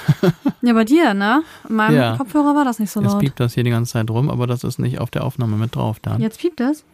Ja, 0.62 0.74
bei 0.74 0.84
dir, 0.84 1.14
ne? 1.14 1.42
In 1.68 1.76
meinem 1.76 1.96
Ja. 1.96 2.16
Kopfhörer 2.18 2.54
war 2.54 2.66
das 2.66 2.78
nicht 2.78 2.90
so 2.90 3.00
Jetzt 3.00 3.12
laut. 3.12 3.20
piept 3.20 3.40
das 3.40 3.54
hier 3.54 3.64
die 3.64 3.70
ganze 3.70 3.92
Zeit 3.92 4.10
rum, 4.10 4.28
aber 4.28 4.46
das 4.46 4.62
ist 4.62 4.78
nicht 4.78 4.98
auf 5.00 5.10
der 5.10 5.24
Aufnahme 5.24 5.56
mit 5.56 5.74
drauf 5.74 5.98
dann. 6.02 6.20
Jetzt 6.20 6.38
piept 6.38 6.60
es? 6.60 6.84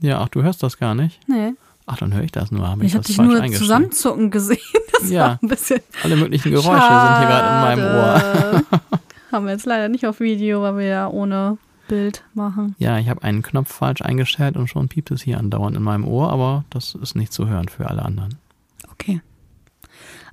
Ja, 0.00 0.20
ach, 0.20 0.28
du 0.28 0.44
hörst 0.44 0.62
das 0.62 0.78
gar 0.78 0.94
nicht? 0.94 1.18
Nee. 1.26 1.54
Ach, 1.86 1.96
dann 1.98 2.14
höre 2.14 2.22
ich 2.22 2.30
das 2.30 2.52
nur. 2.52 2.68
Habe 2.68 2.82
Ich 2.84 2.88
ich, 2.88 2.94
habe 2.94 3.02
das 3.02 3.08
dich 3.08 3.18
nur 3.18 3.44
zusammenzucken 3.52 4.30
gesehen. 4.30 4.58
Das 5.00 5.10
Ja. 5.10 5.22
war 5.22 5.38
ein 5.42 5.48
bisschen. 5.48 5.80
Alle 6.04 6.16
möglichen 6.16 6.50
Geräusche 6.52 6.70
sind 6.70 6.78
hier 6.78 7.26
gerade 7.26 7.76
in 7.76 7.82
meinem 7.82 7.96
Ohr. 7.96 8.20
Schade. 8.20 8.64
Haben 9.32 9.44
wir 9.46 9.52
jetzt 9.52 9.66
leider 9.66 9.88
nicht 9.88 10.06
auf 10.06 10.20
Video, 10.20 10.62
weil 10.62 10.78
wir 10.78 10.86
ja 10.86 11.08
ohne 11.08 11.58
Bild 11.88 12.24
machen. 12.34 12.74
Ja, 12.78 12.98
ich 12.98 13.08
habe 13.08 13.22
einen 13.22 13.42
Knopf 13.42 13.72
falsch 13.72 14.02
eingestellt 14.02 14.56
und 14.56 14.68
schon 14.68 14.88
piept 14.88 15.10
es 15.10 15.22
hier 15.22 15.38
andauernd 15.38 15.76
in 15.76 15.82
meinem 15.82 16.06
Ohr, 16.06 16.30
aber 16.30 16.64
das 16.70 16.94
ist 16.94 17.16
nicht 17.16 17.32
zu 17.32 17.48
hören 17.48 17.68
für 17.68 17.88
alle 17.88 18.04
anderen. 18.04 18.36
Okay. 18.92 19.20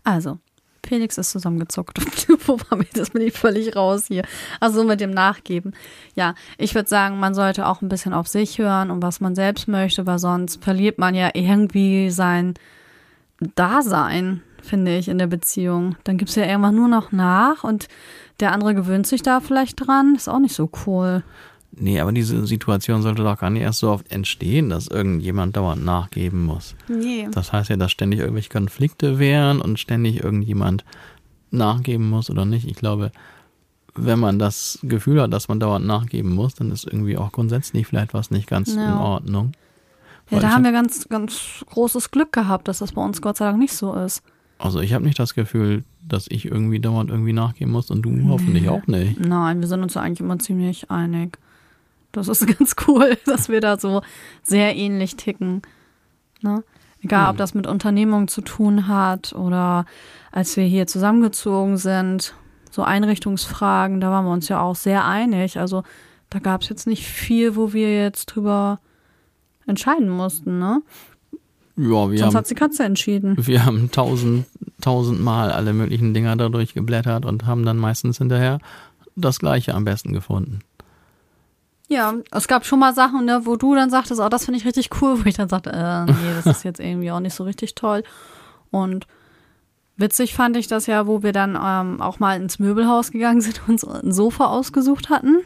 Also, 0.03 0.39
Felix 0.85 1.17
ist 1.17 1.31
zusammengezuckt. 1.31 1.99
Wo 2.47 2.59
war 2.69 2.77
mir 2.77 2.87
das? 2.93 3.11
Bin 3.11 3.21
ich 3.21 3.33
völlig 3.33 3.75
raus 3.75 4.05
hier. 4.07 4.23
Also 4.59 4.83
mit 4.83 4.99
dem 4.99 5.11
Nachgeben. 5.11 5.73
Ja, 6.15 6.35
ich 6.57 6.75
würde 6.75 6.89
sagen, 6.89 7.19
man 7.19 7.33
sollte 7.33 7.67
auch 7.67 7.81
ein 7.81 7.89
bisschen 7.89 8.13
auf 8.13 8.27
sich 8.27 8.57
hören 8.57 8.91
und 8.91 9.01
was 9.01 9.21
man 9.21 9.33
selbst 9.33 9.67
möchte, 9.67 10.05
weil 10.05 10.19
sonst 10.19 10.63
verliert 10.63 10.97
man 10.97 11.15
ja 11.15 11.31
irgendwie 11.33 12.09
sein 12.09 12.55
Dasein, 13.55 14.41
finde 14.61 14.97
ich, 14.97 15.07
in 15.07 15.17
der 15.17 15.27
Beziehung. 15.27 15.95
Dann 16.03 16.17
gibt's 16.17 16.35
ja 16.35 16.45
irgendwann 16.45 16.75
nur 16.75 16.89
noch 16.89 17.11
nach 17.11 17.63
und 17.63 17.87
der 18.39 18.52
andere 18.52 18.76
gewöhnt 18.76 19.08
sich 19.08 19.22
da 19.22 19.39
vielleicht 19.39 19.86
dran. 19.88 20.15
Ist 20.15 20.28
auch 20.30 20.39
nicht 20.39 20.56
so 20.56 20.69
cool. 20.86 21.24
Nee, 21.76 22.00
aber 22.00 22.12
diese 22.12 22.46
Situation 22.46 23.02
sollte 23.02 23.24
doch 23.24 23.39
gar 23.39 23.50
nicht 23.50 23.63
erst 23.63 23.80
so 23.80 23.89
oft 23.89 24.12
entstehen, 24.12 24.69
dass 24.69 24.88
irgendjemand 24.88 25.58
dauernd 25.58 25.84
nachgeben 25.84 26.46
muss. 26.46 26.76
Nee. 26.88 27.28
Das 27.32 27.52
heißt 27.52 27.69
ja, 27.69 27.78
dass 27.78 27.91
ständig 27.91 28.19
irgendwelche 28.19 28.50
Konflikte 28.50 29.17
wären 29.17 29.60
und 29.60 29.80
ständig 29.80 30.24
irgendjemand 30.24 30.86
nachgeben 31.50 32.10
muss 32.10 32.30
oder 32.30 32.46
nicht. 32.46 32.67
Ich 32.67 32.76
glaube, 32.76 33.12
wenn 33.96 34.19
man 34.19 34.38
das 34.39 34.80
Gefühl 34.84 35.22
hat, 35.22 35.34
dass 35.34 35.48
man 35.48 35.60
dauernd 35.60 35.86
nachgeben 35.86 36.34
muss, 36.34 36.54
dann 36.56 36.72
ist 36.72 36.86
irgendwie 36.86 37.17
auch 37.17 37.32
grundsätzlich 37.32 37.88
vielleicht 37.88 38.13
was 38.13 38.30
nicht 38.32 38.48
ganz 38.48 38.76
Ja. 38.76 38.86
in 38.93 38.93
Ordnung. 39.00 39.52
Ja, 40.30 40.39
da 40.39 40.48
haben 40.50 40.58
hab- 40.58 40.63
wir 40.63 40.72
ganz, 40.72 41.08
ganz 41.10 41.63
großes 41.69 42.12
Glück 42.12 42.32
gehabt, 42.32 42.67
dass 42.67 42.80
das 42.80 42.91
bei 42.93 43.04
uns 43.04 43.22
Gott 43.22 43.38
sei 43.38 43.46
Dank 43.46 43.58
nicht 43.60 43.74
so 43.74 43.93
ist. 43.93 44.24
Also 44.60 44.80
ich 44.80 44.93
habe 44.93 45.04
nicht 45.04 45.19
das 45.19 45.34
Gefühl, 45.34 45.84
dass 46.07 46.25
ich 46.29 46.45
irgendwie 46.45 46.79
dauernd 46.79 47.09
irgendwie 47.09 47.33
nachgeben 47.33 47.71
muss 47.71 47.89
und 47.91 48.01
du 48.01 48.27
hoffentlich 48.27 48.69
auch 48.69 48.87
nicht. 48.87 49.19
Nein, 49.19 49.61
wir 49.61 49.67
sind 49.67 49.81
uns 49.83 49.93
ja 49.93 50.01
eigentlich 50.01 50.19
immer 50.19 50.39
ziemlich 50.39 50.91
einig. 50.91 51.37
Das 52.11 52.27
ist 52.27 52.45
ganz 52.57 52.75
cool, 52.87 53.17
dass 53.25 53.49
wir 53.49 53.61
da 53.61 53.79
so 53.79 54.01
sehr 54.43 54.75
ähnlich 54.75 55.15
ticken. 55.15 55.62
Ne? 56.41 56.63
Egal, 57.01 57.25
ob 57.29 57.33
Hm. 57.33 57.37
das 57.37 57.54
mit 57.54 57.67
Unternehmungen 57.67 58.27
zu 58.27 58.41
tun 58.41 58.87
hat 58.87 59.33
oder 59.33 59.85
als 60.31 60.56
wir 60.58 60.63
hier 60.65 60.87
zusammengezogen 60.87 61.77
sind, 61.77 62.33
so 62.71 62.83
Einrichtungsfragen, 62.83 64.01
da 64.01 64.10
waren 64.10 64.25
wir 64.25 64.31
uns 64.31 64.47
ja 64.49 64.60
auch 64.62 64.75
sehr 64.75 65.06
einig. 65.06 65.60
Also 65.60 65.83
da 66.29 66.39
gab 66.39 66.62
es 66.63 66.69
jetzt 66.69 66.87
nicht 66.87 67.06
viel, 67.06 67.56
wo 67.56 67.73
wir 67.73 67.95
jetzt 67.95 68.25
drüber 68.27 68.79
entscheiden 69.67 70.10
mussten. 70.10 70.60
Ne? 70.60 70.81
Ja, 71.75 72.10
wir 72.12 72.17
Sonst 72.19 72.21
haben, 72.23 72.35
hat 72.35 72.49
die 72.49 72.56
Katze 72.56 72.83
entschieden. 72.83 73.35
wir 73.39 73.65
haben 73.65 73.89
tausend, 73.91 74.45
tausendmal 74.84 75.52
alle 75.52 75.73
möglichen 75.73 76.13
Dinger 76.13 76.36
da 76.36 76.50
durchgeblättert 76.50 77.25
und 77.25 77.46
haben 77.46 77.65
dann 77.65 77.77
meistens 77.77 78.17
hinterher 78.17 78.60
das 79.15 79.40
Gleiche 79.40 79.73
am 79.73 79.86
besten 79.86 80.13
gefunden. 80.13 80.60
Ja, 81.90 82.13
es 82.31 82.48
gab 82.48 82.65
schon 82.65 82.79
mal 82.79 82.94
Sachen, 82.96 83.25
ne, 83.25 83.42
wo 83.44 83.56
du 83.56 83.75
dann 83.75 83.90
sagtest, 83.90 84.19
oh, 84.19 84.29
das 84.29 84.46
finde 84.46 84.60
ich 84.60 84.65
richtig 84.65 84.90
cool, 85.02 85.19
wo 85.23 85.27
ich 85.27 85.36
dann 85.36 85.50
sagte, 85.50 85.71
äh, 85.71 86.06
nee, 86.06 86.34
das 86.36 86.46
ist 86.58 86.63
jetzt 86.63 86.79
irgendwie 86.79 87.12
auch 87.12 87.19
nicht 87.19 87.36
so 87.36 87.44
richtig 87.44 87.75
toll. 87.75 88.04
Und 88.71 89.06
witzig 89.98 90.34
fand 90.34 90.58
ich 90.58 90.67
das 90.67 90.88
ja, 90.88 91.06
wo 91.08 91.21
wir 91.23 91.34
dann 91.34 91.58
ähm, 91.62 92.02
auch 92.02 92.19
mal 92.19 92.40
ins 92.42 92.58
Möbelhaus 92.60 93.12
gegangen 93.12 93.42
sind 93.42 93.62
und 93.67 93.73
uns 93.73 93.86
ein 93.86 94.12
Sofa 94.12 94.46
ausgesucht 94.46 95.10
hatten. 95.10 95.40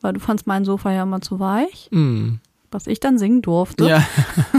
weil 0.00 0.14
du 0.14 0.20
fandst 0.20 0.48
mein 0.48 0.64
Sofa 0.64 0.90
ja 0.90 1.04
immer 1.04 1.20
zu 1.20 1.38
weich, 1.38 1.88
Mm. 1.92 2.36
was 2.72 2.88
ich 2.88 2.98
dann 2.98 3.18
singen 3.18 3.40
durfte. 3.42 3.86
Ja, 3.88 4.02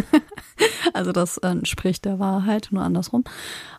Also 0.93 1.11
das 1.11 1.37
äh, 1.39 1.47
entspricht 1.47 2.05
der 2.05 2.19
Wahrheit, 2.19 2.67
nur 2.71 2.83
andersrum. 2.83 3.23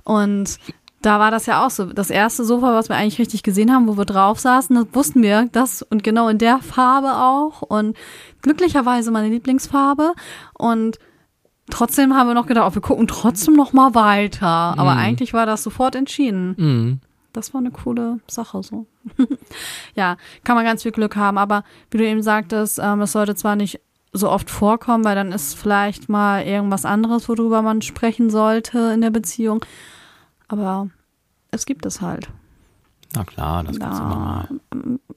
Und 0.04 0.58
da 1.02 1.20
war 1.20 1.30
das 1.30 1.46
ja 1.46 1.64
auch 1.64 1.70
so. 1.70 1.84
Das 1.84 2.10
erste 2.10 2.44
Sofa, 2.44 2.74
was 2.74 2.88
wir 2.88 2.96
eigentlich 2.96 3.18
richtig 3.18 3.42
gesehen 3.42 3.72
haben, 3.72 3.86
wo 3.86 3.96
wir 3.96 4.06
drauf 4.06 4.40
saßen, 4.40 4.74
das 4.74 4.86
wussten 4.92 5.22
wir, 5.22 5.48
das 5.52 5.82
und 5.82 6.02
genau 6.02 6.28
in 6.28 6.38
der 6.38 6.58
Farbe 6.60 7.14
auch. 7.16 7.62
Und 7.62 7.96
glücklicherweise 8.42 9.10
meine 9.10 9.28
Lieblingsfarbe. 9.28 10.14
Und 10.58 10.98
trotzdem 11.70 12.14
haben 12.16 12.26
wir 12.28 12.34
noch 12.34 12.46
gedacht, 12.46 12.66
oh, 12.70 12.74
wir 12.74 12.82
gucken 12.82 13.06
trotzdem 13.06 13.54
noch 13.54 13.72
mal 13.72 13.94
weiter. 13.94 14.46
Aber 14.46 14.92
Mhm. 14.94 14.98
eigentlich 15.00 15.34
war 15.34 15.44
das 15.46 15.62
sofort 15.62 15.94
entschieden. 15.94 16.50
mm. 16.56 17.00
Das 17.34 17.52
war 17.52 17.60
eine 17.60 17.72
coole 17.72 18.20
Sache 18.28 18.62
so. 18.62 18.86
ja, 19.96 20.16
kann 20.44 20.54
man 20.56 20.64
ganz 20.64 20.84
viel 20.84 20.92
Glück 20.92 21.16
haben, 21.16 21.36
aber 21.36 21.64
wie 21.90 21.98
du 21.98 22.06
eben 22.06 22.22
sagtest, 22.22 22.78
ähm, 22.80 23.00
es 23.02 23.10
sollte 23.12 23.34
zwar 23.34 23.56
nicht 23.56 23.80
so 24.16 24.30
oft 24.30 24.48
vorkommen, 24.48 25.04
weil 25.04 25.16
dann 25.16 25.32
ist 25.32 25.54
vielleicht 25.58 26.08
mal 26.08 26.42
irgendwas 26.44 26.84
anderes, 26.84 27.28
worüber 27.28 27.60
man 27.62 27.82
sprechen 27.82 28.30
sollte 28.30 28.78
in 28.94 29.00
der 29.02 29.10
Beziehung. 29.10 29.64
Aber 30.48 30.88
es 31.50 31.66
gibt 31.66 31.84
es 31.84 32.00
halt. 32.00 32.28
na 33.14 33.24
klar, 33.24 33.62
das 33.64 33.76
Ja. 33.78 33.88
immer 33.98 34.16
mal. 34.16 34.48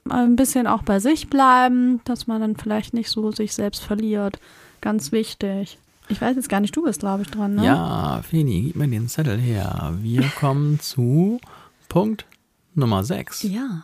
Mal 0.04 0.24
Ein 0.24 0.36
bisschen 0.36 0.66
auch 0.66 0.82
bei 0.82 1.00
sich 1.00 1.28
bleiben, 1.30 2.00
dass 2.04 2.26
man 2.26 2.40
dann 2.40 2.56
vielleicht 2.56 2.92
nicht 2.94 3.08
so 3.10 3.30
sich 3.32 3.54
selbst 3.54 3.82
verliert. 3.82 4.38
Ganz 4.80 5.10
wichtig. 5.12 5.78
Ich 6.08 6.20
weiß 6.20 6.36
jetzt 6.36 6.48
gar 6.48 6.60
nicht, 6.60 6.74
du 6.76 6.82
bist, 6.84 7.00
glaube 7.00 7.22
ich, 7.22 7.30
dran, 7.30 7.56
ne? 7.56 7.64
Ja, 7.66 8.22
Feni, 8.22 8.62
gib 8.62 8.76
mir 8.76 8.88
den 8.88 9.08
Zettel 9.08 9.36
her. 9.38 9.94
Wir 10.00 10.22
kommen 10.40 10.80
zu 10.80 11.38
Punkt 11.88 12.24
Nummer 12.74 13.02
6. 13.04 13.42
Ja. 13.42 13.82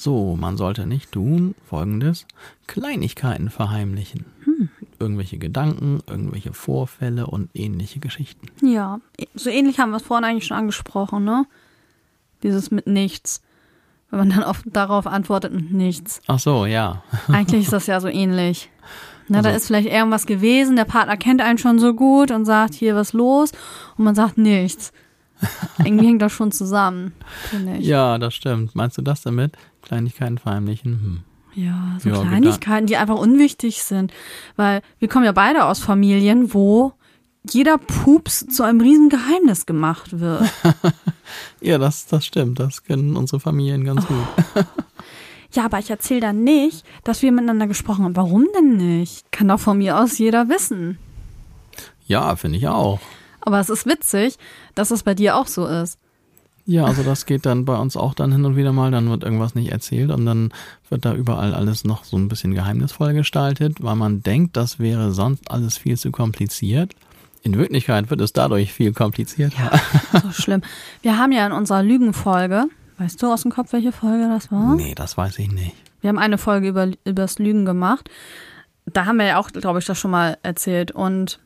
So, 0.00 0.36
man 0.36 0.56
sollte 0.56 0.86
nicht 0.86 1.10
tun 1.10 1.56
folgendes: 1.68 2.24
Kleinigkeiten 2.68 3.50
verheimlichen. 3.50 4.24
Hm. 4.44 4.68
Irgendwelche 5.00 5.38
Gedanken, 5.38 6.00
irgendwelche 6.06 6.52
Vorfälle 6.52 7.26
und 7.26 7.50
ähnliche 7.54 7.98
Geschichten. 7.98 8.46
Ja, 8.64 9.00
so 9.34 9.50
ähnlich 9.50 9.80
haben 9.80 9.90
wir 9.90 9.96
es 9.96 10.04
vorhin 10.04 10.24
eigentlich 10.24 10.46
schon 10.46 10.56
angesprochen, 10.56 11.24
ne? 11.24 11.46
Dieses 12.44 12.70
mit 12.70 12.86
nichts. 12.86 13.42
Wenn 14.10 14.20
man 14.20 14.30
dann 14.30 14.44
oft 14.44 14.62
darauf 14.66 15.06
antwortet 15.08 15.52
mit 15.52 15.72
nichts. 15.72 16.20
Ach 16.28 16.38
so, 16.38 16.64
ja. 16.64 17.02
Eigentlich 17.28 17.64
ist 17.64 17.72
das 17.72 17.88
ja 17.88 18.00
so 18.00 18.06
ähnlich. 18.08 18.70
Da 19.28 19.38
Also- 19.38 19.50
ist 19.50 19.66
vielleicht 19.66 19.88
irgendwas 19.88 20.26
gewesen, 20.26 20.76
der 20.76 20.84
Partner 20.84 21.16
kennt 21.16 21.42
einen 21.42 21.58
schon 21.58 21.78
so 21.80 21.92
gut 21.92 22.30
und 22.30 22.44
sagt, 22.44 22.72
hier 22.74 22.94
was 22.94 23.12
los 23.12 23.50
und 23.96 24.04
man 24.04 24.14
sagt 24.14 24.38
nichts. 24.38 24.92
Irgendwie 25.84 26.06
hängt 26.06 26.22
das 26.22 26.32
schon 26.32 26.52
zusammen, 26.52 27.12
finde 27.50 27.76
ich. 27.78 27.86
Ja, 27.86 28.18
das 28.18 28.34
stimmt. 28.34 28.74
Meinst 28.74 28.98
du 28.98 29.02
das 29.02 29.22
damit? 29.22 29.52
Kleinigkeiten 29.82 30.38
verheimlichen? 30.38 30.92
Hm. 31.00 31.20
Ja, 31.64 31.96
so 32.00 32.08
Ja, 32.10 32.20
Kleinigkeiten, 32.22 32.86
die 32.86 32.96
einfach 32.96 33.16
unwichtig 33.18 33.82
sind. 33.82 34.12
Weil 34.56 34.82
wir 34.98 35.08
kommen 35.08 35.24
ja 35.24 35.32
beide 35.32 35.64
aus 35.64 35.78
Familien, 35.80 36.52
wo 36.54 36.92
jeder 37.50 37.78
Pups 37.78 38.46
zu 38.46 38.62
einem 38.62 38.80
riesen 38.80 39.08
Geheimnis 39.08 39.66
gemacht 39.66 40.18
wird. 40.20 40.42
Ja, 41.60 41.76
das, 41.76 42.06
das 42.06 42.24
stimmt. 42.24 42.58
Das 42.58 42.84
kennen 42.84 43.14
unsere 43.14 43.38
Familien 43.38 43.84
ganz 43.84 44.04
Oh. 44.04 44.14
gut. 44.54 44.66
Ja, 45.52 45.64
aber 45.64 45.78
ich 45.78 45.88
erzähle 45.88 46.20
dann 46.20 46.44
nicht, 46.44 46.84
dass 47.04 47.22
wir 47.22 47.32
miteinander 47.32 47.66
gesprochen 47.66 48.04
haben. 48.04 48.16
Warum 48.16 48.46
denn 48.54 48.76
nicht? 48.76 49.32
Kann 49.32 49.48
doch 49.48 49.58
von 49.58 49.78
mir 49.78 49.98
aus 49.98 50.18
jeder 50.18 50.50
wissen. 50.50 50.98
Ja, 52.06 52.36
finde 52.36 52.58
ich 52.58 52.68
auch. 52.68 53.00
Aber 53.48 53.60
es 53.60 53.70
ist 53.70 53.86
witzig, 53.86 54.36
dass 54.74 54.90
es 54.90 55.04
bei 55.04 55.14
dir 55.14 55.34
auch 55.34 55.46
so 55.46 55.66
ist. 55.66 55.98
Ja, 56.66 56.84
also 56.84 57.02
das 57.02 57.24
geht 57.24 57.46
dann 57.46 57.64
bei 57.64 57.78
uns 57.78 57.96
auch 57.96 58.12
dann 58.12 58.30
hin 58.30 58.44
und 58.44 58.56
wieder 58.56 58.72
mal, 58.72 58.90
dann 58.90 59.08
wird 59.08 59.24
irgendwas 59.24 59.54
nicht 59.54 59.72
erzählt 59.72 60.10
und 60.10 60.26
dann 60.26 60.52
wird 60.90 61.06
da 61.06 61.14
überall 61.14 61.54
alles 61.54 61.82
noch 61.84 62.04
so 62.04 62.18
ein 62.18 62.28
bisschen 62.28 62.52
geheimnisvoll 62.52 63.14
gestaltet, 63.14 63.82
weil 63.82 63.96
man 63.96 64.22
denkt, 64.22 64.54
das 64.58 64.78
wäre 64.78 65.12
sonst 65.12 65.50
alles 65.50 65.78
viel 65.78 65.96
zu 65.96 66.10
kompliziert. 66.10 66.92
In 67.40 67.56
Wirklichkeit 67.56 68.10
wird 68.10 68.20
es 68.20 68.34
dadurch 68.34 68.74
viel 68.74 68.92
komplizierter. 68.92 69.80
So 70.22 70.30
schlimm. 70.30 70.60
Wir 71.00 71.16
haben 71.16 71.32
ja 71.32 71.46
in 71.46 71.52
unserer 71.52 71.82
Lügenfolge, 71.82 72.66
weißt 72.98 73.22
du 73.22 73.32
aus 73.32 73.44
dem 73.44 73.50
Kopf, 73.50 73.72
welche 73.72 73.92
Folge 73.92 74.28
das 74.28 74.52
war? 74.52 74.74
Nee, 74.74 74.94
das 74.94 75.16
weiß 75.16 75.38
ich 75.38 75.50
nicht. 75.50 75.74
Wir 76.02 76.08
haben 76.08 76.18
eine 76.18 76.36
Folge 76.36 76.68
über 76.68 76.90
übers 77.06 77.38
Lügen 77.38 77.64
gemacht. 77.64 78.10
Da 78.84 79.06
haben 79.06 79.16
wir 79.16 79.24
ja 79.24 79.38
auch, 79.38 79.48
glaube 79.48 79.78
ich, 79.78 79.86
das 79.86 79.98
schon 79.98 80.10
mal 80.10 80.36
erzählt. 80.42 80.92
Und 80.92 81.40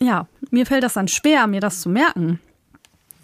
ja, 0.00 0.26
mir 0.50 0.66
fällt 0.66 0.82
das 0.82 0.94
dann 0.94 1.08
schwer, 1.08 1.46
mir 1.46 1.60
das 1.60 1.80
zu 1.80 1.88
merken. 1.88 2.40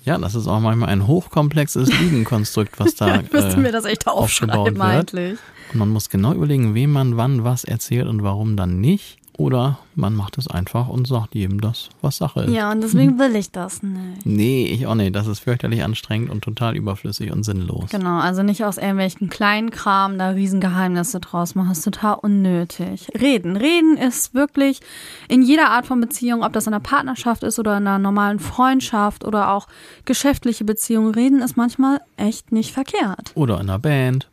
Ja, 0.05 0.18
das 0.18 0.35
ist 0.35 0.47
auch 0.47 0.61
manchmal 0.61 0.91
ein 0.91 1.07
hochkomplexes 1.07 1.89
Lügenkonstrukt, 1.99 2.79
was 2.79 2.95
da 2.95 3.20
Ich 3.20 3.33
müsste 3.33 3.57
mir 3.57 3.68
äh, 3.68 3.72
das 3.72 3.87
echt 3.87 4.07
aufgebaut 4.07 4.57
aufschreiben 4.57 4.79
wird. 4.79 5.14
eigentlich. 5.14 5.39
Und 5.72 5.79
man 5.79 5.89
muss 5.89 6.11
genau 6.11 6.35
überlegen, 6.35 6.75
wem 6.75 6.93
man 6.93 7.16
wann 7.16 7.43
was 7.43 7.64
erzählt 7.64 8.07
und 8.07 8.22
warum 8.22 8.57
dann 8.57 8.81
nicht. 8.81 9.18
Oder 9.37 9.78
man 9.97 10.14
macht 10.14 10.39
es 10.39 10.47
einfach 10.47 10.89
und 10.89 11.09
sagt 11.09 11.35
jedem 11.35 11.61
das, 11.61 11.89
was 12.03 12.18
Sache 12.18 12.43
ist. 12.43 12.53
Ja, 12.53 12.70
und 12.70 12.82
deswegen 12.82 13.18
will 13.18 13.35
ich 13.35 13.51
das 13.51 13.82
nicht. 13.82 14.24
Nee, 14.24 14.66
ich 14.66 14.87
auch 14.87 14.95
nicht. 14.95 15.14
Das 15.14 15.26
ist 15.26 15.41
fürchterlich 15.41 15.82
anstrengend 15.82 16.30
und 16.30 16.45
total 16.45 16.76
überflüssig 16.76 17.32
und 17.32 17.43
sinnlos. 17.43 17.91
Genau, 17.91 18.20
also 18.20 18.45
nicht 18.45 18.64
aus 18.64 18.78
irgendwelchen 18.78 19.30
kleinen 19.30 19.70
Kram 19.70 20.18
da 20.18 20.30
Riesengeheimnisse 20.30 21.18
draus 21.18 21.57
machen. 21.57 21.70
Das 21.70 21.78
ist 21.78 21.85
total 21.85 22.14
unnötig. 22.22 23.09
Reden. 23.20 23.57
Reden 23.57 23.97
ist 23.97 24.35
wirklich 24.35 24.80
in 25.28 25.43
jeder 25.43 25.70
Art 25.70 25.87
von 25.87 26.01
Beziehung, 26.01 26.45
ob 26.45 26.53
das 26.53 26.68
in 26.68 26.72
einer 26.72 26.82
Partnerschaft 26.82 27.43
ist 27.43 27.59
oder 27.59 27.76
in 27.76 27.89
einer 27.89 27.99
normalen 27.99 28.39
Freundschaft 28.39 29.24
oder 29.24 29.51
auch 29.51 29.66
geschäftliche 30.05 30.64
Beziehungen. 30.64 31.12
Reden 31.12 31.43
ist 31.43 31.57
manchmal 31.57 32.01
echt 32.16 32.53
nicht 32.53 32.72
verkehrt. 32.72 33.32
Oder 33.35 33.55
in 33.55 33.68
einer 33.68 33.80
Band. 33.80 34.28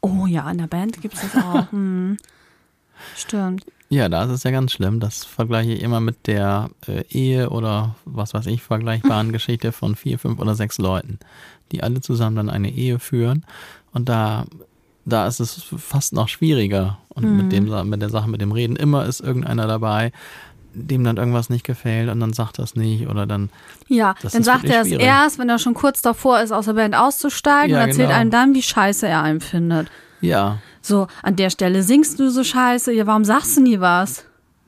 Oh 0.00 0.26
ja, 0.26 0.50
in 0.50 0.58
der 0.58 0.66
Band 0.66 1.00
gibt 1.00 1.14
es 1.14 1.20
das 1.20 1.44
auch. 1.44 1.70
Hm. 1.72 2.16
Stimmt. 3.16 3.64
Ja, 3.92 4.08
da 4.08 4.24
ist 4.24 4.30
es 4.30 4.42
ja 4.42 4.50
ganz 4.50 4.72
schlimm. 4.72 5.00
Das 5.00 5.22
vergleiche 5.24 5.72
ich 5.72 5.82
immer 5.82 6.00
mit 6.00 6.26
der 6.26 6.70
äh, 6.88 7.02
Ehe 7.10 7.50
oder 7.50 7.94
was 8.06 8.32
weiß 8.32 8.46
ich, 8.46 8.62
vergleichbaren 8.62 9.32
Geschichte 9.36 9.70
von 9.70 9.96
vier, 9.96 10.18
fünf 10.18 10.38
oder 10.40 10.54
sechs 10.54 10.78
Leuten, 10.78 11.18
die 11.72 11.82
alle 11.82 12.00
zusammen 12.00 12.36
dann 12.36 12.48
eine 12.48 12.70
Ehe 12.70 12.98
führen. 12.98 13.44
Und 13.92 14.08
da, 14.08 14.46
da 15.04 15.26
ist 15.26 15.40
es 15.40 15.62
fast 15.76 16.14
noch 16.14 16.28
schwieriger. 16.28 16.96
Und 17.10 17.36
mit 17.36 17.52
dem, 17.52 17.68
mit 17.90 18.00
der 18.00 18.08
Sache 18.08 18.30
mit 18.30 18.40
dem 18.40 18.52
Reden, 18.52 18.76
immer 18.76 19.04
ist 19.04 19.20
irgendeiner 19.20 19.66
dabei, 19.66 20.10
dem 20.72 21.04
dann 21.04 21.18
irgendwas 21.18 21.50
nicht 21.50 21.64
gefällt 21.64 22.08
und 22.08 22.18
dann 22.20 22.32
sagt 22.32 22.58
das 22.58 22.74
nicht 22.76 23.06
oder 23.08 23.26
dann, 23.26 23.50
Ja, 23.88 24.14
dann 24.22 24.42
sagt 24.42 24.64
er 24.64 24.80
es 24.80 24.88
schwierig. 24.88 25.04
erst, 25.04 25.38
wenn 25.38 25.50
er 25.50 25.58
schon 25.58 25.74
kurz 25.74 26.00
davor 26.00 26.40
ist, 26.40 26.50
aus 26.50 26.64
der 26.64 26.72
Band 26.72 26.94
auszusteigen 26.96 27.72
Ja, 27.76 27.82
und 27.82 27.88
erzählt 27.90 28.08
genau. 28.08 28.18
einem 28.18 28.30
dann, 28.30 28.54
wie 28.54 28.62
scheiße 28.62 29.06
er 29.06 29.20
einen 29.22 29.42
findet. 29.42 29.88
ja, 30.22 30.60
So, 30.82 31.06
an 31.22 31.36
der 31.36 31.50
Stelle 31.50 31.82
singst 31.82 32.18
du 32.18 32.30
so 32.30 32.42
scheiße, 32.44 32.92
ja, 32.92 33.06
warum 33.06 33.24
sagst 33.24 33.56
du 33.56 33.62
nie 33.62 33.80
was? 33.80 34.24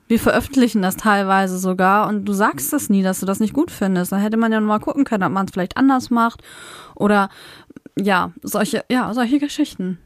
Wir 0.06 0.20
veröffentlichen 0.20 0.80
das 0.80 0.96
teilweise 0.96 1.58
sogar 1.58 2.08
und 2.08 2.24
du 2.24 2.32
sagst 2.32 2.72
es 2.72 2.88
nie, 2.88 3.02
dass 3.02 3.20
du 3.20 3.26
das 3.26 3.40
nicht 3.40 3.52
gut 3.52 3.70
findest. 3.70 4.12
Da 4.12 4.18
hätte 4.18 4.36
man 4.36 4.52
ja 4.52 4.60
noch 4.60 4.68
mal 4.68 4.78
gucken 4.78 5.04
können, 5.04 5.24
ob 5.24 5.32
man 5.32 5.46
es 5.46 5.52
vielleicht 5.52 5.76
anders 5.76 6.10
macht 6.10 6.42
oder 6.94 7.30
ja, 7.98 8.32
solche, 8.42 8.84
ja, 8.90 9.12
solche 9.12 9.38
Geschichten. 9.38 9.98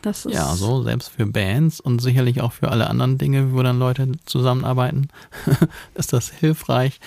Das 0.00 0.26
ist, 0.26 0.34
ja, 0.34 0.52
so, 0.54 0.82
selbst 0.82 1.10
für 1.10 1.26
Bands 1.26 1.78
und 1.80 2.00
sicherlich 2.00 2.40
auch 2.40 2.52
für 2.52 2.70
alle 2.70 2.90
anderen 2.90 3.18
Dinge, 3.18 3.52
wo 3.52 3.62
dann 3.62 3.78
Leute 3.78 4.10
zusammenarbeiten, 4.24 5.08
ist 5.94 6.12
das 6.12 6.28
hilfreich, 6.28 6.98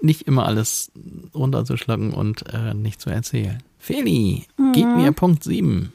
nicht 0.00 0.22
immer 0.22 0.46
alles 0.46 0.90
runterzuschlucken 1.32 2.12
und 2.12 2.52
äh, 2.52 2.74
nicht 2.74 3.00
zu 3.00 3.10
erzählen. 3.10 3.62
Feli, 3.78 4.46
gib 4.72 4.86
mir 4.86 5.12
Punkt 5.12 5.44
7. 5.44 5.92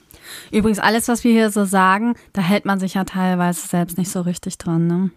Übrigens, 0.52 0.80
alles, 0.80 1.08
was 1.08 1.24
wir 1.24 1.32
hier 1.32 1.50
so 1.52 1.66
sagen, 1.66 2.16
da 2.34 2.42
hält 2.42 2.66
man 2.66 2.80
sich 2.80 2.94
ja 2.96 3.04
teilweise 3.04 3.68
selbst 3.68 3.98
nicht 3.98 4.10
so 4.12 4.22
richtig 4.22 4.58
dran, 4.58 4.88
ne? 4.88 5.10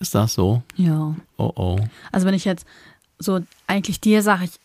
Ist 0.00 0.14
das 0.14 0.34
so? 0.34 0.62
Ja. 0.76 1.14
Oh 1.38 1.52
oh. 1.54 1.78
Also 2.12 2.26
wenn 2.26 2.34
ich 2.34 2.44
jetzt 2.44 2.66
so, 3.18 3.40
eigentlich 3.66 4.00
dir 4.00 4.22
sage 4.22 4.44
ich, 4.44 4.60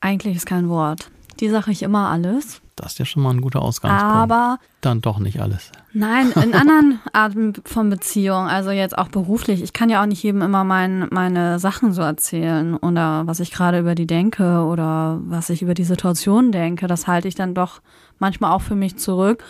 eigentlich 0.00 0.36
ist 0.36 0.46
kein 0.46 0.68
Wort. 0.68 1.10
Dir 1.38 1.50
sage 1.50 1.70
ich 1.70 1.82
immer 1.82 2.08
alles. 2.08 2.60
Das 2.76 2.92
ist 2.92 2.98
ja 2.98 3.04
schon 3.04 3.22
mal 3.22 3.30
ein 3.30 3.42
guter 3.42 3.60
Ausgangspunkt. 3.60 4.14
Aber 4.14 4.58
Dann 4.80 5.02
doch 5.02 5.18
nicht 5.18 5.40
alles. 5.40 5.70
nein, 5.92 6.32
in 6.32 6.54
anderen 6.54 6.98
Arten 7.12 7.52
von 7.66 7.90
Beziehung, 7.90 8.46
also 8.46 8.70
jetzt 8.70 8.96
auch 8.96 9.08
beruflich, 9.08 9.62
ich 9.62 9.74
kann 9.74 9.90
ja 9.90 10.02
auch 10.02 10.06
nicht 10.06 10.22
jedem 10.22 10.40
immer 10.40 10.64
mein, 10.64 11.06
meine 11.10 11.58
Sachen 11.58 11.92
so 11.92 12.00
erzählen 12.00 12.76
oder 12.76 13.26
was 13.26 13.40
ich 13.40 13.50
gerade 13.52 13.80
über 13.80 13.94
die 13.94 14.06
denke 14.06 14.64
oder 14.64 15.18
was 15.24 15.50
ich 15.50 15.60
über 15.60 15.74
die 15.74 15.84
Situation 15.84 16.52
denke. 16.52 16.86
Das 16.86 17.06
halte 17.06 17.28
ich 17.28 17.34
dann 17.34 17.54
doch 17.54 17.80
manchmal 18.20 18.52
auch 18.52 18.62
für 18.62 18.76
mich 18.76 18.96
zurück, 18.96 19.42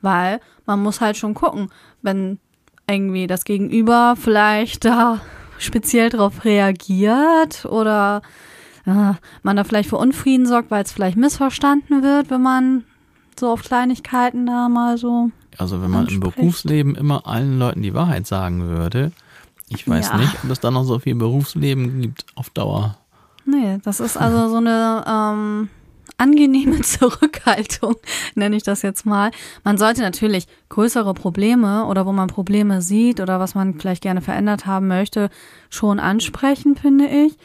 weil 0.00 0.40
man 0.66 0.80
muss 0.82 1.00
halt 1.00 1.16
schon 1.16 1.34
gucken, 1.34 1.70
wenn 2.02 2.38
irgendwie 2.88 3.26
das 3.26 3.44
Gegenüber 3.44 4.14
vielleicht 4.18 4.84
da 4.84 5.20
speziell 5.58 6.08
drauf 6.10 6.44
reagiert 6.44 7.64
oder 7.64 8.22
äh, 8.86 9.12
man 9.42 9.56
da 9.56 9.64
vielleicht 9.64 9.88
für 9.88 9.96
Unfrieden 9.96 10.46
sorgt, 10.46 10.70
weil 10.70 10.84
es 10.84 10.92
vielleicht 10.92 11.16
missverstanden 11.16 12.02
wird, 12.02 12.30
wenn 12.30 12.42
man 12.42 12.84
so 13.38 13.50
auf 13.50 13.62
Kleinigkeiten 13.62 14.46
da 14.46 14.68
mal 14.68 14.96
so. 14.98 15.30
Also 15.58 15.82
wenn 15.82 15.90
man 15.90 16.06
im 16.06 16.14
Anspricht. 16.22 16.36
Berufsleben 16.36 16.94
immer 16.94 17.26
allen 17.26 17.58
Leuten 17.58 17.82
die 17.82 17.94
Wahrheit 17.94 18.26
sagen 18.26 18.68
würde, 18.68 19.12
ich 19.68 19.86
weiß 19.88 20.08
Ja. 20.10 20.16
nicht, 20.18 20.34
ob 20.44 20.50
es 20.50 20.60
da 20.60 20.70
noch 20.70 20.84
so 20.84 20.98
viel 20.98 21.14
Berufsleben 21.14 22.00
gibt 22.00 22.24
auf 22.36 22.50
Dauer. 22.50 22.96
Nee, 23.44 23.78
das 23.84 24.00
ist 24.00 24.16
also 24.16 24.48
so 24.48 24.56
eine 24.56 25.04
ähm, 25.06 25.68
angenehme 26.18 26.80
Zurückhaltung, 26.82 27.96
nenne 28.34 28.56
ich 28.56 28.62
das 28.62 28.82
jetzt 28.82 29.06
mal. 29.06 29.30
Man 29.64 29.78
sollte 29.78 30.02
natürlich 30.02 30.46
größere 30.68 31.14
Probleme 31.14 31.86
oder 31.86 32.04
wo 32.04 32.12
man 32.12 32.28
Probleme 32.28 32.82
sieht 32.82 33.20
oder 33.20 33.40
was 33.40 33.54
man 33.54 33.78
vielleicht 33.80 34.02
gerne 34.02 34.20
verändert 34.20 34.66
haben 34.66 34.88
möchte, 34.88 35.30
schon 35.70 35.98
ansprechen, 35.98 36.76
finde 36.76 37.06
ich. 37.06 37.38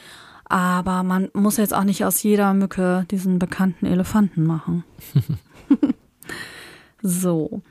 Aber 0.45 1.03
man 1.03 1.29
muss 1.33 1.57
jetzt 1.57 1.73
auch 1.73 1.85
nicht 1.85 2.03
aus 2.05 2.21
jeder 2.21 2.53
Mücke 2.53 3.05
diesen 3.09 3.39
bekannten 3.39 3.85
Elefanten 3.85 4.45
machen. 4.45 4.83
so. 7.01 7.61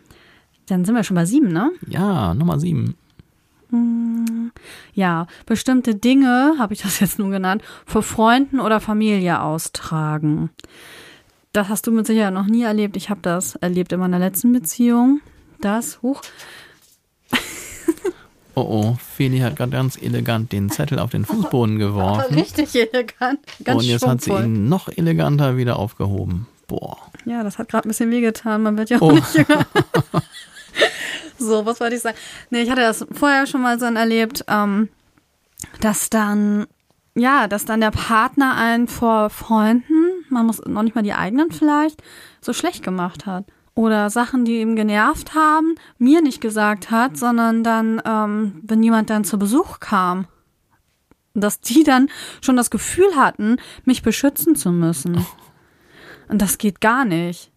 Dann 0.66 0.84
sind 0.84 0.94
wir 0.94 1.04
schon 1.04 1.16
bei 1.16 1.26
sieben, 1.26 1.48
ne? 1.48 1.70
Ja, 1.86 2.34
Nummer 2.34 2.58
sieben. 2.58 2.96
Ja, 4.94 5.26
bestimmte 5.46 5.94
Dinge, 5.94 6.54
habe 6.58 6.74
ich 6.74 6.82
das 6.82 7.00
jetzt 7.00 7.18
nur 7.18 7.30
genannt, 7.30 7.62
vor 7.86 8.02
Freunden 8.02 8.60
oder 8.60 8.80
Familie 8.80 9.40
austragen. 9.40 10.50
Das 11.52 11.68
hast 11.68 11.86
du 11.86 11.90
mit 11.92 12.06
Sicherheit 12.06 12.34
noch 12.34 12.46
nie 12.46 12.62
erlebt. 12.62 12.96
Ich 12.96 13.10
habe 13.10 13.20
das 13.22 13.56
erlebt 13.56 13.92
in 13.92 14.00
meiner 14.00 14.18
letzten 14.18 14.52
Beziehung. 14.52 15.20
Das, 15.60 16.00
hoch. 16.02 16.22
Oh 18.54 18.60
oh, 18.68 18.96
Feli 19.00 19.38
hat 19.38 19.56
gerade 19.56 19.70
ganz 19.72 19.96
elegant 19.96 20.52
den 20.52 20.68
Zettel 20.68 20.98
auf 20.98 21.08
den 21.08 21.24
Fußboden 21.24 21.78
geworfen. 21.78 22.34
Richtig 22.34 22.74
elegant. 22.74 23.40
Ganz 23.64 23.80
und 23.82 23.88
jetzt 23.88 24.06
hat 24.06 24.20
sie 24.20 24.30
ihn 24.30 24.68
noch 24.68 24.88
eleganter 24.88 25.56
wieder 25.56 25.78
aufgehoben. 25.78 26.46
Boah. 26.66 26.98
Ja, 27.24 27.42
das 27.44 27.56
hat 27.56 27.70
gerade 27.70 27.88
ein 27.88 27.90
bisschen 27.90 28.10
wehgetan. 28.10 28.62
Man 28.62 28.76
wird 28.76 28.90
ja 28.90 28.98
auch 28.98 29.02
Oh. 29.10 29.12
nicht 29.12 29.32
jünger. 29.34 29.64
so, 31.46 31.66
was 31.66 31.80
wollte 31.80 31.96
ich 31.96 32.02
sagen? 32.02 32.16
Nee, 32.50 32.62
ich 32.62 32.70
hatte 32.70 32.82
das 32.82 33.06
vorher 33.12 33.46
schon 33.46 33.62
mal 33.62 33.78
so 33.78 33.86
erlebt, 33.86 34.44
ähm, 34.48 34.88
dass 35.80 36.10
dann, 36.10 36.66
ja, 37.14 37.48
dass 37.48 37.64
dann 37.64 37.80
der 37.80 37.90
Partner 37.90 38.56
einen 38.56 38.88
vor 38.88 39.30
Freunden, 39.30 40.24
man 40.28 40.46
muss 40.46 40.60
noch 40.64 40.82
nicht 40.82 40.94
mal 40.94 41.02
die 41.02 41.14
eigenen 41.14 41.50
vielleicht, 41.50 42.02
so 42.40 42.52
schlecht 42.52 42.82
gemacht 42.82 43.26
hat. 43.26 43.44
Oder 43.74 44.10
Sachen, 44.10 44.44
die 44.44 44.60
ihm 44.60 44.76
genervt 44.76 45.34
haben, 45.34 45.76
mir 45.98 46.20
nicht 46.20 46.40
gesagt 46.40 46.90
hat, 46.90 47.16
sondern 47.16 47.64
dann, 47.64 48.02
ähm, 48.04 48.60
wenn 48.62 48.82
jemand 48.82 49.08
dann 49.08 49.24
zu 49.24 49.38
Besuch 49.38 49.80
kam, 49.80 50.26
dass 51.34 51.60
die 51.60 51.82
dann 51.82 52.08
schon 52.42 52.56
das 52.56 52.70
Gefühl 52.70 53.16
hatten, 53.16 53.56
mich 53.84 54.02
beschützen 54.02 54.56
zu 54.56 54.70
müssen. 54.70 55.24
Und 56.28 56.42
das 56.42 56.58
geht 56.58 56.80
gar 56.80 57.04
nicht. 57.04 57.50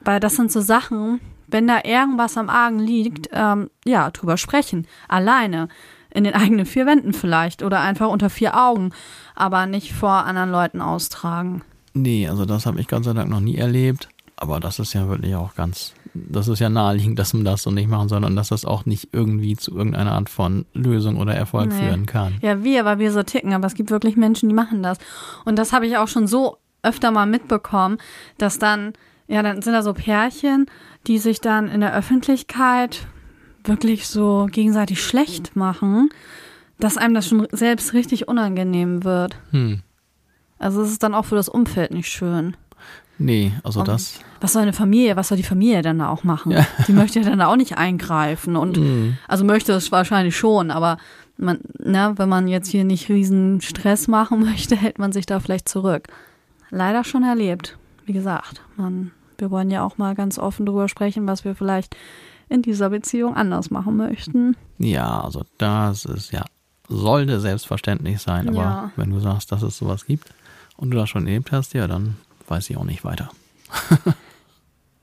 Weil 0.00 0.20
das 0.20 0.36
sind 0.36 0.52
so 0.52 0.60
Sachen, 0.60 1.20
wenn 1.52 1.66
da 1.68 1.80
irgendwas 1.84 2.36
am 2.36 2.48
Argen 2.48 2.78
liegt, 2.78 3.28
ähm, 3.32 3.70
ja, 3.84 4.10
drüber 4.10 4.36
sprechen. 4.36 4.86
Alleine. 5.08 5.68
In 6.14 6.24
den 6.24 6.34
eigenen 6.34 6.66
vier 6.66 6.84
Wänden 6.86 7.12
vielleicht. 7.14 7.62
Oder 7.62 7.80
einfach 7.80 8.08
unter 8.08 8.28
vier 8.28 8.58
Augen. 8.58 8.90
Aber 9.34 9.66
nicht 9.66 9.92
vor 9.92 10.10
anderen 10.26 10.50
Leuten 10.50 10.80
austragen. 10.82 11.62
Nee, 11.94 12.28
also 12.28 12.44
das 12.44 12.66
habe 12.66 12.80
ich 12.80 12.88
Gott 12.88 13.04
sei 13.04 13.12
Dank 13.14 13.30
noch 13.30 13.40
nie 13.40 13.56
erlebt. 13.56 14.08
Aber 14.36 14.60
das 14.60 14.78
ist 14.78 14.92
ja 14.92 15.08
wirklich 15.08 15.34
auch 15.36 15.54
ganz, 15.54 15.94
das 16.14 16.48
ist 16.48 16.58
ja 16.58 16.68
naheliegend, 16.68 17.18
dass 17.18 17.32
man 17.32 17.44
das 17.44 17.62
so 17.62 17.70
nicht 17.70 17.88
machen 17.88 18.08
soll 18.08 18.24
und 18.24 18.34
dass 18.34 18.48
das 18.48 18.64
auch 18.64 18.86
nicht 18.86 19.10
irgendwie 19.12 19.56
zu 19.56 19.74
irgendeiner 19.76 20.12
Art 20.12 20.28
von 20.28 20.66
Lösung 20.74 21.16
oder 21.18 21.34
Erfolg 21.34 21.68
Nee. 21.68 21.78
führen 21.78 22.06
kann. 22.06 22.34
Ja, 22.42 22.64
wir, 22.64 22.84
weil 22.84 22.98
wir 22.98 23.12
so 23.12 23.22
ticken, 23.22 23.52
aber 23.54 23.66
es 23.68 23.74
gibt 23.74 23.90
wirklich 23.90 24.16
Menschen, 24.16 24.48
die 24.48 24.54
machen 24.54 24.82
das. 24.82 24.98
Und 25.44 25.56
das 25.58 25.72
habe 25.72 25.86
ich 25.86 25.96
auch 25.96 26.08
schon 26.08 26.26
so 26.26 26.56
öfter 26.82 27.10
mal 27.12 27.26
mitbekommen, 27.26 27.98
dass 28.38 28.58
dann, 28.58 28.94
ja, 29.28 29.42
dann 29.42 29.62
sind 29.62 29.74
da 29.74 29.82
so 29.82 29.92
Pärchen, 29.94 30.66
die 31.06 31.18
sich 31.18 31.40
dann 31.40 31.68
in 31.68 31.80
der 31.80 31.94
Öffentlichkeit 31.94 33.06
wirklich 33.64 34.08
so 34.08 34.48
gegenseitig 34.50 35.02
schlecht 35.02 35.56
machen, 35.56 36.10
dass 36.78 36.96
einem 36.96 37.14
das 37.14 37.28
schon 37.28 37.46
selbst 37.52 37.92
richtig 37.92 38.28
unangenehm 38.28 39.04
wird. 39.04 39.36
Hm. 39.50 39.80
Also 40.58 40.82
es 40.82 40.90
ist 40.90 41.02
dann 41.02 41.14
auch 41.14 41.24
für 41.24 41.34
das 41.34 41.48
Umfeld 41.48 41.92
nicht 41.92 42.08
schön. 42.08 42.56
Nee, 43.18 43.52
also 43.62 43.80
Und 43.80 43.88
das, 43.88 44.20
Was 44.40 44.52
soll 44.52 44.62
eine 44.62 44.72
Familie, 44.72 45.16
was 45.16 45.28
soll 45.28 45.36
die 45.36 45.44
Familie 45.44 45.82
dann 45.82 45.98
da 45.98 46.08
auch 46.08 46.24
machen? 46.24 46.52
Ja. 46.52 46.66
Die 46.88 46.92
möchte 46.92 47.20
ja 47.20 47.28
dann 47.28 47.38
da 47.38 47.46
auch 47.46 47.56
nicht 47.56 47.78
eingreifen 47.78 48.56
und 48.56 48.76
hm, 48.76 49.16
also 49.28 49.44
möchte 49.44 49.72
es 49.72 49.92
wahrscheinlich 49.92 50.36
schon, 50.36 50.70
aber 50.70 50.96
man, 51.36 51.60
ne, 51.78 52.14
wenn 52.16 52.28
man 52.28 52.48
jetzt 52.48 52.68
hier 52.68 52.84
nicht 52.84 53.08
riesen 53.08 53.60
Stress 53.60 54.08
machen 54.08 54.40
möchte, 54.44 54.76
hält 54.76 54.98
man 54.98 55.12
sich 55.12 55.26
da 55.26 55.40
vielleicht 55.40 55.68
zurück. 55.68 56.08
Leider 56.70 57.04
schon 57.04 57.22
erlebt. 57.22 57.78
Wie 58.06 58.12
gesagt, 58.12 58.62
man, 58.76 59.12
wir 59.38 59.50
wollen 59.50 59.70
ja 59.70 59.84
auch 59.84 59.98
mal 59.98 60.14
ganz 60.14 60.38
offen 60.38 60.66
drüber 60.66 60.88
sprechen, 60.88 61.26
was 61.26 61.44
wir 61.44 61.54
vielleicht 61.54 61.96
in 62.48 62.62
dieser 62.62 62.90
Beziehung 62.90 63.34
anders 63.34 63.70
machen 63.70 63.96
möchten. 63.96 64.56
ja, 64.78 65.20
also 65.22 65.42
das 65.58 66.04
ist 66.04 66.32
ja, 66.32 66.44
sollte 66.88 67.40
selbstverständlich 67.40 68.20
sein, 68.20 68.48
aber 68.48 68.58
Ja. 68.58 68.92
wenn 68.96 69.10
du 69.10 69.20
sagst, 69.20 69.50
dass 69.52 69.62
es 69.62 69.76
sowas 69.78 70.04
gibt 70.06 70.28
und 70.76 70.90
du 70.90 70.96
das 70.98 71.08
schon 71.08 71.26
erlebt 71.26 71.50
hast, 71.52 71.72
ja, 71.74 71.86
dann 71.86 72.16
weiß 72.48 72.68
ich 72.70 72.76
auch 72.76 72.84
nicht 72.84 73.04
weiter. 73.04 73.30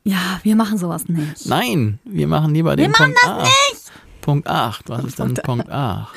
Ja, 0.05 0.39
wir 0.43 0.55
machen 0.55 0.77
sowas 0.77 1.07
nicht. 1.09 1.45
Nein, 1.45 1.99
wir 2.05 2.27
machen 2.27 2.53
lieber 2.53 2.75
den 2.75 2.91
machen 2.91 3.13
Punkt 3.13 3.19
8. 3.25 3.91
Punkt 4.21 4.47
8. 4.47 4.89
Was 4.89 5.03
ist 5.03 5.19
denn 5.19 5.25
Punkt 5.33 5.43
Punkt 5.43 5.69
8? 5.69 6.15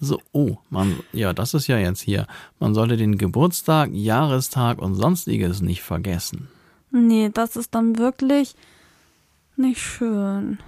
So, 0.00 0.20
oh, 0.32 0.58
man, 0.70 0.98
ja, 1.12 1.32
das 1.32 1.54
ist 1.54 1.66
ja 1.66 1.76
jetzt 1.76 2.00
hier. 2.00 2.26
Man 2.60 2.72
sollte 2.72 2.96
den 2.96 3.18
Geburtstag, 3.18 3.90
Jahrestag 3.92 4.78
und 4.78 4.94
sonstiges 4.94 5.60
nicht 5.60 5.82
vergessen. 5.82 6.48
Nee, 6.94 7.28
das 7.34 7.56
ist 7.56 7.74
dann 7.74 7.98
wirklich 7.98 8.54
nicht 9.56 9.80
schön. 9.80 10.58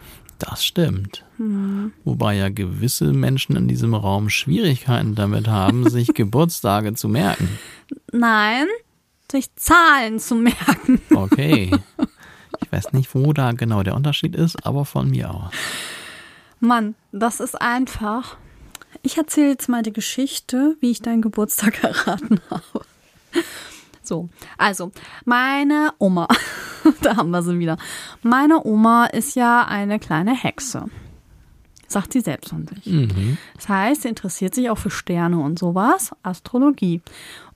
Das 0.41 0.65
stimmt. 0.65 1.25
Hm. 1.37 1.93
Wobei 2.05 2.35
ja 2.35 2.49
gewisse 2.49 3.13
Menschen 3.13 3.55
in 3.55 3.69
diesem 3.69 3.95
Raum 3.95 4.29
Schwierigkeiten 4.29 5.15
damit 5.15 5.47
haben, 5.47 5.89
sich 5.91 6.15
Geburtstage 6.15 6.95
zu 6.95 7.09
merken. 7.09 7.49
Nein, 8.11 8.67
sich 9.31 9.55
Zahlen 9.55 10.19
zu 10.19 10.35
merken. 10.35 11.01
Okay. 11.15 11.71
Ich 12.63 12.73
weiß 12.73 12.95
nicht, 12.95 13.15
wo 13.15 13.35
da 13.35 13.53
genau 13.53 13.83
der 13.83 13.95
Unterschied 13.95 14.35
ist, 14.35 14.65
aber 14.67 14.87
von 14.87 15.11
mir 15.11 15.33
aus. 15.33 15.53
Mann, 16.59 16.95
das 17.13 17.39
ist 17.39 17.55
einfach. 17.61 18.39
Ich 19.03 19.19
erzähle 19.19 19.51
jetzt 19.51 19.69
mal 19.69 19.83
die 19.83 19.93
Geschichte, 19.93 20.75
wie 20.81 20.91
ich 20.91 21.03
deinen 21.03 21.21
Geburtstag 21.21 21.83
erraten 21.85 22.41
habe. 22.49 22.85
So, 24.07 24.29
also, 24.59 24.93
meine 25.25 25.93
Oma, 25.99 26.29
da 27.03 27.17
haben 27.17 27.31
wir 27.31 27.43
sie 27.43 27.59
wieder. 27.59 27.77
Meine 28.23 28.65
Oma 28.65 29.07
ist 29.07 29.35
ja 29.35 29.65
eine 29.67 29.99
kleine 29.99 30.35
Hexe. 30.35 30.85
Sagt 31.89 32.13
sie 32.13 32.21
selbst 32.21 32.51
von 32.51 32.67
sich. 32.67 32.85
Mhm. 32.87 33.39
Das 33.55 33.69
heißt, 33.69 34.03
sie 34.03 34.09
interessiert 34.09 34.55
sich 34.55 34.71
auch 34.71 34.79
für 34.79 34.91
Sterne 34.91 35.39
und 35.39 35.59
sowas, 35.59 36.11
Astrologie. 36.25 37.01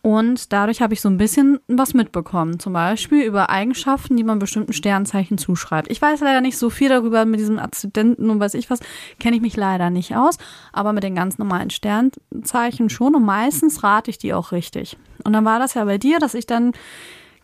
Und 0.03 0.53
dadurch 0.53 0.81
habe 0.81 0.95
ich 0.95 1.01
so 1.01 1.09
ein 1.09 1.19
bisschen 1.19 1.59
was 1.67 1.95
mitbekommen. 1.95 2.59
Zum 2.59 2.73
Beispiel 2.73 3.25
über 3.25 3.51
Eigenschaften, 3.51 4.17
die 4.17 4.25
man 4.25 4.39
bestimmten 4.39 4.73
Sternzeichen 4.73 5.37
zuschreibt. 5.37 5.91
Ich 5.91 6.01
weiß 6.01 6.21
leider 6.21 6.41
nicht 6.41 6.57
so 6.57 6.71
viel 6.71 6.89
darüber 6.89 7.25
mit 7.25 7.41
diesem 7.41 7.59
Aszendenten 7.59 8.31
und 8.31 8.41
weiß 8.41 8.55
ich 8.55 8.71
was, 8.71 8.81
kenne 9.19 9.37
ich 9.37 9.43
mich 9.43 9.57
leider 9.57 9.91
nicht 9.91 10.17
aus. 10.17 10.39
Aber 10.73 10.93
mit 10.93 11.03
den 11.03 11.17
ganz 11.17 11.37
normalen 11.37 11.71
Sternzeichen 11.71 12.89
schon. 12.89 13.15
Und 13.15 13.25
meistens 13.25 13.83
rate 13.83 14.11
ich 14.11 14.19
die 14.19 14.33
auch 14.33 14.53
richtig. 14.53 14.97
Und 15.23 15.33
dann 15.33 15.45
war 15.45 15.59
das 15.59 15.75
ja 15.75 15.85
bei 15.85 15.99
dir, 15.99 16.19
dass 16.19 16.35
ich 16.35 16.47
dann 16.47 16.73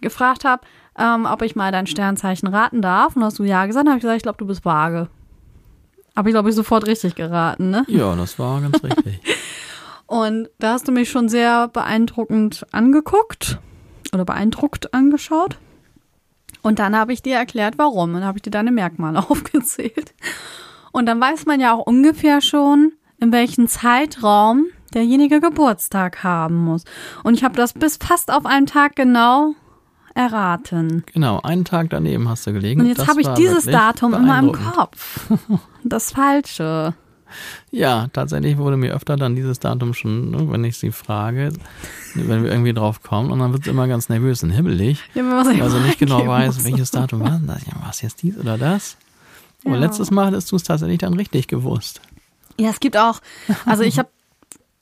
gefragt 0.01 0.45
habe, 0.45 0.63
ähm, 0.99 1.27
ob 1.31 1.43
ich 1.43 1.57
mal 1.57 1.73
dein 1.73 1.87
Sternzeichen 1.87 2.49
raten 2.49 2.83
darf. 2.83 3.17
Und 3.17 3.25
hast 3.25 3.39
du 3.39 3.45
ja 3.45 3.67
gesagt, 3.67 3.87
habe 3.87 3.99
ich 3.99 4.03
gesagt, 4.03 4.17
ich 4.17 4.23
glaube, 4.23 4.39
du 4.39 4.47
bist 4.47 4.65
vage. 4.65 5.09
Habe 6.15 6.31
ich, 6.31 6.33
glaube 6.33 6.49
ich, 6.49 6.55
sofort 6.55 6.87
richtig 6.87 7.15
geraten, 7.15 7.71
ne? 7.71 7.85
Ja, 7.89 8.15
das 8.17 8.39
war 8.39 8.61
ganz 8.61 8.83
richtig. 8.83 9.21
Und 10.07 10.49
da 10.59 10.73
hast 10.73 10.87
du 10.87 10.93
mich 10.93 11.11
schon 11.11 11.29
sehr 11.29 11.69
beeindruckend 11.69 12.65
angeguckt 12.71 13.59
oder 14.13 14.25
beeindruckt 14.25 14.95
angeschaut. 14.95 15.59
Und 16.63 16.79
dann 16.79 16.97
habe 16.97 17.13
ich 17.13 17.23
dir 17.23 17.37
erklärt, 17.37 17.75
warum. 17.77 18.11
Und 18.11 18.15
dann 18.15 18.25
habe 18.25 18.39
ich 18.39 18.43
dir 18.43 18.51
deine 18.51 18.73
Merkmale 18.73 19.19
aufgezählt. 19.31 20.15
Und 20.93 21.07
dann 21.07 21.21
weiß 21.21 21.47
man 21.47 21.61
ja 21.61 21.75
auch 21.75 21.87
ungefähr 21.87 22.41
schon, 22.41 22.93
in 23.19 23.33
welchem 23.33 23.69
Zeitraum 23.69 24.67
derjenige 24.97 25.41
Geburtstag 25.41 26.25
haben 26.25 26.57
muss. 26.57 26.83
Und 27.23 27.35
ich 27.35 27.45
habe 27.45 27.55
das 27.55 27.73
bis 27.73 27.97
fast 27.99 28.33
auf 28.33 28.45
einen 28.47 28.67
Tag 28.67 28.97
genau 28.97 29.55
erraten. 30.15 31.05
Genau, 31.13 31.41
einen 31.43 31.65
Tag 31.65 31.91
daneben 31.91 32.29
hast 32.29 32.47
du 32.47 32.53
gelegen. 32.53 32.81
Und 32.81 32.87
jetzt 32.89 33.07
habe 33.07 33.21
ich 33.21 33.29
dieses 33.29 33.65
Datum 33.67 34.15
in 34.15 34.27
meinem 34.27 34.51
beeindruckend. 34.53 34.75
Kopf. 34.75 35.31
Das 35.85 36.11
Falsche. 36.13 36.95
Ja, 37.71 38.09
tatsächlich 38.13 38.57
wurde 38.59 38.77
mir 38.77 38.93
öfter 38.95 39.17
dann 39.17 39.37
dieses 39.37 39.61
Datum 39.61 39.95
schon, 39.95 40.31
ne, 40.33 40.51
wenn 40.51 40.65
ich 40.65 40.79
sie 40.79 40.91
frage, 40.91 41.53
wenn 42.15 42.43
wir 42.43 42.51
irgendwie 42.51 42.73
drauf 42.73 43.03
kommen, 43.03 43.31
und 43.31 43.39
dann 43.41 43.53
wird 43.53 43.63
es 43.63 43.69
immer 43.69 43.87
ganz 43.87 44.09
nervös 44.09 44.43
und 44.43 44.51
hibbelig, 44.51 45.01
Ja, 45.15 45.23
weil 45.25 45.71
sie 45.71 45.81
nicht 45.81 45.99
genau 45.99 46.27
weiß, 46.27 46.57
muss. 46.57 46.65
welches 46.65 46.91
Datum 46.91 47.21
war 47.21 47.31
denn 47.39 47.47
das? 47.47 47.65
Ja, 47.67 47.81
war 47.83 47.91
es 47.91 48.01
jetzt 48.03 48.23
dies 48.23 48.37
oder 48.39 48.59
das? 48.59 48.97
Aber 49.65 49.75
Ja. 49.75 49.81
letztes 49.81 50.11
Mal 50.11 50.27
hattest 50.27 50.51
du 50.51 50.57
es 50.57 50.63
tatsächlich 50.65 50.99
dann 50.99 51.15
richtig 51.15 51.47
gewusst. 51.47 52.01
Ja, 52.59 52.71
es 52.71 52.81
gibt 52.81 52.97
auch, 52.97 53.21
also 53.65 53.83
ich 53.83 53.99
habe 53.99 54.09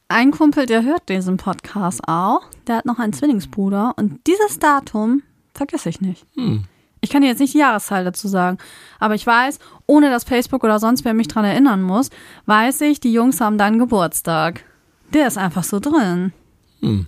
einen 0.08 0.30
Kumpel, 0.32 0.66
der 0.66 0.84
hört 0.84 1.08
diesen 1.08 1.36
Podcast 1.36 2.02
auch. 2.06 2.42
Der 2.66 2.76
hat 2.76 2.86
noch 2.86 2.98
einen 2.98 3.12
Zwillingsbruder 3.12 3.94
und 3.96 4.26
dieses 4.26 4.58
Datum 4.58 5.22
vergesse 5.54 5.88
ich 5.88 6.00
nicht. 6.00 6.26
Hm. 6.34 6.64
Ich 7.00 7.10
kann 7.10 7.22
dir 7.22 7.28
jetzt 7.28 7.40
nicht 7.40 7.54
die 7.54 7.58
Jahreszahl 7.58 8.04
dazu 8.04 8.28
sagen, 8.28 8.58
aber 8.98 9.14
ich 9.14 9.26
weiß, 9.26 9.58
ohne 9.86 10.10
dass 10.10 10.24
Facebook 10.24 10.64
oder 10.64 10.78
sonst 10.78 11.04
wer 11.04 11.12
mich 11.12 11.28
dran 11.28 11.44
erinnern 11.44 11.82
muss, 11.82 12.10
weiß 12.46 12.80
ich, 12.82 13.00
die 13.00 13.12
Jungs 13.12 13.40
haben 13.40 13.58
dann 13.58 13.78
Geburtstag. 13.78 14.64
Der 15.12 15.26
ist 15.26 15.36
einfach 15.36 15.64
so 15.64 15.80
drin. 15.80 16.32
Hm. 16.80 17.06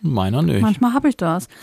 Meiner 0.00 0.42
nicht. 0.42 0.62
Manchmal 0.62 0.94
habe 0.94 1.08
ich 1.08 1.16
das. 1.16 1.48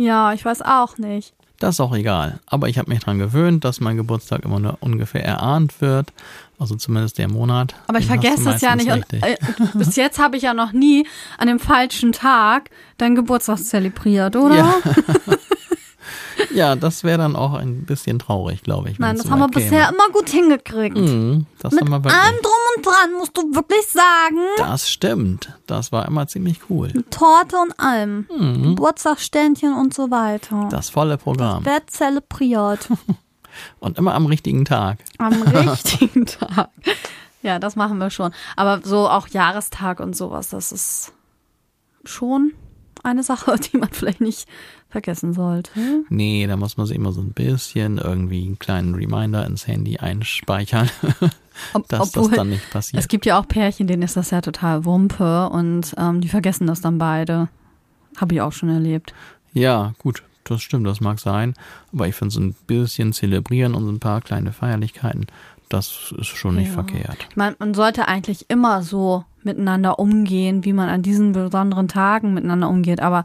Ja, 0.00 0.32
ich 0.32 0.42
weiß 0.44 0.62
auch 0.62 0.96
nicht. 0.96 1.34
Das 1.58 1.74
ist 1.74 1.80
auch 1.80 1.94
egal. 1.94 2.40
Aber 2.46 2.68
ich 2.68 2.78
habe 2.78 2.88
mich 2.88 3.00
daran 3.00 3.18
gewöhnt, 3.18 3.64
dass 3.64 3.80
mein 3.80 3.98
Geburtstag 3.98 4.46
immer 4.46 4.58
nur 4.58 4.78
ungefähr 4.80 5.22
erahnt 5.22 5.82
wird. 5.82 6.14
Also 6.60 6.74
zumindest 6.76 7.16
der 7.16 7.28
Monat. 7.28 7.74
Aber 7.86 8.00
ich 8.00 8.06
vergesse 8.06 8.44
das 8.44 8.60
ja 8.60 8.76
nicht. 8.76 8.92
Und, 8.92 9.10
äh, 9.14 9.36
bis 9.72 9.96
jetzt 9.96 10.18
habe 10.18 10.36
ich 10.36 10.42
ja 10.42 10.52
noch 10.52 10.72
nie 10.72 11.06
an 11.38 11.48
dem 11.48 11.58
falschen 11.58 12.12
Tag 12.12 12.68
deinen 12.98 13.14
Geburtstag 13.14 13.58
zelebriert, 13.58 14.36
oder? 14.36 14.54
Ja. 14.54 14.74
ja, 16.54 16.76
das 16.76 17.02
wäre 17.02 17.16
dann 17.16 17.34
auch 17.34 17.54
ein 17.54 17.86
bisschen 17.86 18.18
traurig, 18.18 18.62
glaube 18.62 18.90
ich. 18.90 18.98
Nein, 18.98 19.16
das 19.16 19.30
haben 19.30 19.38
wir 19.38 19.48
käme. 19.48 19.64
bisher 19.64 19.88
immer 19.88 20.08
gut 20.12 20.28
hingekriegt. 20.28 20.98
Mhm, 20.98 21.46
das 21.60 21.72
Mit 21.72 21.90
haben 21.90 22.04
wir 22.04 22.12
allem 22.12 22.36
drum 22.42 22.52
und 22.76 22.86
dran, 22.86 23.12
musst 23.18 23.34
du 23.38 23.54
wirklich 23.54 23.86
sagen. 23.86 24.38
Das 24.58 24.90
stimmt. 24.90 25.54
Das 25.66 25.92
war 25.92 26.06
immer 26.06 26.26
ziemlich 26.26 26.60
cool. 26.68 26.92
Torte 27.08 27.56
und 27.56 27.80
allem. 27.80 28.26
Mhm. 28.36 28.62
Geburtstagsständchen 28.74 29.72
und 29.72 29.94
so 29.94 30.10
weiter. 30.10 30.68
Das 30.70 30.90
volle 30.90 31.16
Programm. 31.16 31.64
Wird 31.64 31.88
zelebriert. 31.88 32.86
Und 33.78 33.98
immer 33.98 34.14
am 34.14 34.26
richtigen 34.26 34.64
Tag. 34.64 34.98
Am 35.18 35.42
richtigen 35.42 36.26
Tag. 36.26 36.70
Ja, 37.42 37.58
das 37.58 37.76
machen 37.76 37.98
wir 37.98 38.10
schon. 38.10 38.32
Aber 38.56 38.80
so 38.82 39.08
auch 39.08 39.28
Jahrestag 39.28 40.00
und 40.00 40.14
sowas, 40.14 40.50
das 40.50 40.72
ist 40.72 41.12
schon 42.04 42.52
eine 43.02 43.22
Sache, 43.22 43.56
die 43.72 43.78
man 43.78 43.90
vielleicht 43.90 44.20
nicht 44.20 44.48
vergessen 44.88 45.32
sollte. 45.32 46.04
Nee, 46.08 46.46
da 46.46 46.56
muss 46.56 46.76
man 46.76 46.86
sich 46.86 46.96
immer 46.96 47.12
so 47.12 47.20
ein 47.20 47.32
bisschen 47.32 47.98
irgendwie 47.98 48.44
einen 48.44 48.58
kleinen 48.58 48.94
Reminder 48.94 49.46
ins 49.46 49.66
Handy 49.66 49.98
einspeichern, 49.98 50.90
Ob, 51.72 51.88
dass 51.88 52.12
das 52.12 52.30
dann 52.30 52.50
nicht 52.50 52.68
passiert. 52.70 53.00
es 53.00 53.08
gibt 53.08 53.24
ja 53.26 53.38
auch 53.38 53.46
Pärchen, 53.46 53.86
denen 53.86 54.02
ist 54.02 54.16
das 54.16 54.30
ja 54.30 54.40
total 54.40 54.84
Wumpe 54.84 55.48
und 55.50 55.94
ähm, 55.96 56.20
die 56.20 56.28
vergessen 56.28 56.66
das 56.66 56.80
dann 56.80 56.98
beide. 56.98 57.48
Habe 58.16 58.34
ich 58.34 58.40
auch 58.40 58.52
schon 58.52 58.68
erlebt. 58.68 59.14
Ja, 59.52 59.94
gut, 59.98 60.24
das 60.44 60.62
stimmt, 60.62 60.86
das 60.86 61.00
mag 61.00 61.18
sein. 61.20 61.54
Aber 61.92 62.08
ich 62.08 62.14
finde 62.14 62.34
so 62.34 62.40
ein 62.40 62.54
bisschen 62.66 63.12
zelebrieren 63.12 63.74
und 63.74 63.84
so 63.84 63.92
ein 63.92 64.00
paar 64.00 64.20
kleine 64.20 64.52
Feierlichkeiten, 64.52 65.26
das 65.68 66.12
ist 66.18 66.26
schon 66.28 66.56
nicht 66.56 66.68
Ja. 66.68 66.74
verkehrt. 66.74 67.18
Ich 67.30 67.36
meine, 67.36 67.56
man 67.58 67.74
sollte 67.74 68.08
eigentlich 68.08 68.46
immer 68.50 68.82
so 68.82 69.24
miteinander 69.42 69.98
umgehen, 69.98 70.64
wie 70.64 70.72
man 70.72 70.88
an 70.88 71.02
diesen 71.02 71.32
besonderen 71.32 71.88
Tagen 71.88 72.34
miteinander 72.34 72.68
umgeht. 72.68 73.00
Aber 73.00 73.24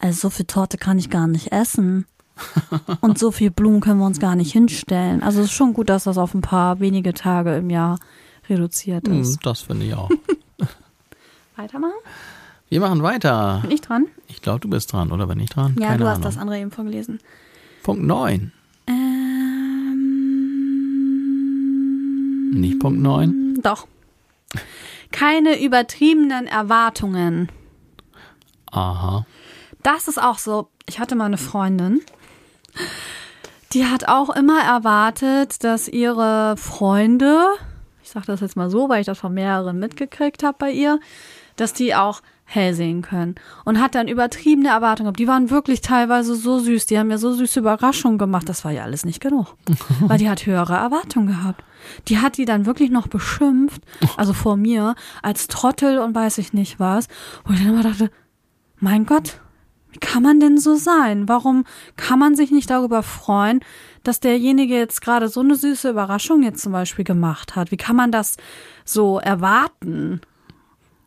also 0.00 0.18
so 0.20 0.30
viel 0.30 0.46
Torte 0.46 0.78
kann 0.78 0.98
ich 0.98 1.10
gar 1.10 1.26
nicht 1.26 1.52
essen. 1.52 2.06
Und 3.00 3.18
so 3.18 3.30
viel 3.32 3.50
Blumen 3.50 3.80
können 3.80 3.98
wir 4.00 4.06
uns 4.06 4.20
gar 4.20 4.36
nicht 4.36 4.52
hinstellen. 4.52 5.22
Also 5.22 5.40
es 5.40 5.46
ist 5.46 5.52
schon 5.52 5.74
gut, 5.74 5.88
dass 5.88 6.04
das 6.04 6.18
auf 6.18 6.34
ein 6.34 6.40
paar 6.40 6.78
wenige 6.80 7.12
Tage 7.14 7.56
im 7.56 7.68
Jahr 7.70 7.98
reduziert 8.48 9.06
Hm, 9.08 9.20
ist. 9.22 9.44
Das 9.44 9.60
finde 9.62 9.86
ich 9.86 9.94
auch. 9.94 10.10
Weitermachen? 11.56 11.92
Wir 12.68 12.80
machen 12.80 13.02
weiter. 13.02 13.60
Bin 13.62 13.70
ich 13.70 13.80
dran? 13.80 14.06
Ich 14.28 14.42
glaube, 14.42 14.60
du 14.60 14.68
bist 14.68 14.92
dran, 14.92 15.10
oder 15.10 15.26
bin 15.26 15.40
ich 15.40 15.50
dran? 15.50 15.74
Ja, 15.78 15.88
Keine 15.88 15.98
du 16.00 16.04
hast 16.06 16.16
Ahnung. 16.18 16.22
das 16.24 16.36
andere 16.38 16.58
eben 16.58 16.70
vorgelesen. 16.70 17.18
Punkt 17.82 18.02
9. 18.04 18.52
Ähm, 21.28 22.50
Nicht 22.52 22.78
Punkt 22.80 23.00
9? 23.00 23.58
doch. 23.62 23.86
Keine 25.10 25.62
übertriebenen 25.62 26.46
Erwartungen. 26.46 27.50
Aha. 28.70 29.24
Das 29.82 30.06
ist 30.08 30.22
auch 30.22 30.36
so. 30.38 30.68
Ich 30.86 30.98
hatte 30.98 31.16
mal 31.16 31.24
eine 31.26 31.38
Freundin, 31.38 32.00
die 33.72 33.86
hat 33.86 34.08
auch 34.08 34.28
immer 34.30 34.60
erwartet, 34.62 35.64
dass 35.64 35.88
ihre 35.88 36.56
Freunde, 36.58 37.42
ich 38.02 38.10
sage 38.10 38.26
das 38.26 38.40
jetzt 38.40 38.56
mal 38.56 38.70
so, 38.70 38.88
weil 38.88 39.00
ich 39.00 39.06
das 39.06 39.18
von 39.18 39.32
mehreren 39.34 39.78
mitgekriegt 39.78 40.42
habe 40.42 40.56
bei 40.58 40.70
ihr, 40.70 41.00
dass 41.56 41.72
die 41.72 41.94
auch 41.94 42.20
hell 42.50 42.72
sehen 42.72 43.02
können. 43.02 43.34
Und 43.66 43.78
hat 43.78 43.94
dann 43.94 44.08
übertriebene 44.08 44.70
Erwartungen 44.70 45.04
gehabt. 45.06 45.20
Die 45.20 45.28
waren 45.28 45.50
wirklich 45.50 45.82
teilweise 45.82 46.34
so 46.34 46.58
süß. 46.58 46.86
Die 46.86 46.98
haben 46.98 47.08
mir 47.08 47.18
so 47.18 47.34
süße 47.34 47.60
Überraschungen 47.60 48.16
gemacht. 48.16 48.48
Das 48.48 48.64
war 48.64 48.72
ja 48.72 48.84
alles 48.84 49.04
nicht 49.04 49.20
genug. 49.20 49.54
Weil 50.00 50.18
die 50.18 50.30
hat 50.30 50.46
höhere 50.46 50.74
Erwartungen 50.74 51.26
gehabt. 51.26 51.62
Die 52.08 52.18
hat 52.18 52.38
die 52.38 52.46
dann 52.46 52.64
wirklich 52.64 52.90
noch 52.90 53.06
beschimpft, 53.06 53.82
also 54.16 54.32
vor 54.32 54.56
mir, 54.56 54.94
als 55.22 55.46
Trottel 55.46 55.98
und 55.98 56.14
weiß 56.14 56.38
ich 56.38 56.54
nicht 56.54 56.80
was. 56.80 57.08
Wo 57.44 57.52
ich 57.52 57.60
dann 57.60 57.68
immer 57.68 57.82
dachte, 57.82 58.10
mein 58.78 59.04
Gott, 59.04 59.40
wie 59.90 59.98
kann 59.98 60.22
man 60.22 60.40
denn 60.40 60.56
so 60.56 60.74
sein? 60.74 61.28
Warum 61.28 61.64
kann 61.96 62.18
man 62.18 62.34
sich 62.34 62.50
nicht 62.50 62.70
darüber 62.70 63.02
freuen, 63.02 63.60
dass 64.04 64.20
derjenige 64.20 64.74
jetzt 64.74 65.02
gerade 65.02 65.28
so 65.28 65.40
eine 65.40 65.54
süße 65.54 65.90
Überraschung 65.90 66.42
jetzt 66.42 66.62
zum 66.62 66.72
Beispiel 66.72 67.04
gemacht 67.04 67.56
hat? 67.56 67.70
Wie 67.70 67.76
kann 67.76 67.96
man 67.96 68.10
das 68.10 68.38
so 68.84 69.18
erwarten? 69.18 70.22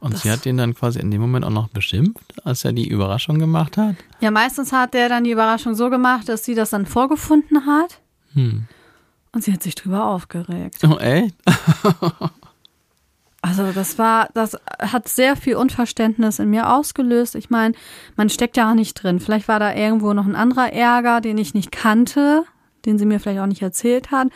Und 0.01 0.17
sie 0.17 0.31
hat 0.31 0.45
den 0.45 0.57
dann 0.57 0.73
quasi 0.73 0.99
in 0.99 1.11
dem 1.11 1.21
Moment 1.21 1.45
auch 1.45 1.51
noch 1.51 1.69
beschimpft, 1.69 2.43
als 2.43 2.65
er 2.65 2.73
die 2.73 2.87
Überraschung 2.87 3.37
gemacht 3.37 3.77
hat? 3.77 3.95
Ja, 4.19 4.31
meistens 4.31 4.73
hat 4.73 4.95
der 4.95 5.09
dann 5.09 5.23
die 5.23 5.31
Überraschung 5.31 5.75
so 5.75 5.91
gemacht, 5.91 6.27
dass 6.27 6.43
sie 6.43 6.55
das 6.55 6.71
dann 6.71 6.87
vorgefunden 6.87 7.67
hat. 7.67 8.01
Hm. 8.33 8.65
Und 9.31 9.43
sie 9.43 9.53
hat 9.53 9.61
sich 9.61 9.75
drüber 9.75 10.05
aufgeregt. 10.05 10.79
Oh, 10.83 10.97
echt? 10.97 11.35
Also 13.43 13.71
das 13.71 13.97
war, 13.97 14.29
das 14.35 14.55
hat 14.79 15.07
sehr 15.07 15.35
viel 15.35 15.55
Unverständnis 15.55 16.37
in 16.37 16.51
mir 16.51 16.71
ausgelöst. 16.71 17.33
Ich 17.33 17.49
meine, 17.49 17.73
man 18.15 18.29
steckt 18.29 18.55
ja 18.55 18.69
auch 18.69 18.75
nicht 18.75 18.93
drin. 18.93 19.19
Vielleicht 19.19 19.47
war 19.47 19.59
da 19.59 19.73
irgendwo 19.73 20.13
noch 20.13 20.27
ein 20.27 20.35
anderer 20.35 20.71
Ärger, 20.71 21.21
den 21.21 21.39
ich 21.39 21.55
nicht 21.55 21.71
kannte, 21.71 22.43
den 22.85 22.99
sie 22.99 23.05
mir 23.07 23.19
vielleicht 23.19 23.39
auch 23.39 23.47
nicht 23.47 23.63
erzählt 23.63 24.11
hat. 24.11 24.27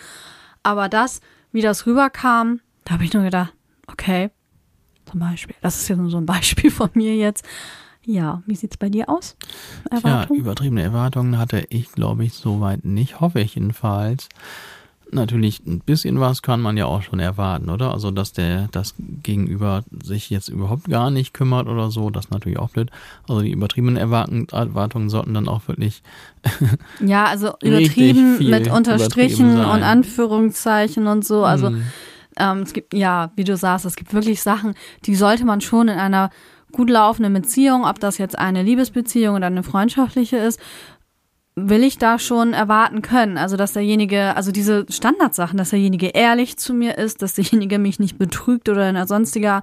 Aber 0.63 0.89
das, 0.89 1.22
wie 1.51 1.61
das 1.61 1.86
rüberkam, 1.86 2.61
da 2.84 2.95
habe 2.95 3.03
ich 3.03 3.13
nur 3.13 3.22
gedacht, 3.22 3.53
okay, 3.86 4.32
zum 5.06 5.20
Beispiel. 5.20 5.56
Das 5.62 5.78
ist 5.78 5.88
ja 5.88 5.95
nur 5.95 6.10
so 6.10 6.18
ein 6.18 6.26
Beispiel 6.26 6.72
von 6.72 6.89
mir 6.93 7.16
jetzt. 7.16 7.45
Ja, 8.03 8.43
wie 8.45 8.56
sieht's 8.56 8.78
bei 8.78 8.89
dir 8.89 9.10
aus? 9.10 9.36
Ja, 9.91 9.97
Erwartung? 9.97 10.38
übertriebene 10.38 10.84
Erwartungen 10.84 11.39
hatte 11.39 11.66
ich, 11.70 11.91
glaube 11.91 12.24
ich, 12.24 12.34
soweit 12.34 12.86
nicht. 12.86 13.20
Hoffe 13.20 13.39
ich 13.39 13.56
jedenfalls. 13.56 14.30
Natürlich, 15.12 15.66
ein 15.66 15.80
bisschen 15.80 16.20
was 16.20 16.41
kann 16.41 16.62
man 16.62 16.78
ja 16.78 16.86
auch 16.88 17.01
schon 17.03 17.20
erwarten, 17.20 17.70
oder? 17.70 17.91
Also, 17.93 18.12
dass 18.12 18.34
der, 18.34 18.68
das 18.72 18.95
Gegenüber 19.24 19.84
sich 20.03 20.30
jetzt 20.30 20.49
überhaupt 20.49 20.89
gar 20.89 21.10
nicht 21.12 21.34
kümmert 21.34 21.68
oder 21.68 21.89
so, 21.89 22.10
das 22.10 22.26
ist 22.26 22.32
natürlich 22.32 22.60
auch 22.60 22.72
blöd. 22.72 22.89
Also, 23.28 23.41
die 23.41 23.51
übertriebenen 23.51 23.97
Erwartungen 23.97 25.10
sollten 25.10 25.34
dann 25.34 25.47
auch 25.47 25.68
wirklich, 25.68 26.01
ja, 26.99 27.26
also 27.26 27.53
übertrieben 27.62 28.49
mit 28.49 28.70
Unterstrichen 28.70 29.58
und 29.58 29.84
Anführungszeichen 29.84 31.08
und 31.08 31.26
so. 31.26 31.43
Also 31.43 31.68
Hm, 31.70 31.84
Ähm, 32.38 32.60
es 32.60 32.74
gibt, 32.74 32.94
ja, 32.94 33.32
wie 33.36 33.44
du 33.44 33.56
sagst, 33.56 33.86
es 33.86 33.96
gibt 33.96 34.14
wirklich 34.14 34.42
Sachen, 34.42 34.76
die 35.06 35.16
sollte 35.16 35.46
man 35.46 35.62
schon 35.62 35.88
in 35.88 35.98
einer 35.98 36.30
gut 36.72 36.90
laufenden 36.90 37.34
Beziehung, 37.34 37.86
ob 37.86 38.00
das 38.00 38.18
jetzt 38.18 38.38
eine 38.38 38.64
Liebesbeziehung 38.64 39.36
oder 39.36 39.48
eine 39.48 39.64
freundschaftliche 39.64 40.38
ist, 40.38 40.60
will 41.56 41.84
ich 41.84 41.98
da 41.98 42.20
schon 42.20 42.54
erwarten 42.54 43.02
können. 43.02 43.38
Also, 43.38 43.56
dass 43.56 43.74
derjenige, 43.74 44.36
also 44.36 44.52
diese 44.52 44.86
Standardsachen, 44.90 45.58
dass 45.58 45.70
derjenige 45.70 46.08
ehrlich 46.08 46.58
zu 46.58 46.74
mir 46.74 46.98
ist, 46.98 47.22
dass 47.22 47.34
derjenige 47.36 47.80
mich 47.80 48.00
nicht 48.00 48.18
betrügt 48.18 48.68
oder 48.68 48.90
in 48.90 48.98
einer 48.98 49.08
sonstiger 49.08 49.62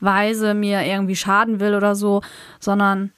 Weise 0.00 0.54
mir 0.54 0.82
irgendwie 0.84 1.16
schaden 1.16 1.60
will 1.60 1.74
oder 1.74 1.94
so, 1.94 2.22
sondern 2.58 3.12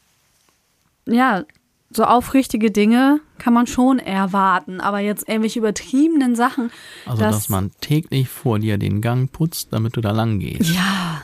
ja, 1.07 1.45
so 1.93 2.05
aufrichtige 2.05 2.71
Dinge 2.71 3.21
kann 3.39 3.53
man 3.53 3.67
schon 3.67 3.99
erwarten, 3.99 4.81
aber 4.81 5.01
jetzt 5.01 5.29
irgendwelche 5.29 5.59
übertriebenen 5.59 6.37
Sachen, 6.37 6.71
also, 7.07 7.21
das- 7.21 7.35
dass 7.35 7.49
man 7.49 7.73
täglich 7.81 8.29
vor 8.29 8.59
dir 8.61 8.79
den 8.79 9.01
Gang 9.01 9.31
putzt, 9.33 9.73
damit 9.73 9.97
du 9.97 10.01
da 10.01 10.13
lang 10.13 10.39
gehst. 10.39 10.71
ja, 10.71 11.23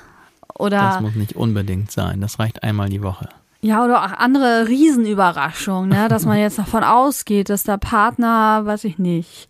Das 0.49 0.57
oder 0.59 1.01
muss 1.01 1.15
nicht 1.15 1.37
unbedingt 1.37 1.91
sein. 1.93 2.21
Das 2.21 2.39
reicht 2.41 2.63
einmal 2.65 2.89
die 2.89 3.03
Woche. 3.03 3.29
Ja, 3.61 3.85
oder 3.85 4.05
auch 4.05 4.13
andere 4.13 4.67
Riesenüberraschungen, 4.69 5.89
ne? 5.91 6.09
dass 6.09 6.25
man 6.27 6.39
jetzt 6.39 6.59
davon 6.59 6.85
ausgeht, 6.85 7.49
dass 7.49 7.63
der 7.65 7.79
Partner, 7.79 8.65
weiß 8.67 8.85
ich 8.85 8.99
nicht, 8.99 9.49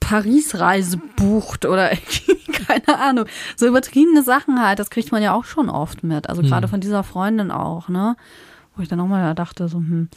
Paris-Reise 0.00 0.98
bucht 1.16 1.64
oder 1.66 1.92
irgendwie, 1.92 2.36
keine 2.52 2.98
Ahnung. 3.00 3.26
So 3.56 3.66
übertriebene 3.66 4.22
Sachen 4.22 4.62
halt, 4.62 4.78
das 4.78 4.90
kriegt 4.90 5.12
man 5.12 5.22
ja 5.22 5.32
auch 5.34 5.44
schon 5.44 5.70
oft 5.70 6.04
mit. 6.04 6.28
Also 6.28 6.42
gerade 6.42 6.68
von 6.68 6.80
dieser 6.80 7.02
Freundin 7.02 7.50
auch, 7.50 7.88
ne? 7.88 8.16
Wo 8.76 8.82
ich 8.82 8.88
dann 8.88 9.00
auch 9.00 9.06
mal 9.06 9.34
dachte, 9.34 9.68
so, 9.68 9.78
hm, 9.78 10.08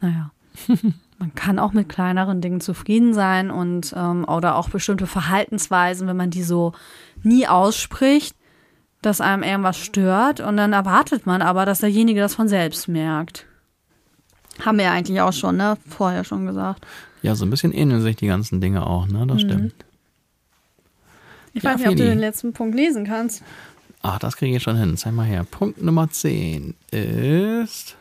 naja. 0.00 0.30
Man 1.18 1.34
kann 1.34 1.58
auch 1.58 1.74
mit 1.74 1.90
kleineren 1.90 2.40
Dingen 2.40 2.62
zufrieden 2.62 3.12
sein 3.12 3.50
und 3.50 3.92
ähm, 3.94 4.24
oder 4.26 4.56
auch 4.56 4.70
bestimmte 4.70 5.06
Verhaltensweisen, 5.06 6.08
wenn 6.08 6.16
man 6.16 6.30
die 6.30 6.42
so 6.42 6.72
nie 7.22 7.46
ausspricht, 7.46 8.34
dass 9.02 9.20
einem 9.20 9.42
irgendwas 9.42 9.76
stört 9.76 10.40
und 10.40 10.56
dann 10.56 10.72
erwartet 10.72 11.26
man 11.26 11.42
aber, 11.42 11.66
dass 11.66 11.80
derjenige 11.80 12.20
das 12.20 12.34
von 12.34 12.48
selbst 12.48 12.88
merkt. 12.88 13.44
Haben 14.64 14.78
wir 14.78 14.86
ja 14.86 14.92
eigentlich 14.92 15.20
auch 15.20 15.34
schon, 15.34 15.58
ne? 15.58 15.76
Vorher 15.86 16.24
schon 16.24 16.46
gesagt. 16.46 16.86
Ja, 17.20 17.34
so 17.34 17.44
ein 17.44 17.50
bisschen 17.50 17.72
ähneln 17.72 18.00
sich 18.00 18.16
die 18.16 18.26
ganzen 18.26 18.62
Dinge 18.62 18.86
auch, 18.86 19.06
ne? 19.06 19.18
Mhm. 19.24 19.28
Das 19.28 19.40
stimmt. 19.42 19.74
Ich 21.52 21.62
Ja, 21.62 21.70
weiß 21.70 21.80
nicht, 21.80 21.88
ob 21.88 21.96
du 21.96 22.04
den 22.04 22.18
letzten 22.18 22.54
Punkt 22.54 22.74
lesen 22.74 23.04
kannst. 23.04 23.42
Ach, 24.02 24.18
das 24.18 24.36
kriege 24.36 24.56
ich 24.56 24.62
schon 24.62 24.76
hin. 24.76 24.96
Zeig 24.96 25.12
mal 25.12 25.26
her. 25.26 25.44
Punkt 25.44 25.82
Nummer 25.82 26.08
10 26.10 26.74
ist. 26.90 27.96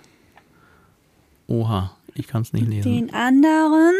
Oha, 1.50 1.92
ich 2.14 2.28
kann 2.28 2.44
es 2.44 2.54
nicht 2.54 2.68
lesen. 2.68 2.92
Den 2.94 3.14
anderen 3.14 3.94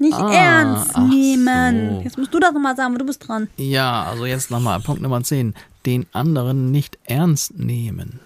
nicht 0.00 0.14
Ah, 0.18 0.32
ernst 0.32 0.98
nehmen. 0.98 1.90
so. 1.96 2.00
Jetzt 2.02 2.18
musst 2.18 2.34
du 2.34 2.40
das 2.40 2.52
nochmal 2.52 2.74
sagen, 2.76 2.98
du 2.98 3.06
bist 3.06 3.26
dran. 3.28 3.48
Ja, 3.56 4.02
also 4.02 4.26
jetzt 4.26 4.50
nochmal. 4.50 4.80
Punkt 4.80 5.00
Nummer 5.00 5.22
10. 5.22 5.54
Den 5.86 6.06
anderen 6.12 6.70
nicht 6.72 6.98
ernst 7.04 7.56
nehmen. 7.58 8.18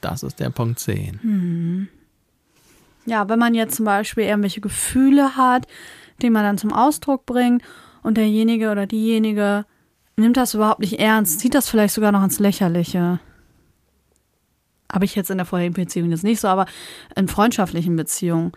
Das 0.00 0.22
ist 0.22 0.38
der 0.38 0.50
Punkt 0.50 0.78
10. 0.78 1.88
Ja, 3.06 3.28
wenn 3.28 3.38
man 3.38 3.54
jetzt 3.54 3.74
zum 3.76 3.84
Beispiel 3.86 4.24
irgendwelche 4.24 4.60
Gefühle 4.60 5.36
hat, 5.36 5.66
die 6.22 6.30
man 6.30 6.44
dann 6.44 6.58
zum 6.58 6.72
Ausdruck 6.72 7.26
bringt 7.26 7.62
und 8.04 8.16
derjenige 8.16 8.70
oder 8.70 8.86
diejenige 8.86 9.64
nimmt 10.16 10.36
das 10.36 10.54
überhaupt 10.54 10.80
nicht 10.80 11.00
ernst, 11.00 11.40
zieht 11.40 11.54
das 11.54 11.68
vielleicht 11.68 11.94
sogar 11.94 12.12
noch 12.12 12.22
ins 12.22 12.38
Lächerliche. 12.38 13.18
Habe 14.92 15.04
ich 15.04 15.14
jetzt 15.14 15.30
in 15.30 15.36
der 15.38 15.46
vorherigen 15.46 15.74
Beziehung 15.74 16.10
jetzt 16.10 16.24
nicht 16.24 16.40
so, 16.40 16.48
aber 16.48 16.66
in 17.14 17.28
freundschaftlichen 17.28 17.94
Beziehungen, 17.96 18.52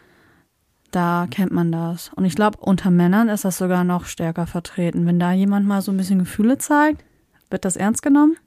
da 0.92 1.28
kennt 1.30 1.52
man 1.52 1.72
das. 1.72 2.12
Und 2.16 2.26
ich 2.26 2.36
glaube, 2.36 2.58
unter 2.60 2.90
Männern 2.92 3.30
ist 3.30 3.44
das 3.46 3.58
sogar 3.58 3.84
noch 3.84 4.06
stärker 4.06 4.48
vertreten. 4.48 5.06
Wenn 5.06 5.20
da 5.20 5.32
jemand 5.34 5.68
mal 5.68 5.82
so 5.82 5.92
ein 5.92 5.98
bisschen 5.98 6.20
Gefühle 6.20 6.58
zeigt, 6.58 7.04
wird 7.50 7.66
das 7.66 7.76
ernst 7.76 8.02
genommen? 8.02 8.38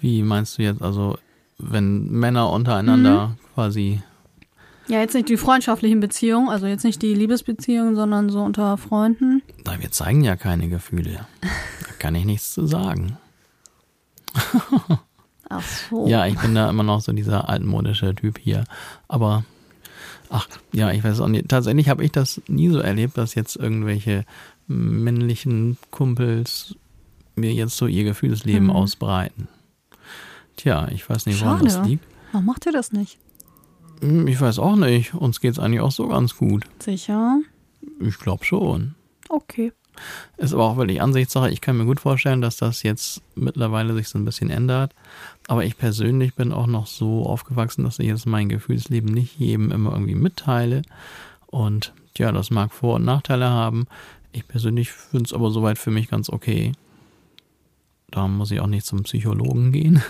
Wie 0.00 0.22
meinst 0.22 0.58
du 0.58 0.62
jetzt, 0.62 0.82
also 0.82 1.16
wenn 1.58 2.10
Männer 2.10 2.50
untereinander 2.50 3.28
Mhm. 3.28 3.36
quasi, 3.54 4.02
Ja, 4.88 4.98
jetzt 5.00 5.14
nicht 5.14 5.28
die 5.28 5.36
freundschaftlichen 5.36 6.00
Beziehungen, 6.00 6.48
also 6.48 6.66
jetzt 6.66 6.84
nicht 6.84 7.00
die 7.02 7.14
Liebesbeziehungen, 7.14 7.94
sondern 7.96 8.28
so 8.30 8.42
unter 8.42 8.76
Freunden. 8.76 9.42
da 9.64 9.78
wir 9.80 9.90
zeigen 9.92 10.24
ja 10.24 10.36
keine 10.36 10.68
Gefühle. 10.68 11.26
Da 11.42 11.92
kann 11.98 12.14
ich 12.14 12.24
nichts 12.24 12.52
zu 12.52 12.66
sagen. 12.66 13.16
Ach 15.50 15.62
so. 15.62 16.06
Ja, 16.06 16.26
ich 16.26 16.38
bin 16.38 16.54
da 16.54 16.70
immer 16.70 16.82
noch 16.84 17.00
so 17.02 17.12
dieser 17.12 17.48
altmodische 17.48 18.14
Typ 18.14 18.38
hier. 18.38 18.64
Aber, 19.08 19.44
ach, 20.30 20.48
ja, 20.72 20.90
ich 20.92 21.04
weiß 21.04 21.20
auch 21.20 21.28
nicht. 21.28 21.48
Tatsächlich 21.48 21.88
habe 21.88 22.04
ich 22.04 22.12
das 22.12 22.40
nie 22.48 22.68
so 22.70 22.78
erlebt, 22.78 23.18
dass 23.18 23.34
jetzt 23.34 23.56
irgendwelche 23.56 24.24
männlichen 24.68 25.76
Kumpels 25.90 26.74
mir 27.34 27.52
jetzt 27.52 27.76
so 27.76 27.86
ihr 27.86 28.04
Gefühlsleben 28.04 28.64
Mhm. 28.64 28.70
ausbreiten. 28.70 29.48
Tja, 30.56 30.88
ich 30.92 31.08
weiß 31.08 31.26
nicht, 31.26 31.42
woran 31.44 31.64
das 31.64 31.74
Schade. 31.74 31.88
liegt. 31.88 32.04
Warum 32.32 32.46
macht 32.46 32.66
ihr 32.66 32.72
das 32.72 32.92
nicht? 32.92 33.18
Hm, 34.00 34.26
Ich 34.28 34.40
weiß 34.40 34.58
auch 34.58 34.76
nicht. 34.76 35.14
Uns 35.14 35.40
geht's 35.40 35.58
eigentlich 35.58 35.80
auch 35.80 35.90
so 35.92 36.08
ganz 36.08 36.36
gut. 36.36 36.64
Sicher? 36.78 37.40
Ich 38.00 38.18
glaube 38.18 38.44
schon. 38.44 38.94
Okay. 39.28 39.72
Ist 40.36 40.54
aber 40.54 40.64
auch 40.64 40.76
wirklich 40.76 41.02
Ansichtssache. 41.02 41.50
Ich 41.50 41.60
kann 41.60 41.76
mir 41.76 41.84
gut 41.84 42.00
vorstellen, 42.00 42.40
dass 42.40 42.56
das 42.56 42.82
jetzt 42.82 43.20
mittlerweile 43.34 43.92
sich 43.94 44.08
so 44.08 44.18
ein 44.18 44.24
bisschen 44.24 44.48
ändert. 44.50 44.94
Aber 45.50 45.64
ich 45.64 45.76
persönlich 45.76 46.36
bin 46.36 46.52
auch 46.52 46.68
noch 46.68 46.86
so 46.86 47.26
aufgewachsen, 47.26 47.82
dass 47.82 47.98
ich 47.98 48.06
jetzt 48.06 48.24
mein 48.24 48.48
Gefühlsleben 48.48 49.12
nicht 49.12 49.36
jedem 49.36 49.72
immer 49.72 49.90
irgendwie 49.90 50.14
mitteile. 50.14 50.82
Und 51.48 51.92
ja, 52.16 52.30
das 52.30 52.52
mag 52.52 52.72
Vor- 52.72 52.94
und 52.94 53.04
Nachteile 53.04 53.50
haben. 53.50 53.88
Ich 54.30 54.46
persönlich 54.46 54.92
finde 54.92 55.24
es 55.24 55.32
aber 55.32 55.50
soweit 55.50 55.76
für 55.76 55.90
mich 55.90 56.08
ganz 56.08 56.30
okay. 56.30 56.70
Da 58.10 58.26
muss 58.26 58.50
ich 58.50 58.60
auch 58.60 58.66
nicht 58.66 58.86
zum 58.86 59.02
Psychologen 59.04 59.72
gehen. 59.72 60.02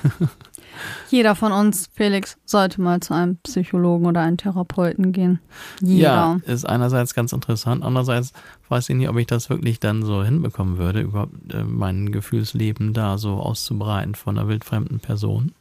Jeder 1.11 1.35
von 1.35 1.53
uns, 1.53 1.89
Felix, 1.93 2.39
sollte 2.45 2.81
mal 2.81 3.01
zu 3.01 3.15
einem 3.15 3.37
Psychologen 3.39 4.07
oder 4.07 4.21
einem 4.21 4.37
Therapeuten 4.37 5.13
gehen. 5.13 5.41
Jeder. 5.83 6.41
Ja, 6.47 6.53
ist 6.53 6.65
einerseits 6.65 7.15
ganz 7.15 7.33
interessant, 7.33 7.83
andererseits 7.83 8.33
weiß 8.69 8.89
ich 8.89 8.97
nicht, 8.97 9.09
ob 9.09 9.17
ich 9.17 9.27
das 9.27 9.51
wirklich 9.51 9.81
dann 9.81 10.03
so 10.03 10.23
hinbekommen 10.23 10.79
würde, 10.79 11.01
überhaupt 11.01 11.53
äh, 11.53 11.65
mein 11.65 12.13
Gefühlsleben 12.13 12.95
da 12.95 13.19
so 13.19 13.35
auszubreiten 13.35 14.15
von 14.15 14.39
einer 14.39 14.49
wildfremden 14.49 15.01
Person. 15.01 15.53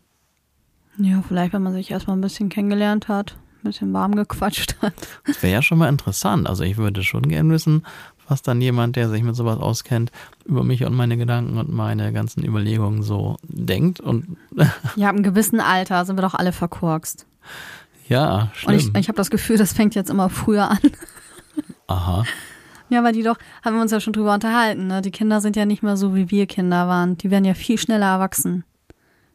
Ja, 0.97 1.23
vielleicht, 1.27 1.53
wenn 1.53 1.63
man 1.63 1.73
sich 1.73 1.91
erstmal 1.91 2.17
ein 2.17 2.21
bisschen 2.21 2.49
kennengelernt 2.49 3.07
hat, 3.07 3.37
ein 3.63 3.67
bisschen 3.67 3.93
warm 3.93 4.15
gequatscht 4.15 4.75
hat. 4.81 4.93
Das 5.25 5.41
wäre 5.41 5.53
ja 5.53 5.61
schon 5.61 5.77
mal 5.77 5.89
interessant. 5.89 6.47
Also 6.47 6.63
ich 6.63 6.77
würde 6.77 7.03
schon 7.03 7.23
gern 7.23 7.49
wissen, 7.49 7.83
was 8.29 8.41
dann 8.41 8.61
jemand, 8.61 8.95
der 8.95 9.09
sich 9.09 9.23
mit 9.23 9.35
sowas 9.35 9.57
auskennt, 9.59 10.11
über 10.45 10.63
mich 10.63 10.85
und 10.85 10.95
meine 10.95 11.17
Gedanken 11.17 11.57
und 11.57 11.69
meine 11.71 12.13
ganzen 12.13 12.45
Überlegungen 12.45 13.03
so 13.03 13.37
denkt. 13.43 13.99
Und 13.99 14.37
Ja, 14.95 15.09
einem 15.09 15.23
gewissen 15.23 15.59
Alter 15.59 16.05
sind 16.05 16.17
wir 16.17 16.21
doch 16.21 16.35
alle 16.35 16.51
verkorkst. 16.51 17.25
ja, 18.07 18.41
Und 18.43 18.55
schlimm. 18.55 18.75
ich, 18.77 18.95
ich 19.01 19.07
habe 19.07 19.17
das 19.17 19.29
Gefühl, 19.29 19.57
das 19.57 19.73
fängt 19.73 19.95
jetzt 19.95 20.09
immer 20.09 20.29
früher 20.29 20.69
an. 20.69 20.79
Aha. 21.87 22.23
Ja, 22.89 23.03
weil 23.03 23.13
die 23.13 23.23
doch, 23.23 23.37
haben 23.63 23.75
wir 23.75 23.81
uns 23.81 23.91
ja 23.91 23.99
schon 23.99 24.13
drüber 24.13 24.33
unterhalten, 24.33 24.87
ne? 24.87 25.01
Die 25.01 25.11
Kinder 25.11 25.41
sind 25.41 25.55
ja 25.55 25.65
nicht 25.65 25.83
mehr 25.83 25.95
so, 25.97 26.15
wie 26.15 26.31
wir 26.31 26.47
Kinder 26.47 26.87
waren. 26.87 27.17
Die 27.17 27.29
werden 27.29 27.45
ja 27.45 27.53
viel 27.53 27.77
schneller 27.77 28.07
erwachsen. 28.07 28.63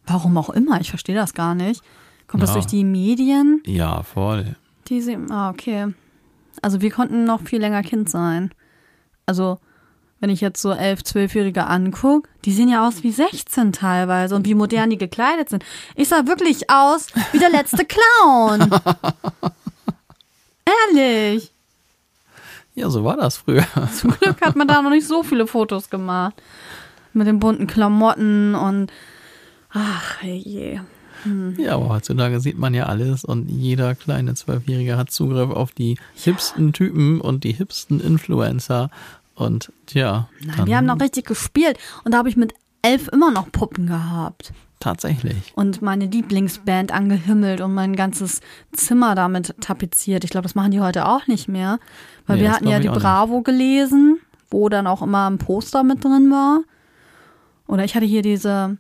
Warum 0.07 0.37
auch 0.39 0.51
immer, 0.51 0.81
ich 0.81 0.91
verstehe 0.91 1.15
das 1.15 1.35
gar 1.35 1.55
nicht. 1.55 1.83
Kommt 2.27 2.43
das 2.43 2.51
Ja. 2.51 2.55
durch 2.55 2.67
die 2.67 2.83
Medien? 2.85 3.63
Ja, 3.65 4.03
voll. 4.03 4.57
Die 4.89 5.01
sie, 5.01 5.17
ah, 5.31 5.51
okay. 5.51 5.95
Also 6.63 6.81
wir 6.81 6.91
konnten 6.91 7.25
noch 7.25 7.43
viel 7.43 7.61
länger 7.61 7.83
Kind 7.83 8.11
sein. 8.11 8.51
Also, 9.27 9.59
wenn 10.21 10.31
ich 10.31 10.41
jetzt 10.41 10.61
so 10.63 10.73
elf, 10.73 11.03
zwölfjährige 11.05 11.67
angucke, 11.67 12.29
die 12.45 12.53
sehen 12.53 12.69
ja 12.69 12.87
aus 12.87 13.03
wie 13.03 13.11
16 13.13 13.73
teilweise 13.73 14.35
und 14.35 14.47
wie 14.47 14.55
modern 14.55 14.91
die 14.91 14.99
gekleidet 14.99 15.51
sind. 15.51 15.65
Ich 15.97 16.09
sah 16.09 16.27
wirklich 16.27 16.71
aus 16.71 17.09
wie 17.33 17.39
der 17.39 17.51
letzte 17.51 17.85
Clown. 17.87 18.71
Ehrlich. 20.95 21.53
Ja, 22.75 22.91
so 22.91 23.05
war 23.05 23.17
das 23.17 23.37
früher. 23.37 23.67
Zum 23.93 24.11
Glück 24.11 24.41
hat 24.41 24.57
man 24.57 24.67
da 24.67 24.83
noch 24.83 24.91
nicht 24.91 25.07
so 25.07 25.23
viele 25.23 25.47
Fotos 25.47 25.91
gemacht. 25.91 26.35
Mit 27.13 27.27
den 27.27 27.39
bunten 27.39 27.67
Klamotten 27.67 28.55
und 28.55 28.91
ach 29.71 30.23
je. 30.23 30.81
Ja, 31.59 31.75
aber 31.75 31.89
heutzutage 31.89 32.41
sieht 32.41 32.59
man 32.59 32.75
ja 32.75 32.87
alles 32.87 33.25
und 33.25 33.49
jeder 33.49 33.95
kleine 33.95 34.35
Zwölfjährige 34.35 34.97
hat 34.97 35.11
Zugriff 35.11 35.51
auf 35.51 35.73
die 35.73 35.97
hipsten 36.15 36.73
Typen 36.73 37.21
und 37.21 37.45
die 37.45 37.53
hipsten 37.53 38.01
Influencer. 38.01 38.91
Und 39.35 39.73
tja, 39.87 40.29
Nein, 40.45 40.67
wir 40.67 40.77
haben 40.77 40.87
noch 40.87 41.01
richtig 41.01 41.27
gespielt 41.27 41.79
und 42.05 42.13
da 42.13 42.19
habe 42.19 42.29
ich 42.29 42.37
mit 42.37 42.55
elf 42.83 43.09
immer 43.09 43.31
noch 43.31 43.51
Puppen 43.51 43.87
gehabt. 43.87 44.53
tatsächlich. 44.81 45.53
und 45.55 45.81
meine 45.81 46.07
Lieblingsband 46.07 46.93
angehimmelt 46.93 47.61
und 47.63 47.73
mein 47.73 47.97
ganzes 47.97 48.41
Zimmer 48.73 49.15
damit 49.15 49.55
tapeziert. 49.61 50.25
Ich 50.25 50.31
glaube, 50.31 50.43
das 50.43 50.55
machen 50.55 50.71
die 50.73 50.81
heute 50.81 51.07
auch 51.09 51.27
nicht 51.27 51.49
mehr, 51.49 51.79
weil 52.27 52.37
Nee, 52.37 52.43
wir 52.43 52.53
hatten 52.53 52.69
ja 52.69 52.79
die 52.79 52.91
auch 52.91 52.95
nicht. 52.95 53.03
Bravo 53.03 53.41
gelesen, 53.41 54.19
wo 54.51 54.69
dann 54.69 54.87
auch 54.87 55.01
immer 55.03 55.29
ein 55.29 55.39
Poster 55.39 55.83
mit 55.83 56.05
drin 56.05 56.31
war. 56.31 56.61
Oder 57.67 57.85
ich 57.85 57.95
hatte 57.97 58.05
hier 58.05 58.21
diese, 58.23 58.77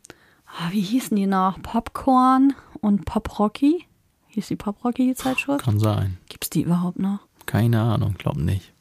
wie 0.70 0.80
hießen 0.80 1.16
die 1.16 1.26
noch? 1.26 1.60
Popcorn 1.62 2.54
und 2.80 3.04
Pop 3.04 3.38
Rocky. 3.38 3.86
Hieß 4.28 4.48
die 4.48 4.56
Pop 4.56 4.84
Rocky 4.84 5.06
die 5.08 5.14
Zeitschrift? 5.14 5.64
Kann 5.64 5.78
sein. 5.78 6.18
Gibt's 6.28 6.50
die 6.50 6.62
überhaupt 6.62 6.98
noch? 6.98 7.20
Keine 7.46 7.80
Ahnung, 7.80 8.14
glaub 8.18 8.36
nicht. 8.36 8.72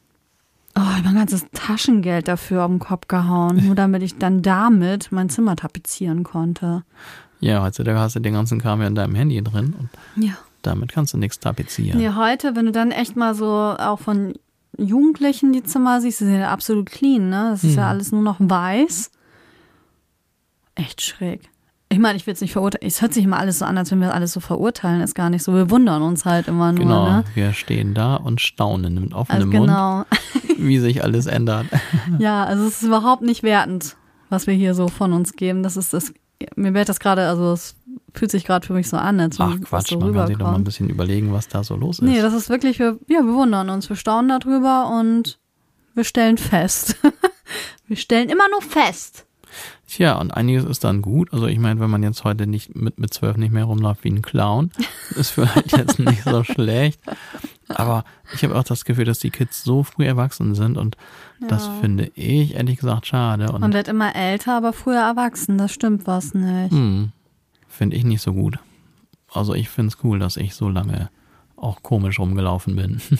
Oh, 0.75 0.81
ich 0.81 0.97
hab 0.97 1.03
mein 1.05 1.15
ganzes 1.15 1.45
Taschengeld 1.53 2.27
dafür 2.27 2.63
auf 2.65 2.71
den 2.71 2.79
Kopf 2.79 3.07
gehauen, 3.07 3.63
nur 3.65 3.75
damit 3.75 4.01
ich 4.01 4.17
dann 4.17 4.41
damit 4.41 5.11
mein 5.11 5.29
Zimmer 5.29 5.55
tapezieren 5.55 6.23
konnte. 6.23 6.83
Ja, 7.39 7.61
heutzutage 7.61 7.99
hast 7.99 8.15
du 8.15 8.19
den 8.19 8.33
ganzen 8.33 8.59
Kram 8.59 8.81
ja 8.81 8.87
in 8.87 8.95
deinem 8.95 9.13
Handy 9.13 9.43
drin 9.43 9.75
und 9.77 9.89
Ja. 10.23 10.33
damit 10.63 10.91
kannst 10.91 11.13
du 11.13 11.17
nichts 11.17 11.39
tapezieren. 11.39 11.99
Nee, 11.99 12.09
heute, 12.15 12.55
wenn 12.55 12.65
du 12.65 12.71
dann 12.71 12.89
echt 12.91 13.15
mal 13.15 13.35
so 13.35 13.45
auch 13.47 13.99
von 13.99 14.33
Jugendlichen 14.77 15.53
die 15.53 15.61
Zimmer 15.61 16.01
siehst, 16.01 16.21
die 16.21 16.25
sind 16.25 16.39
ja 16.39 16.49
absolut 16.51 16.87
clean, 16.89 17.29
ne? 17.29 17.49
Das 17.51 17.63
ist 17.63 17.75
ja 17.75 17.87
alles 17.89 18.11
nur 18.11 18.23
noch 18.23 18.37
weiß. 18.39 19.11
Echt 20.73 21.01
schräg. 21.03 21.49
Ich 21.93 21.99
meine, 21.99 22.17
ich 22.17 22.25
will 22.25 22.33
es 22.33 22.41
nicht 22.41 22.53
verurteilen. 22.53 22.87
Es 22.87 23.01
hört 23.01 23.13
sich 23.13 23.23
immer 23.23 23.37
alles 23.37 23.59
so 23.59 23.65
an, 23.65 23.77
als 23.77 23.91
wenn 23.91 24.01
wir 24.01 24.13
alles 24.13 24.33
so 24.33 24.39
verurteilen. 24.39 25.01
Ist 25.01 25.13
gar 25.13 25.29
nicht 25.29 25.43
so. 25.43 25.53
Wir 25.53 25.69
wundern 25.69 26.01
uns 26.01 26.25
halt 26.25 26.47
immer 26.47 26.71
nur, 26.71 26.83
Genau, 26.83 27.05
ne? 27.09 27.23
wir 27.35 27.53
stehen 27.53 27.93
da 27.93 28.15
und 28.15 28.41
staunen 28.41 28.95
mit 28.95 29.13
Also 29.13 29.17
offenem 29.17 29.49
Mund, 29.49 29.67
genau. 29.67 30.05
wie 30.57 30.79
sich 30.79 31.03
alles 31.03 31.27
ändert. 31.27 31.67
Ja, 32.19 32.43
also 32.43 32.65
es 32.65 32.81
ist 32.81 32.87
überhaupt 32.87 33.21
nicht 33.21 33.43
wertend, 33.43 33.95
was 34.29 34.47
wir 34.47 34.53
hier 34.55 34.73
so 34.73 34.87
von 34.87 35.13
uns 35.13 35.33
geben. 35.33 35.61
Das 35.63 35.77
ist 35.77 35.93
das. 35.93 36.13
Mir 36.55 36.73
wird 36.73 36.89
das 36.89 36.99
gerade, 36.99 37.27
also 37.27 37.53
es 37.53 37.75
fühlt 38.13 38.31
sich 38.31 38.43
gerade 38.45 38.65
für 38.65 38.73
mich 38.73 38.89
so 38.89 38.97
an, 38.97 39.19
als 39.19 39.39
Ach 39.39 39.55
Quatsch, 39.61 39.89
so 39.89 39.99
man 39.99 40.13
kann 40.13 40.27
sich 40.27 40.37
doch 40.37 40.47
mal 40.47 40.55
ein 40.55 40.63
bisschen 40.63 40.89
überlegen, 40.89 41.31
was 41.31 41.47
da 41.47 41.63
so 41.63 41.75
los 41.75 41.99
ist. 41.99 42.05
Nee, 42.05 42.21
das 42.21 42.33
ist 42.33 42.49
wirklich, 42.49 42.79
wir, 42.79 42.97
ja, 43.07 43.21
wir 43.23 43.33
wundern 43.33 43.69
uns, 43.69 43.87
wir 43.89 43.95
staunen 43.95 44.29
darüber 44.39 44.89
und 44.89 45.39
wir 45.93 46.03
stellen 46.03 46.37
fest. 46.37 46.97
wir 47.87 47.97
stellen 47.97 48.29
immer 48.29 48.49
nur 48.49 48.61
fest. 48.61 49.25
Tja, 49.95 50.19
und 50.19 50.31
einiges 50.31 50.65
ist 50.65 50.83
dann 50.83 51.03
gut. 51.03 51.31
Also 51.33 51.45
ich 51.45 51.59
meine, 51.59 51.79
wenn 51.79 51.89
man 51.91 52.01
jetzt 52.01 52.23
heute 52.23 52.47
nicht 52.47 52.75
mit, 52.75 52.99
mit 52.99 53.13
zwölf 53.13 53.37
nicht 53.37 53.53
mehr 53.53 53.65
rumläuft 53.65 54.03
wie 54.03 54.09
ein 54.09 54.23
Clown, 54.23 54.71
ist 55.15 55.29
vielleicht 55.29 55.77
jetzt 55.77 55.99
nicht 55.99 56.23
so 56.23 56.43
schlecht. 56.43 56.99
Aber 57.67 58.03
ich 58.33 58.43
habe 58.43 58.55
auch 58.55 58.63
das 58.63 58.85
Gefühl, 58.85 59.05
dass 59.05 59.19
die 59.19 59.29
Kids 59.29 59.63
so 59.63 59.83
früh 59.83 60.05
erwachsen 60.05 60.55
sind 60.55 60.77
und 60.79 60.97
das 61.47 61.69
finde 61.79 62.11
ich 62.15 62.55
ehrlich 62.55 62.79
gesagt 62.79 63.05
schade 63.05 63.51
und 63.51 63.61
Man 63.61 63.73
wird 63.73 63.87
immer 63.87 64.15
älter, 64.15 64.57
aber 64.57 64.73
früher 64.73 65.01
erwachsen, 65.01 65.59
das 65.59 65.71
stimmt 65.71 66.07
was 66.07 66.33
nicht. 66.33 66.71
hm, 66.71 67.11
finde 67.67 67.95
ich 67.95 68.03
nicht 68.03 68.23
so 68.23 68.33
gut. 68.33 68.57
Also 69.31 69.53
ich 69.53 69.69
finde 69.69 69.89
es 69.89 70.03
cool, 70.03 70.17
dass 70.17 70.37
ich 70.37 70.55
so 70.55 70.69
lange 70.69 71.11
auch 71.55 71.83
komisch 71.83 72.17
rumgelaufen 72.17 72.75
bin. 72.75 72.99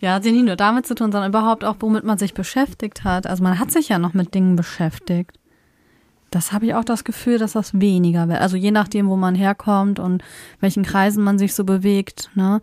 Ja, 0.00 0.14
hat 0.14 0.22
sie 0.22 0.32
nicht 0.32 0.44
nur 0.44 0.56
damit 0.56 0.86
zu 0.86 0.94
tun, 0.94 1.10
sondern 1.10 1.30
überhaupt 1.30 1.64
auch, 1.64 1.76
womit 1.80 2.04
man 2.04 2.18
sich 2.18 2.32
beschäftigt 2.34 3.02
hat. 3.02 3.26
Also 3.26 3.42
man 3.42 3.58
hat 3.58 3.72
sich 3.72 3.88
ja 3.88 3.98
noch 3.98 4.14
mit 4.14 4.32
Dingen 4.34 4.54
beschäftigt. 4.54 5.37
Das 6.30 6.52
habe 6.52 6.66
ich 6.66 6.74
auch 6.74 6.84
das 6.84 7.04
Gefühl, 7.04 7.38
dass 7.38 7.52
das 7.52 7.80
weniger 7.80 8.28
wird. 8.28 8.40
Also 8.40 8.56
je 8.56 8.70
nachdem, 8.70 9.08
wo 9.08 9.16
man 9.16 9.34
herkommt 9.34 9.98
und 9.98 10.22
welchen 10.60 10.82
Kreisen 10.82 11.24
man 11.24 11.38
sich 11.38 11.54
so 11.54 11.64
bewegt. 11.64 12.30
Ne? 12.34 12.60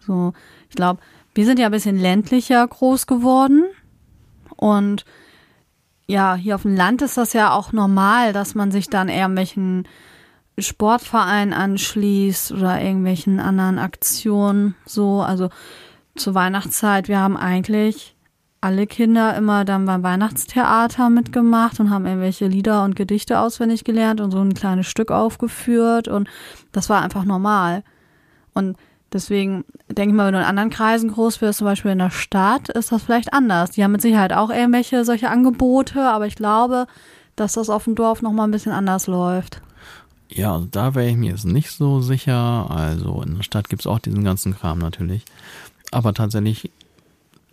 So, 0.00 0.32
ich 0.70 0.76
glaube, 0.76 1.00
wir 1.34 1.44
sind 1.44 1.58
ja 1.58 1.66
ein 1.66 1.72
bisschen 1.72 1.98
ländlicher 1.98 2.66
groß 2.66 3.06
geworden. 3.06 3.64
Und 4.56 5.04
ja, 6.06 6.34
hier 6.34 6.54
auf 6.54 6.62
dem 6.62 6.74
Land 6.74 7.02
ist 7.02 7.16
das 7.16 7.32
ja 7.32 7.52
auch 7.52 7.72
normal, 7.72 8.32
dass 8.32 8.54
man 8.54 8.70
sich 8.70 8.88
dann 8.88 9.08
eher 9.08 9.34
welchen 9.34 9.86
Sportverein 10.58 11.52
anschließt 11.52 12.52
oder 12.52 12.80
irgendwelchen 12.80 13.40
anderen 13.40 13.78
Aktionen. 13.78 14.74
So, 14.86 15.20
also 15.20 15.50
zur 16.14 16.34
Weihnachtszeit, 16.34 17.08
wir 17.08 17.18
haben 17.18 17.36
eigentlich 17.36 18.15
alle 18.66 18.88
Kinder 18.88 19.36
immer 19.36 19.64
dann 19.64 19.86
beim 19.86 20.02
Weihnachtstheater 20.02 21.08
mitgemacht 21.08 21.78
und 21.78 21.90
haben 21.90 22.04
irgendwelche 22.04 22.48
Lieder 22.48 22.82
und 22.82 22.96
Gedichte 22.96 23.38
auswendig 23.38 23.84
gelernt 23.84 24.20
und 24.20 24.32
so 24.32 24.40
ein 24.40 24.54
kleines 24.54 24.88
Stück 24.88 25.12
aufgeführt 25.12 26.08
und 26.08 26.28
das 26.72 26.90
war 26.90 27.00
einfach 27.00 27.24
normal. 27.24 27.84
Und 28.54 28.76
deswegen 29.12 29.64
denke 29.88 30.10
ich 30.10 30.16
mal, 30.16 30.26
wenn 30.26 30.34
du 30.34 30.40
in 30.40 30.46
anderen 30.46 30.70
Kreisen 30.70 31.12
groß 31.12 31.40
wirst, 31.42 31.60
zum 31.60 31.66
Beispiel 31.66 31.92
in 31.92 31.98
der 31.98 32.10
Stadt, 32.10 32.68
ist 32.68 32.90
das 32.90 33.04
vielleicht 33.04 33.32
anders. 33.32 33.70
Die 33.70 33.84
haben 33.84 33.92
mit 33.92 34.02
Sicherheit 34.02 34.32
auch 34.32 34.50
irgendwelche 34.50 35.04
solche 35.04 35.30
Angebote, 35.30 36.02
aber 36.02 36.26
ich 36.26 36.34
glaube, 36.34 36.88
dass 37.36 37.52
das 37.52 37.70
auf 37.70 37.84
dem 37.84 37.94
Dorf 37.94 38.20
nochmal 38.20 38.48
ein 38.48 38.52
bisschen 38.52 38.72
anders 38.72 39.06
läuft. 39.06 39.62
Ja, 40.28 40.54
also 40.54 40.66
da 40.68 40.96
wäre 40.96 41.08
ich 41.08 41.16
mir 41.16 41.30
jetzt 41.30 41.44
nicht 41.44 41.70
so 41.70 42.00
sicher. 42.00 42.68
Also 42.68 43.22
in 43.22 43.36
der 43.36 43.44
Stadt 43.44 43.68
gibt's 43.68 43.86
auch 43.86 44.00
diesen 44.00 44.24
ganzen 44.24 44.56
Kram 44.56 44.80
natürlich. 44.80 45.24
Aber 45.92 46.12
tatsächlich 46.14 46.72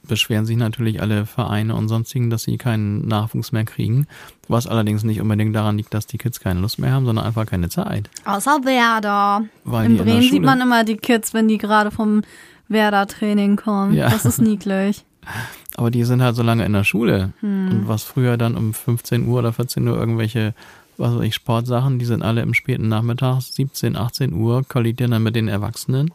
beschweren 0.07 0.45
sich 0.45 0.57
natürlich 0.57 1.01
alle 1.01 1.25
Vereine 1.25 1.75
und 1.75 1.87
sonstigen, 1.87 2.29
dass 2.29 2.43
sie 2.43 2.57
keinen 2.57 3.07
Nachwuchs 3.07 3.51
mehr 3.51 3.65
kriegen. 3.65 4.07
Was 4.47 4.67
allerdings 4.67 5.03
nicht 5.03 5.21
unbedingt 5.21 5.55
daran 5.55 5.77
liegt, 5.77 5.93
dass 5.93 6.07
die 6.07 6.17
Kids 6.17 6.39
keine 6.39 6.59
Lust 6.59 6.79
mehr 6.79 6.91
haben, 6.91 7.05
sondern 7.05 7.25
einfach 7.25 7.45
keine 7.45 7.69
Zeit. 7.69 8.09
Außer 8.25 8.65
Werder. 8.65 9.45
Weil 9.63 9.85
in 9.85 9.93
die 9.93 9.99
in 9.99 10.05
Bremen 10.05 10.21
sieht 10.21 10.43
man 10.43 10.61
immer 10.61 10.83
die 10.83 10.97
Kids, 10.97 11.33
wenn 11.33 11.47
die 11.47 11.57
gerade 11.57 11.91
vom 11.91 12.21
Werder-Training 12.67 13.55
kommen. 13.55 13.93
Ja. 13.93 14.09
Das 14.09 14.25
ist 14.25 14.41
niedlich. 14.41 15.05
Aber 15.75 15.89
die 15.89 16.03
sind 16.03 16.21
halt 16.21 16.35
so 16.35 16.43
lange 16.43 16.65
in 16.65 16.73
der 16.73 16.83
Schule. 16.83 17.33
Hm. 17.39 17.69
Und 17.69 17.87
was 17.87 18.03
früher 18.03 18.37
dann 18.37 18.55
um 18.55 18.73
15 18.73 19.25
Uhr 19.27 19.39
oder 19.39 19.53
14 19.53 19.87
Uhr 19.87 19.97
irgendwelche, 19.97 20.53
was 20.97 21.15
weiß 21.15 21.23
ich, 21.23 21.33
Sportsachen, 21.33 21.97
die 21.97 22.05
sind 22.05 22.21
alle 22.21 22.41
im 22.41 22.53
späten 22.53 22.89
Nachmittag, 22.89 23.41
17, 23.41 23.95
18 23.95 24.33
Uhr, 24.33 24.63
kollidieren 24.67 25.11
dann 25.11 25.23
mit 25.23 25.35
den 25.35 25.47
Erwachsenen. 25.47 26.11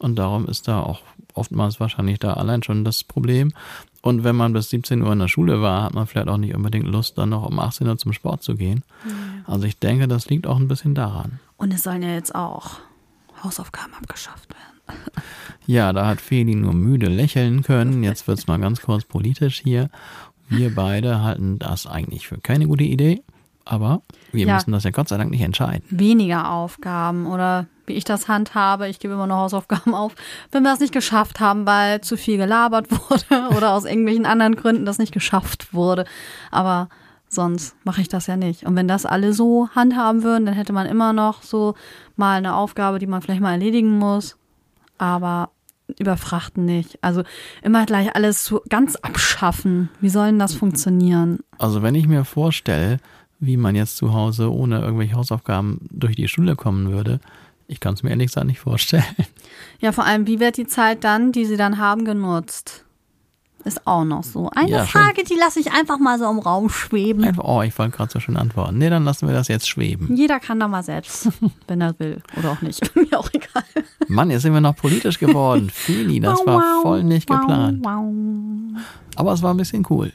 Und 0.00 0.18
darum 0.18 0.46
ist 0.46 0.68
da 0.68 0.80
auch 0.80 1.00
oftmals 1.34 1.80
wahrscheinlich 1.80 2.18
da 2.18 2.34
allein 2.34 2.62
schon 2.62 2.84
das 2.84 3.04
Problem. 3.04 3.52
Und 4.02 4.24
wenn 4.24 4.36
man 4.36 4.52
bis 4.52 4.70
17 4.70 5.02
Uhr 5.02 5.12
in 5.12 5.20
der 5.20 5.28
Schule 5.28 5.62
war, 5.62 5.84
hat 5.84 5.94
man 5.94 6.06
vielleicht 6.06 6.28
auch 6.28 6.36
nicht 6.36 6.54
unbedingt 6.54 6.86
Lust, 6.86 7.18
dann 7.18 7.28
noch 7.28 7.46
um 7.46 7.58
18 7.58 7.86
Uhr 7.86 7.98
zum 7.98 8.12
Sport 8.12 8.42
zu 8.42 8.56
gehen. 8.56 8.82
Also 9.46 9.66
ich 9.66 9.78
denke, 9.78 10.08
das 10.08 10.28
liegt 10.28 10.46
auch 10.46 10.58
ein 10.58 10.68
bisschen 10.68 10.94
daran. 10.94 11.38
Und 11.56 11.72
es 11.72 11.84
sollen 11.84 12.02
ja 12.02 12.12
jetzt 12.12 12.34
auch 12.34 12.80
Hausaufgaben 13.42 13.94
abgeschafft 13.94 14.48
werden. 14.50 15.00
Ja, 15.64 15.92
da 15.92 16.08
hat 16.08 16.20
Feli 16.20 16.56
nur 16.56 16.72
müde 16.72 17.06
lächeln 17.06 17.62
können. 17.62 18.02
Jetzt 18.02 18.26
wird's 18.26 18.48
mal 18.48 18.58
ganz 18.58 18.80
kurz 18.80 19.04
politisch 19.04 19.60
hier. 19.62 19.90
Wir 20.48 20.74
beide 20.74 21.22
halten 21.22 21.60
das 21.60 21.86
eigentlich 21.86 22.26
für 22.26 22.38
keine 22.38 22.66
gute 22.66 22.82
Idee, 22.82 23.22
aber 23.64 24.02
wir 24.32 24.46
Ja. 24.46 24.54
müssen 24.54 24.72
das 24.72 24.84
ja 24.84 24.90
Gott 24.90 25.08
sei 25.08 25.16
Dank 25.18 25.30
nicht 25.30 25.42
entscheiden. 25.42 25.84
Weniger 25.90 26.50
Aufgaben 26.50 27.26
oder 27.26 27.66
wie 27.86 27.94
ich 27.94 28.04
das 28.04 28.28
handhabe, 28.28 28.88
ich 28.88 29.00
gebe 29.00 29.14
immer 29.14 29.26
noch 29.26 29.38
Hausaufgaben 29.38 29.94
auf, 29.94 30.14
wenn 30.52 30.62
wir 30.62 30.70
das 30.70 30.80
nicht 30.80 30.92
geschafft 30.92 31.40
haben, 31.40 31.66
weil 31.66 32.00
zu 32.00 32.16
viel 32.16 32.36
gelabert 32.36 32.90
wurde 32.90 33.56
oder 33.56 33.72
aus 33.72 33.84
irgendwelchen 33.84 34.26
anderen 34.26 34.54
Gründen 34.56 34.84
das 34.86 34.98
nicht 34.98 35.12
geschafft 35.12 35.74
wurde. 35.74 36.04
Aber 36.50 36.88
sonst 37.28 37.74
mache 37.84 38.00
ich 38.00 38.08
das 38.08 38.26
ja 38.28 38.36
nicht. 38.36 38.64
Und 38.66 38.76
wenn 38.76 38.86
das 38.88 39.04
alle 39.06 39.32
so 39.32 39.68
handhaben 39.74 40.22
würden, 40.22 40.46
dann 40.46 40.54
hätte 40.54 40.72
man 40.72 40.86
immer 40.86 41.12
noch 41.12 41.42
so 41.42 41.74
mal 42.16 42.36
eine 42.38 42.54
Aufgabe, 42.54 42.98
die 42.98 43.06
man 43.06 43.20
vielleicht 43.22 43.40
mal 43.40 43.52
erledigen 43.52 43.98
muss, 43.98 44.36
aber 44.98 45.50
überfrachten 45.98 46.64
nicht. 46.64 46.98
Also 47.02 47.22
immer 47.62 47.84
gleich 47.86 48.14
alles 48.14 48.44
so 48.44 48.62
ganz 48.68 48.96
abschaffen. 48.96 49.90
Wie 50.00 50.08
soll 50.08 50.26
denn 50.26 50.38
das 50.38 50.54
funktionieren? 50.54 51.40
Also 51.58 51.82
wenn 51.82 51.94
ich 51.94 52.06
mir 52.06 52.24
vorstelle, 52.24 52.98
wie 53.42 53.56
man 53.56 53.74
jetzt 53.74 53.96
zu 53.96 54.12
Hause 54.14 54.52
ohne 54.52 54.80
irgendwelche 54.80 55.16
Hausaufgaben 55.16 55.78
durch 55.90 56.14
die 56.14 56.28
Schule 56.28 56.54
kommen 56.54 56.92
würde, 56.92 57.18
ich 57.66 57.80
kann 57.80 57.94
es 57.94 58.02
mir 58.02 58.10
ehrlich 58.10 58.28
gesagt 58.28 58.46
nicht 58.46 58.60
vorstellen. 58.60 59.04
Ja, 59.80 59.90
vor 59.90 60.04
allem, 60.04 60.26
wie 60.28 60.38
wird 60.38 60.56
die 60.56 60.66
Zeit 60.66 61.02
dann, 61.02 61.32
die 61.32 61.44
sie 61.44 61.56
dann 61.56 61.78
haben, 61.78 62.04
genutzt? 62.04 62.84
Ist 63.64 63.86
auch 63.86 64.04
noch 64.04 64.22
so. 64.24 64.48
Eine 64.50 64.70
Ja, 64.70 64.86
schön. 64.86 65.00
Frage, 65.02 65.24
die 65.24 65.34
lasse 65.34 65.58
ich 65.60 65.72
einfach 65.72 65.98
mal 65.98 66.18
so 66.18 66.28
im 66.30 66.38
Raum 66.38 66.68
schweben. 66.68 67.24
Einfach, 67.24 67.44
oh, 67.44 67.62
ich 67.62 67.76
wollte 67.78 67.96
gerade 67.96 68.12
so 68.12 68.20
schön 68.20 68.36
antworten. 68.36 68.78
Nee, 68.78 68.90
dann 68.90 69.04
lassen 69.04 69.26
wir 69.26 69.34
das 69.34 69.48
jetzt 69.48 69.68
schweben. 69.68 70.14
Jeder 70.16 70.38
kann 70.40 70.58
da 70.60 70.66
mal 70.68 70.82
selbst, 70.82 71.28
wenn 71.68 71.80
er 71.80 71.98
will. 71.98 72.20
Oder 72.36 72.52
auch 72.52 72.62
nicht. 72.62 72.94
Mir 72.96 73.18
auch 73.18 73.30
egal. 73.32 73.64
Mann, 74.08 74.30
jetzt 74.30 74.42
sind 74.42 74.52
wir 74.52 74.60
noch 74.60 74.76
politisch 74.76 75.18
geworden. 75.18 75.68
Feli, 75.70 76.20
das 76.20 76.44
war 76.46 76.82
voll 76.82 77.02
nicht 77.04 77.28
geplant. 77.28 77.84
Wow, 77.84 78.82
Aber 79.16 79.32
es 79.32 79.42
war 79.42 79.54
ein 79.54 79.56
bisschen 79.58 79.86
cool. 79.90 80.12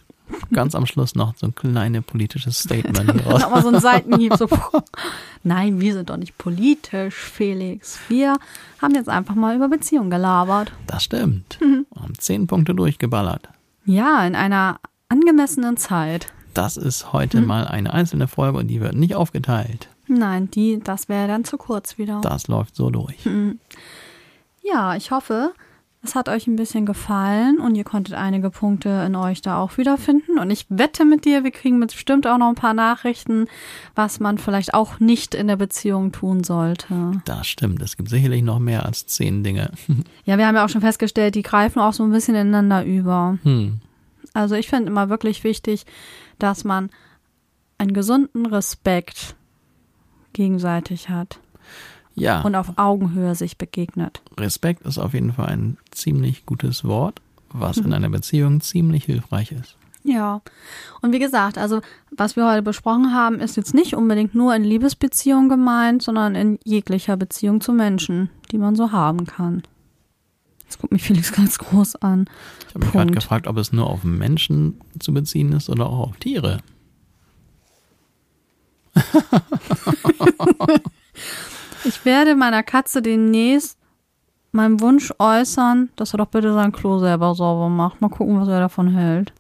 Ganz 0.52 0.76
am 0.76 0.86
Schluss 0.86 1.16
noch 1.16 1.34
so 1.38 1.48
ein 1.48 1.56
kleines 1.56 2.04
politisches 2.04 2.60
Statement 2.60 3.26
raus. 3.26 3.44
Aber 3.44 3.62
so 3.62 3.70
ein 3.70 3.80
Seitenhieb. 3.80 4.34
So. 4.36 4.48
Nein, 5.44 5.80
wir 5.80 5.94
sind 5.94 6.10
doch 6.10 6.18
nicht 6.18 6.38
politisch, 6.38 7.16
Felix. 7.16 8.00
Wir 8.10 8.38
haben 8.82 8.94
jetzt 8.96 9.10
einfach 9.10 9.36
mal 9.36 9.56
über 9.56 9.68
Beziehungen 9.70 10.10
gelabert. 10.10 10.72
Das 10.88 11.04
stimmt. 11.04 11.58
Mhm. 11.62 11.86
Haben 12.00 12.14
zehn 12.18 12.48
Punkte 12.48 12.74
durchgeballert. 12.76 13.48
Ja, 13.86 14.26
in 14.26 14.36
einer 14.36 14.80
angemessenen 15.10 15.78
Zeit. 15.78 16.28
Das 16.54 16.76
ist 16.76 17.14
heute 17.14 17.40
Mhm. 17.42 17.48
mal 17.48 17.68
eine 17.68 17.94
einzelne 17.94 18.28
Folge 18.28 18.58
und 18.58 18.68
die 18.68 18.82
wird 18.82 18.96
nicht 18.96 19.16
aufgeteilt. 19.16 19.88
Nein, 20.08 20.50
die, 20.52 20.80
das 20.84 21.10
wäre 21.10 21.28
dann 21.28 21.44
zu 21.46 21.58
kurz 21.58 21.98
wieder. 21.98 22.22
Das 22.22 22.48
läuft 22.48 22.76
so 22.76 22.90
durch. 22.90 23.26
Mhm. 23.26 23.60
Ja, 24.64 24.96
ich 24.96 25.12
hoffe, 25.12 25.52
es 26.08 26.16
hat 26.16 26.30
euch 26.30 26.48
ein 26.48 26.56
bisschen 26.56 26.86
gefallen 26.86 27.60
und 27.60 27.76
ihr 27.76 27.84
konntet 27.84 28.16
einige 28.16 28.50
Punkte 28.50 28.90
in 29.06 29.16
euch 29.16 29.42
da 29.42 29.60
auch 29.60 29.78
wiederfinden. 29.78 30.40
Und 30.40 30.50
ich 30.50 30.66
wette 30.70 31.06
mit 31.06 31.26
dir, 31.26 31.44
wir 31.44 31.52
kriegen 31.52 31.80
bestimmt 31.80 32.26
auch 32.26 32.38
noch 32.38 32.50
ein 32.50 32.56
paar 32.56 32.74
Nachrichten, 32.74 33.48
was 33.96 34.20
man 34.20 34.38
vielleicht 34.38 34.74
auch 34.74 35.00
nicht 35.00 35.36
in 35.36 35.48
der 35.48 35.58
Beziehung 35.58 36.12
tun 36.12 36.44
sollte. 36.44 37.22
Das 37.26 37.48
stimmt. 37.48 37.82
Es 37.82 37.98
gibt 37.98 38.10
sicherlich 38.10 38.42
noch 38.42 38.60
mehr 38.60 38.86
als 38.86 39.06
zehn 39.06 39.44
Dinge. 39.44 39.72
Ja, 40.26 40.38
wir 40.38 40.46
haben 40.46 40.56
ja 40.56 40.66
auch 40.66 40.70
schon 40.70 40.82
festgestellt, 40.82 41.36
die 41.36 41.42
greifen 41.42 41.80
auch 41.80 41.94
so 41.94 42.04
ein 42.04 42.12
bisschen 42.12 42.36
ineinander 42.36 42.84
über. 42.84 43.38
Hm. 43.44 43.80
Also 44.34 44.56
ich 44.56 44.68
finde 44.68 44.88
immer 44.88 45.08
wirklich 45.08 45.46
wichtig, 45.46 45.86
dass 46.38 46.66
man 46.66 46.90
einen 47.78 47.94
gesunden 47.94 48.46
Respekt 48.46 49.36
gegenseitig 50.34 51.10
hat 51.10 51.40
Ja, 52.20 52.42
und 52.42 52.56
auf 52.56 52.74
Augenhöhe 52.78 53.36
sich 53.36 53.58
begegnet. 53.58 54.22
Respekt 54.40 54.86
ist 54.86 54.98
auf 54.98 55.14
jeden 55.14 55.34
Fall 55.34 55.46
ein 55.48 55.78
ziemlich 55.92 56.46
gutes 56.48 56.84
Wort, 56.84 57.22
was 57.50 57.78
Mhm. 57.78 57.86
in 57.86 57.94
einer 57.94 58.10
Beziehung 58.10 58.60
ziemlich 58.62 59.06
hilfreich 59.06 59.52
ist. 59.52 59.76
Ja, 60.04 60.42
und 61.02 61.12
wie 61.12 61.20
gesagt, 61.20 61.58
also 61.58 61.82
was 62.12 62.36
wir 62.36 62.50
heute 62.50 62.62
besprochen 62.64 63.14
haben, 63.14 63.40
ist 63.40 63.56
jetzt 63.58 63.74
nicht 63.74 63.94
unbedingt 63.94 64.34
nur 64.36 64.56
in 64.56 64.64
Liebesbeziehungen 64.64 65.50
gemeint, 65.50 66.02
sondern 66.02 66.34
in 66.34 66.58
jeglicher 66.64 67.18
Beziehung 67.18 67.62
zu 67.62 67.72
Menschen, 67.74 68.30
die 68.52 68.58
man 68.58 68.76
so 68.76 68.92
haben 68.92 69.26
kann. 69.26 69.64
Jetzt 70.64 70.80
guckt 70.80 70.94
mich 70.94 71.04
Felix 71.04 71.32
ganz 71.34 71.58
groß 71.60 71.98
an. 71.98 72.26
Ich 72.68 72.74
habe 72.76 72.86
mich 72.86 72.94
gerade 72.94 73.12
gefragt, 73.12 73.48
ob 73.48 73.58
es 73.58 73.72
nur 73.74 73.88
auf 73.88 74.04
Menschen 74.04 74.80
zu 75.00 75.14
beziehen 75.14 75.52
ist 75.54 75.70
oder 75.70 75.86
auch 75.88 76.00
auf 76.10 76.18
Tiere. 76.18 76.60
Ich 81.86 82.04
werde 82.06 82.36
meiner 82.36 82.64
Katze 82.64 83.02
demnächst 83.02 83.78
meinen 84.52 84.80
Wunsch 84.80 85.14
äußern, 85.20 85.90
dass 85.96 86.14
er 86.14 86.18
doch 86.18 86.28
bitte 86.28 86.54
sein 86.54 86.72
Klo 86.72 87.00
selber 87.00 87.36
sauber 87.36 87.70
macht. 87.70 88.02
Mal 88.02 88.10
gucken, 88.10 88.40
was 88.40 88.48
er 88.48 88.60
davon 88.60 88.88
hält. 88.90 89.32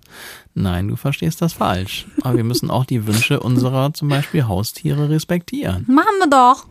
Nein, 0.53 0.87
du 0.89 0.95
verstehst 0.95 1.41
das 1.41 1.53
falsch. 1.53 2.07
Aber 2.21 2.35
wir 2.37 2.43
müssen 2.43 2.69
auch 2.69 2.85
die 2.85 3.07
Wünsche 3.07 3.39
unserer 3.39 3.93
zum 3.93 4.09
Beispiel 4.09 4.47
Haustiere 4.47 5.09
respektieren. 5.09 5.85
Machen 5.87 6.17
wir 6.19 6.29
doch. 6.29 6.67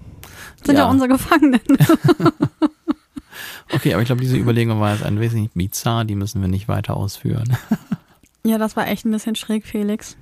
Sind 0.65 0.77
ja, 0.77 0.85
Ja. 0.85 0.91
unsere 0.91 1.09
Gefangenen. 1.09 1.61
Okay, 3.73 3.93
aber 3.93 4.01
ich 4.03 4.07
glaube, 4.07 4.21
diese 4.23 4.37
Überlegung 4.37 4.81
war 4.81 4.93
jetzt 4.93 5.03
ein 5.05 5.19
wenig 5.21 5.51
bizarr, 5.55 6.05
die 6.05 6.15
müssen 6.15 6.41
wir 6.41 6.49
nicht 6.49 6.69
weiter 6.69 6.97
ausführen. 6.97 7.57
Ja, 8.45 8.59
das 8.59 8.77
war 8.77 8.87
echt 8.87 9.05
ein 9.05 9.11
bisschen 9.11 9.35
schräg, 9.35 9.67
Felix. 9.67 10.17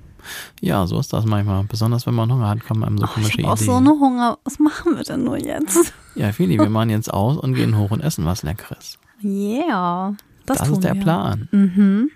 Ja, 0.61 0.85
so 0.87 0.99
ist 0.99 1.11
das 1.13 1.25
manchmal. 1.25 1.63
Besonders 1.65 2.05
wenn 2.07 2.13
man 2.15 2.31
Hunger 2.31 2.49
hat, 2.49 2.63
kommen 2.65 2.83
einem 2.83 2.97
so 2.97 3.03
Oh, 3.05 3.07
ich 3.07 3.13
komische 3.13 3.37
habe 3.43 3.47
auch 3.51 3.55
Ideen. 3.55 3.65
so 3.65 3.73
eine 3.75 3.89
Hunger. 3.91 4.37
Was 4.43 4.59
machen 4.59 4.95
wir 4.95 5.03
denn 5.03 5.23
nur 5.23 5.37
jetzt? 5.37 5.93
ja, 6.15 6.31
Feli, 6.31 6.57
wir 6.59 6.69
machen 6.69 6.89
jetzt 6.89 7.13
aus 7.13 7.37
und 7.37 7.53
gehen 7.53 7.77
hoch 7.77 7.91
und 7.91 8.01
essen 8.01 8.25
was 8.25 8.43
Leckeres. 8.43 8.97
Yeah. 9.23 10.15
Das, 10.45 10.57
Das, 10.59 10.69
ist 10.69 10.83
der 10.83 10.93
wir. 10.95 11.01
Plan. 11.01 11.47
Mhm. 11.51 12.11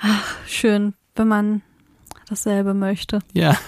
Ach, 0.00 0.36
schön, 0.46 0.94
wenn 1.16 1.28
man 1.28 1.62
dasselbe 2.28 2.74
möchte. 2.74 3.18
Ja, 3.32 3.56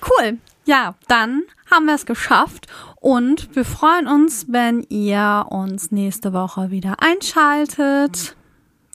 Cool. 0.00 0.38
Ja, 0.64 0.94
dann 1.08 1.42
haben 1.70 1.86
wir 1.86 1.94
es 1.94 2.06
geschafft 2.06 2.66
und 3.00 3.54
wir 3.54 3.64
freuen 3.64 4.06
uns, 4.06 4.46
wenn 4.48 4.82
ihr 4.90 5.46
uns 5.50 5.90
nächste 5.90 6.32
Woche 6.32 6.70
wieder 6.70 6.96
einschaltet. 7.02 8.36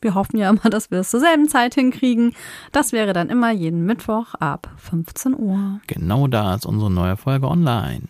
Wir 0.03 0.15
hoffen 0.15 0.37
ja 0.37 0.49
immer, 0.49 0.69
dass 0.69 0.91
wir 0.91 0.99
es 0.99 1.09
zur 1.09 1.19
selben 1.19 1.47
Zeit 1.47 1.75
hinkriegen. 1.75 2.33
Das 2.71 2.91
wäre 2.91 3.13
dann 3.13 3.29
immer 3.29 3.51
jeden 3.51 3.85
Mittwoch 3.85 4.35
ab 4.35 4.69
15 4.77 5.35
Uhr. 5.37 5.79
genau 5.87 6.27
da 6.27 6.55
ist 6.55 6.65
unsere 6.65 6.91
neue 6.91 7.17
Folge 7.17 7.47
online. 7.47 8.03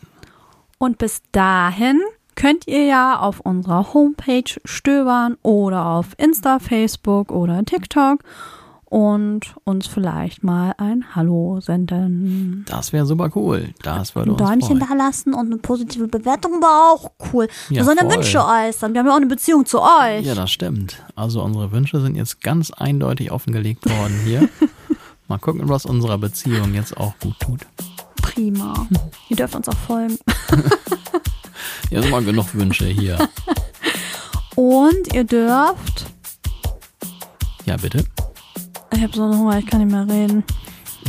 Und 0.77 0.97
bis 0.97 1.21
dahin 1.31 2.01
könnt 2.35 2.67
ihr 2.67 2.85
ja 2.85 3.19
auf 3.19 3.39
unserer 3.39 3.93
Homepage 3.93 4.59
stöbern 4.65 5.37
oder 5.43 5.85
auf 5.85 6.07
Insta, 6.17 6.59
Facebook 6.59 7.31
oder 7.31 7.63
TikTok. 7.63 8.19
Und 8.93 9.55
uns 9.63 9.87
vielleicht 9.87 10.43
mal 10.43 10.75
ein 10.77 11.15
Hallo 11.15 11.59
senden. 11.59 12.63
Das 12.69 12.93
wäre 12.93 13.07
super 13.07 13.31
cool. 13.33 13.73
Das 13.81 14.13
würde 14.13 14.29
Ein 14.29 14.33
uns 14.33 14.41
Däumchen 14.43 14.77
freuen. 14.77 14.89
da 14.99 15.05
lassen 15.05 15.33
und 15.33 15.47
eine 15.47 15.57
positive 15.57 16.07
Bewertung 16.07 16.61
war 16.61 16.93
auch 16.93 17.09
cool. 17.33 17.47
Ja, 17.69 17.77
Wir 17.77 17.85
sollen 17.85 17.97
ja 17.99 18.05
voll. 18.05 18.17
Wünsche 18.17 18.45
äußern. 18.45 18.93
Wir 18.93 18.99
haben 18.99 19.07
ja 19.07 19.13
auch 19.13 19.17
eine 19.17 19.25
Beziehung 19.25 19.65
zu 19.65 19.81
euch. 19.81 20.23
Ja, 20.23 20.35
das 20.35 20.51
stimmt. 20.51 21.01
Also 21.15 21.41
unsere 21.41 21.71
Wünsche 21.71 22.01
sind 22.01 22.15
jetzt 22.15 22.41
ganz 22.41 22.69
eindeutig 22.69 23.31
offengelegt 23.31 23.89
worden 23.89 24.19
hier. 24.25 24.47
Mal 25.27 25.39
gucken, 25.39 25.67
was 25.67 25.87
unserer 25.87 26.19
Beziehung 26.19 26.75
jetzt 26.75 26.95
auch 26.95 27.13
gut 27.19 27.39
tut. 27.39 27.61
Prima. 28.21 28.75
Ihr 29.27 29.37
dürft 29.37 29.55
uns 29.55 29.69
auch 29.69 29.77
folgen. 29.87 30.19
Sind 31.89 32.11
mal 32.11 32.23
genug 32.23 32.53
Wünsche 32.53 32.85
hier. 32.85 33.17
Und 34.55 35.13
ihr 35.13 35.23
dürft. 35.23 36.05
Ja, 37.65 37.77
bitte. 37.77 38.03
Ich 39.03 39.09
habe 39.09 39.17
so 39.17 39.23
einen 39.23 39.37
Hunger, 39.37 39.59
ich 39.59 39.65
kann 39.65 39.85
nicht 39.85 39.91
mehr 39.91 40.07
reden. 40.07 40.45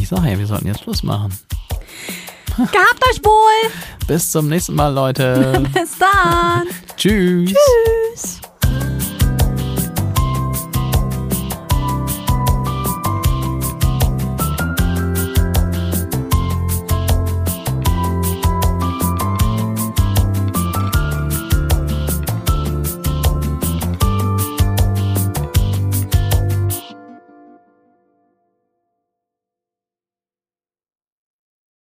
Ich 0.01 0.09
sage 0.09 0.29
ja, 0.29 0.37
wir 0.37 0.49
sollten 0.49 0.67
jetzt 0.67 0.83
Schluss 0.83 1.05
machen. 1.05 1.33
Gehabt 2.57 3.01
euch 3.09 3.25
wohl. 3.25 3.71
Bis 4.09 4.33
zum 4.33 4.49
nächsten 4.49 4.75
Mal, 4.75 4.93
Leute. 4.93 5.63
Bis 5.73 5.97
dann. 5.97 6.65
Tschüss. 6.97 7.55
Tschüss. 7.55 8.41